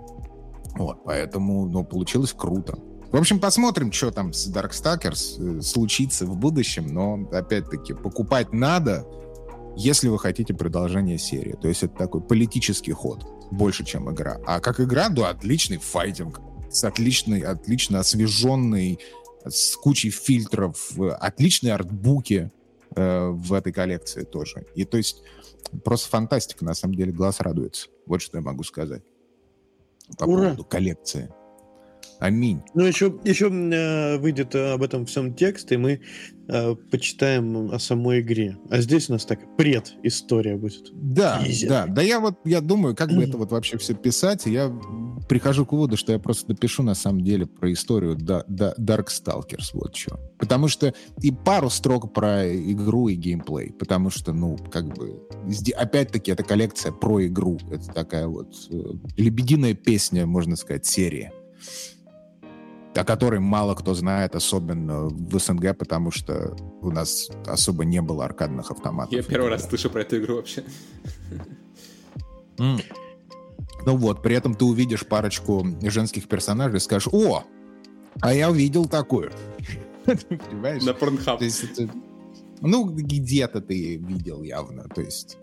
[0.76, 2.78] Вот, поэтому, ну, получилось круто.
[3.10, 9.06] В общем, посмотрим, что там с Darkstalkers э, случится в будущем, но, опять-таки, покупать надо,
[9.76, 11.56] если вы хотите продолжение серии.
[11.60, 14.38] То есть это такой политический ход, больше, чем игра.
[14.46, 16.40] А как игра, да, отличный файтинг,
[16.70, 18.98] с отличной, отлично освеженный,
[19.50, 22.50] с кучей фильтров, отличные артбуки
[22.94, 24.66] э, в этой коллекции тоже.
[24.74, 25.22] И то есть
[25.84, 27.88] просто фантастика, на самом деле, глаз радуется.
[28.06, 29.02] Вот что я могу сказать
[30.16, 30.44] по Ура.
[30.44, 31.30] поводу коллекции.
[32.20, 32.60] Аминь.
[32.74, 36.00] Ну, еще, еще э, выйдет э, об этом всем текст, и мы
[36.48, 38.58] э, почитаем о самой игре.
[38.70, 40.90] А здесь у нас так пред-история будет.
[40.92, 41.68] Да, Изи.
[41.68, 41.86] да.
[41.86, 44.68] Да я вот, я думаю, как бы это вот вообще все писать, я
[45.28, 49.70] прихожу к выводу, что я просто напишу на самом деле про историю да, да, Darkstalkers,
[49.74, 50.18] вот что.
[50.38, 55.22] Потому что и пару строк про игру и геймплей, потому что, ну, как бы,
[55.76, 57.58] опять-таки, это коллекция про игру.
[57.70, 58.74] Это такая вот э,
[59.16, 61.32] лебединая песня, можно сказать, серия
[62.98, 68.24] о которой мало кто знает, особенно в СНГ, потому что у нас особо не было
[68.24, 69.12] аркадных автоматов.
[69.12, 70.64] Я первый раз слышу про эту игру вообще.
[72.56, 72.82] Mm.
[73.86, 77.44] Ну вот, при этом ты увидишь парочку женских персонажей и скажешь, о,
[78.20, 79.30] а я увидел такую.
[80.04, 80.82] Понимаешь?
[80.82, 81.40] На Порнхаб.
[82.60, 85.38] Ну, где-то ты видел явно, то есть...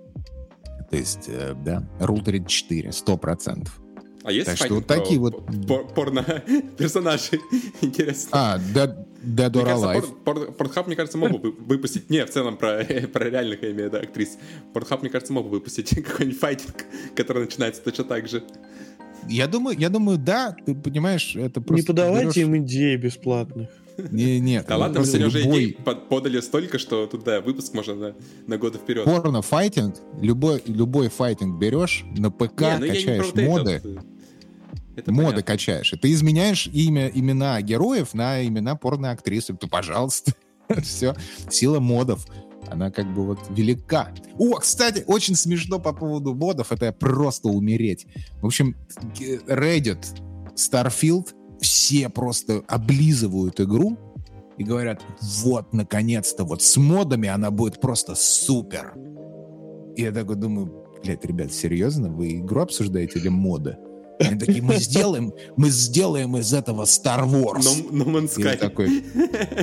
[0.92, 3.82] То есть, э, да, Rule 34, сто процентов.
[4.26, 5.46] А есть так что вот такие вот
[5.94, 6.24] порно
[6.78, 7.40] персонажи
[7.82, 8.30] интересно.
[8.32, 10.54] А, Dead, Dead or Alive.
[10.54, 12.10] Порнхаб, мне кажется, мог бы выпустить.
[12.10, 12.84] Не, в целом про,
[13.14, 14.40] про реальных, я имею в виду, актрис.
[14.74, 16.86] Порнхаб, мне кажется, мог бы выпустить какой-нибудь файтинг,
[17.16, 18.44] который начинается точно так же.
[19.30, 21.84] Я думаю, я думаю, да, ты понимаешь, это просто...
[21.84, 22.38] Не подавайте берешь...
[22.38, 23.70] им идей бесплатных.
[23.98, 24.66] Не, нет.
[24.68, 25.78] Да ладно, сегодня уже идей
[26.10, 28.16] подали столько, что тут, да, выпуск можно на,
[28.48, 29.06] на годы вперед.
[29.06, 34.04] Порно-файтинг, любой, любой файтинг берешь, на ПК не, ну качаешь моды, это,
[34.96, 35.44] это моды понятно.
[35.44, 35.94] качаешь.
[35.94, 39.54] И ты изменяешь имя, имена героев на имена порно-актрисы.
[39.56, 40.34] То, пожалуйста,
[40.82, 41.16] все.
[41.50, 42.26] Сила модов
[42.70, 44.12] она как бы вот велика.
[44.38, 48.08] О, кстати, очень смешно по поводу модов, это просто умереть.
[48.42, 48.76] В общем,
[49.48, 50.04] Reddit,
[50.56, 53.98] Starfield, все просто облизывают игру
[54.58, 55.02] и говорят,
[55.44, 58.94] вот, наконец-то, вот с модами она будет просто супер.
[59.96, 63.78] И я такой думаю, блядь, ребят, серьезно, вы игру обсуждаете или моды?
[64.20, 67.64] Они такие, мы сделаем, мы сделаем из этого Star Wars.
[67.64, 68.58] No, no Man's Sky.
[68.58, 69.04] такой,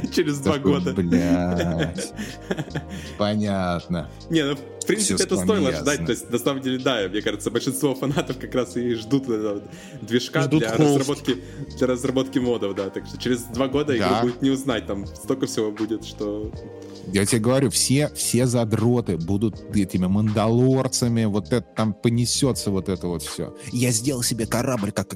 [0.15, 0.93] Через два года.
[0.93, 2.13] Блядь.
[3.19, 4.11] Понятно.
[4.31, 5.81] Не, ну, в принципе, Все это стоило ясно.
[5.81, 6.07] ждать.
[6.07, 9.63] То есть, на самом деле, да, мне кажется, большинство фанатов как раз и ждут этого
[10.01, 11.37] движка ждут для разработки,
[11.79, 12.91] для разработки модов, да.
[12.91, 14.09] Так что через два года да.
[14.09, 16.53] игру будет не узнать, там столько всего будет, что
[17.13, 23.09] я тебе говорю, все, все задроты будут этими мандалорцами, вот это там понесется вот это
[23.09, 23.57] вот все.
[23.73, 25.13] Я сделал себе корабль, как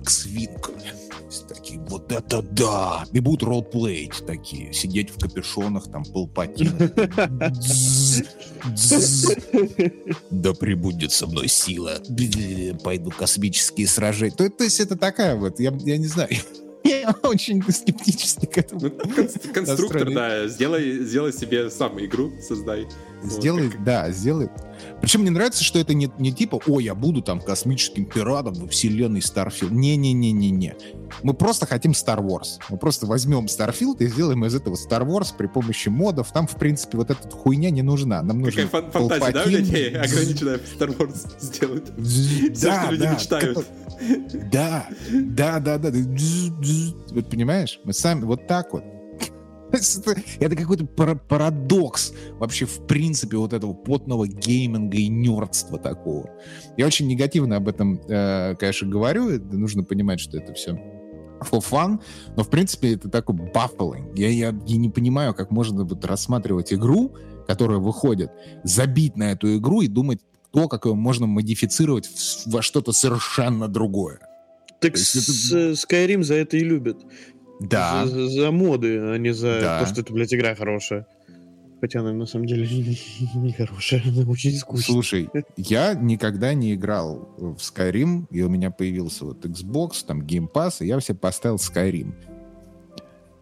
[1.27, 1.49] X-Wing.
[1.49, 3.05] Такие, вот это да!
[3.13, 6.73] И будут ролплеить такие, сидеть в капюшонах, там, полпатина.
[10.31, 12.01] Да прибудет со мной сила.
[12.83, 14.35] Пойду космические сражения.
[14.35, 16.31] То, есть это такая вот, я, не знаю,
[16.85, 18.81] я очень скептически к этому.
[18.81, 18.91] Ну,
[19.55, 20.49] конструктор, да.
[20.49, 22.87] Сделай, сделай себе сам игру, создай.
[23.23, 24.49] Сделай, вот, да, сделай.
[25.01, 28.67] Причем мне нравится, что это не, не типа, о, я буду там космическим пиратом во
[28.67, 29.71] вселенной Starfield.
[29.71, 30.75] Не-не-не-не-не.
[31.23, 32.59] Мы просто хотим Star Wars.
[32.69, 36.33] Мы просто возьмем Starfield и сделаем из этого Star Wars при помощи модов.
[36.33, 38.23] Там, в принципе, вот эта хуйня не нужна.
[38.23, 41.93] Нам нужен Какая фантазия, да, у людей ограниченная Star Wars сделать?
[42.55, 43.67] Все, что люди мечтают.
[44.51, 45.91] Да, да, да, да.
[47.11, 47.81] Вот понимаешь?
[47.85, 48.85] Мы сами вот так вот.
[50.41, 56.31] Это какой-то парадокс вообще в принципе вот этого потного гейминга и нердства такого.
[56.77, 59.41] Я очень негативно об этом, э, конечно, говорю.
[59.53, 60.81] Нужно понимать, что это все
[61.41, 62.01] for fun,
[62.37, 64.13] но в принципе это такой baffling.
[64.17, 67.15] Я, я, я не понимаю, как можно вот рассматривать игру,
[67.47, 68.31] которая выходит,
[68.65, 70.21] забить на эту игру и думать,
[70.53, 72.09] то, как ее можно модифицировать
[72.47, 74.21] во что-то совершенно другое.
[74.81, 75.73] Так есть, это...
[75.73, 76.99] Skyrim за это и любят.
[77.61, 78.07] Да.
[78.07, 79.81] За, за моды, а не за да.
[79.81, 81.07] то, что это, блядь, игра хорошая.
[81.81, 82.67] Хотя она на самом деле
[83.35, 84.95] не хорошая, она очень скучная.
[84.95, 90.51] Слушай, я никогда не играл в Skyrim, и у меня появился вот Xbox, там Game
[90.51, 92.15] Pass, и я все поставил Skyrim.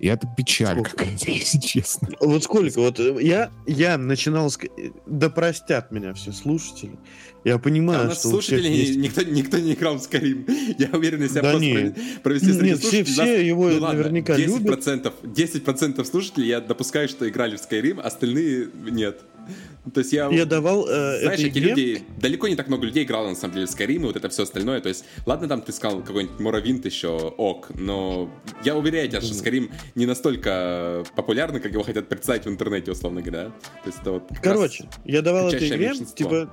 [0.05, 2.09] И это печаль какая-то, если честно.
[2.21, 2.79] Вот сколько?
[2.79, 4.51] Вот э, я, я начинал...
[4.51, 6.99] с- э, Да простят меня все слушатели.
[7.43, 10.45] Я А понимаю, у нас что слушатели, есть- никто, никто не играл в Skyrim.
[10.79, 11.97] Я уверен, если я Да просто нет.
[11.97, 14.87] прове- провести среди Нет, все, слушателей, все нас- его ну ладно, наверняка 10%, любят.
[15.23, 19.23] 10% слушателей я допускаю, что играли в Skyrim, остальные нет.
[19.95, 20.29] То есть я...
[20.31, 23.55] Я давал э, Знаешь, эти игре- люди, далеко не так много людей играло на самом
[23.55, 24.81] деле в Skyrim и вот это все остальное.
[24.81, 28.31] То есть, ладно, там ты сказал какой-нибудь Моровинт еще ок, но
[28.65, 33.21] я уверяю тебя, что Skyrim не настолько популярный, как его хотят представить в интернете, условно
[33.21, 33.47] говоря.
[33.83, 36.17] То есть это вот Короче, раз- я давал этой игре, меньшинство.
[36.17, 36.51] типа,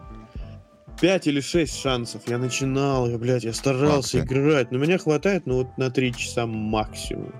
[0.99, 2.21] 5 или 6 шансов.
[2.27, 4.25] Я начинал, я, блядь, я старался ты.
[4.25, 7.33] играть, но меня хватает, ну, вот на 3 часа максимум.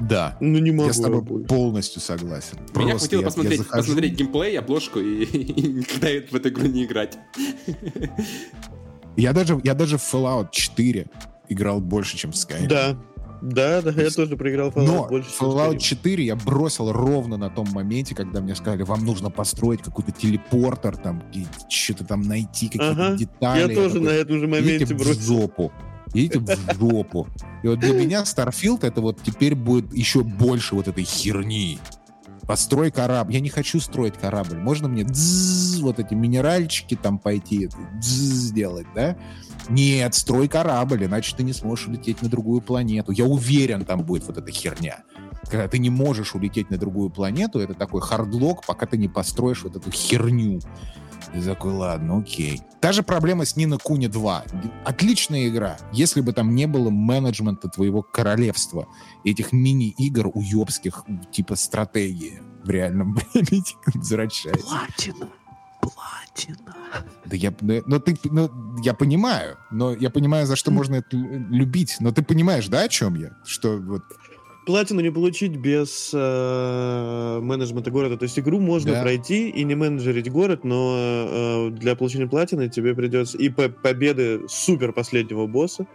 [0.00, 0.36] Да.
[0.40, 1.48] Ну, не могу Я с тобой больше.
[1.48, 2.58] полностью согласен.
[2.76, 6.48] Меня Просто хватило я- я посмотреть, захожу- посмотреть геймплей, обложку и, и никогда в эту
[6.50, 7.18] игру не играть.
[9.16, 11.06] Я даже, я даже в Fallout 4
[11.48, 12.68] играл больше, чем в Skyrim.
[12.68, 12.96] Да,
[13.40, 15.78] да, да, я тоже проиграл Fallout Но больше, Fallout Skyrim.
[15.78, 20.96] 4 я бросил ровно на том моменте, когда мне сказали, вам нужно построить какой-то телепортер,
[20.96, 21.22] там,
[21.68, 23.60] что-то там найти, какие-то Ага, детали.
[23.60, 25.20] Я тоже такой, на этом же моменте бросил.
[25.20, 25.72] жопу.
[26.14, 27.26] Идите в жопу.
[27.62, 31.78] И вот для меня Starfield это вот теперь будет еще больше вот этой херни.
[32.48, 33.34] Построй корабль.
[33.34, 34.56] Я не хочу строить корабль.
[34.56, 37.68] Можно мне дзз, вот эти минеральчики там пойти
[38.00, 39.18] сделать, да?
[39.68, 43.12] Нет, строй корабль, иначе ты не сможешь улететь на другую планету.
[43.12, 45.02] Я уверен, там будет вот эта херня.
[45.42, 49.62] Когда ты не можешь улететь на другую планету, это такой хардлок, пока ты не построишь
[49.62, 50.60] вот эту херню.
[51.34, 52.62] И такой, ладно, окей.
[52.80, 54.44] Та же проблема с Нина Куни 2.
[54.84, 58.86] Отличная игра, если бы там не было менеджмента твоего королевства,
[59.24, 63.64] этих мини-игр уебских, типа стратегии в реальном времени
[63.94, 64.66] возвращается.
[64.66, 65.28] Платина.
[65.80, 66.74] Платина.
[67.24, 68.50] Да я, ну, ну, ты, ну,
[68.82, 71.96] я понимаю, но я понимаю, за что можно это лю- любить.
[72.00, 73.32] Но ты понимаешь, да, о чем я?
[73.44, 74.02] Что вот
[74.68, 78.18] Платину не получить без э, менеджмента города.
[78.18, 79.02] То есть игру можно Да.
[79.02, 84.42] пройти и не менеджерить город, но э, для получения платины тебе придется и по победы
[84.46, 85.86] супер последнего босса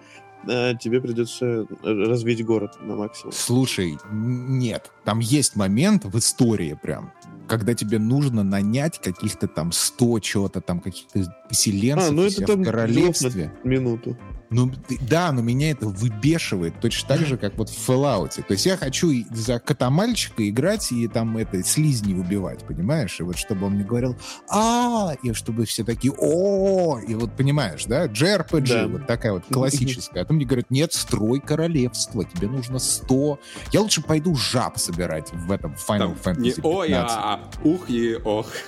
[0.48, 3.32] э, тебе придется развить город на максимум.
[3.32, 4.92] Слушай, нет.
[5.04, 7.12] Там есть момент в истории прям,
[7.48, 12.62] когда тебе нужно нанять каких-то там 100 чего-то там, каких-то поселенцев А, ну это там
[12.62, 13.52] в королевстве.
[13.64, 14.18] Минуту.
[14.50, 14.72] Ну,
[15.02, 18.36] да, но меня это выбешивает точно так же, как вот в Fallout.
[18.44, 23.20] То есть я хочу за кота-мальчика играть и там это слизни убивать, понимаешь?
[23.20, 24.16] И вот чтобы он мне говорил
[24.48, 28.06] а и чтобы все такие о и вот понимаешь, да?
[28.06, 28.88] JRPG, Да.
[28.88, 30.22] вот такая вот классическая.
[30.22, 33.40] А то мне говорят, нет, строй королевство, тебе нужно 100.
[33.72, 37.18] Я лучше пойду жаб собирать в этом Final Там Fantasy не ой, 15.
[37.34, 38.48] А ух и ох.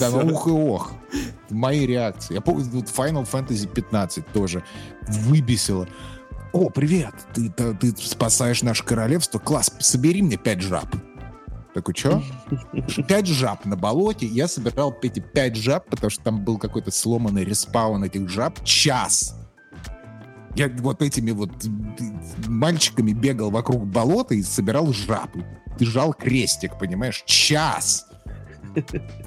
[0.00, 0.92] Да, ну ух и ох.
[1.50, 2.34] Мои реакции.
[2.34, 4.62] Я помню, Final Fantasy 15 тоже
[5.08, 5.88] выбесило.
[6.52, 9.38] О, привет, ты, ты, ты спасаешь наше королевство.
[9.38, 10.86] Класс, собери мне пять жаб.
[11.74, 12.22] Такой, что?
[13.08, 14.26] Пять жаб на болоте.
[14.26, 18.62] Я собирал эти пять жаб, потому что там был какой-то сломанный респаун этих жаб.
[18.62, 19.34] Час.
[20.54, 21.50] Я вот этими вот
[22.46, 25.30] мальчиками бегал вокруг болота и собирал жаб.
[25.82, 27.24] Ты жал крестик, понимаешь?
[27.26, 28.06] Час.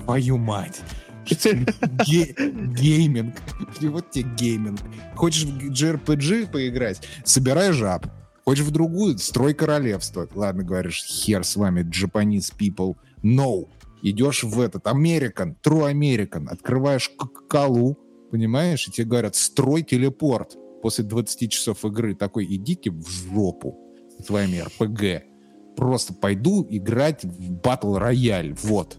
[0.05, 0.79] Твою мать.
[1.27, 3.35] Ге- Гейминг.
[3.81, 4.79] Вот тебе гейминг.
[5.15, 7.01] Хочешь в JRPG поиграть?
[7.25, 8.07] Собирай жаб.
[8.45, 9.17] Хочешь в другую?
[9.17, 10.29] Строй королевство.
[10.33, 12.95] Ладно, говоришь, хер с вами, Japanese people.
[13.21, 13.67] No.
[14.01, 16.47] Идешь в этот, American, True American.
[16.47, 17.99] Открываешь к- колу,
[18.31, 18.87] понимаешь?
[18.87, 20.55] И тебе говорят, строй телепорт.
[20.81, 23.77] После 20 часов игры такой, идите в жопу
[24.25, 25.34] с вами РПГ.
[25.75, 28.55] Просто пойду играть в батл рояль.
[28.63, 28.97] Вот.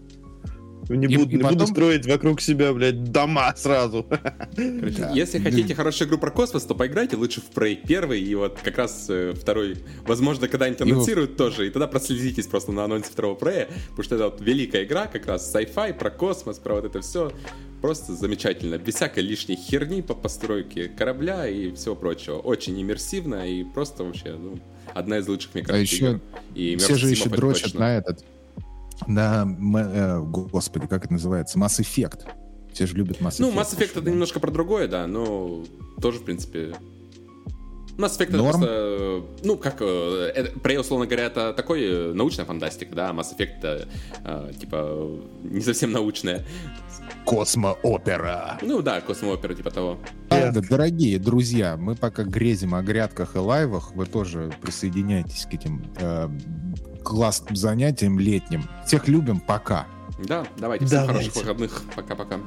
[0.89, 4.05] Не, И- буду, и не буду потом- строить вокруг себя, блядь, дома сразу.
[4.55, 5.11] Короче, Да.
[5.11, 8.77] Если хотите хорошую игру про космос, то поиграйте лучше в Prey 1 и вот как
[8.77, 13.37] раз э, второй, возможно, когда-нибудь И анонсируют тоже, и тогда проследитесь просто на анонсе второго
[13.37, 17.01] Prey, потому что это вот великая игра, как раз sci-fi, про космос, про вот это
[17.01, 17.33] все.
[17.81, 22.37] Просто замечательно, без всякой лишней херни по постройке корабля и всего прочего.
[22.37, 24.57] Очень иммерсивно и просто вообще, ну,
[24.93, 26.19] одна из лучших, мне кажется, еще.
[26.55, 27.79] И Все же еще дрочат точно.
[27.79, 28.25] на этот,
[29.05, 32.27] на, э, господи, как это называется, Mass Effect.
[32.73, 33.35] Все же любят Mass Effect.
[33.39, 35.63] Ну, Mass Effect это немножко про другое, да, но
[36.01, 36.75] тоже, в принципе...
[37.97, 38.49] Mass Effect это Норм.
[38.51, 43.09] просто, э, ну, как, э, это, Prey, условно говоря, это такой э, научная фантастика, да,
[43.09, 43.87] Mass Effect это,
[44.23, 46.45] э, типа, э, не совсем научная.
[47.25, 48.57] Космо-опера.
[48.61, 49.97] Ну, да, космоопера, типа того.
[50.29, 55.83] Ладно, дорогие друзья, мы пока грезим о грядках и лайвах, вы тоже присоединяйтесь к этим
[55.99, 56.29] э,
[57.03, 58.63] классным занятиям летним.
[58.85, 59.87] Всех любим, пока.
[60.25, 61.29] Да, давайте, всем Давайте.
[61.31, 62.39] хороших выходных, пока-пока.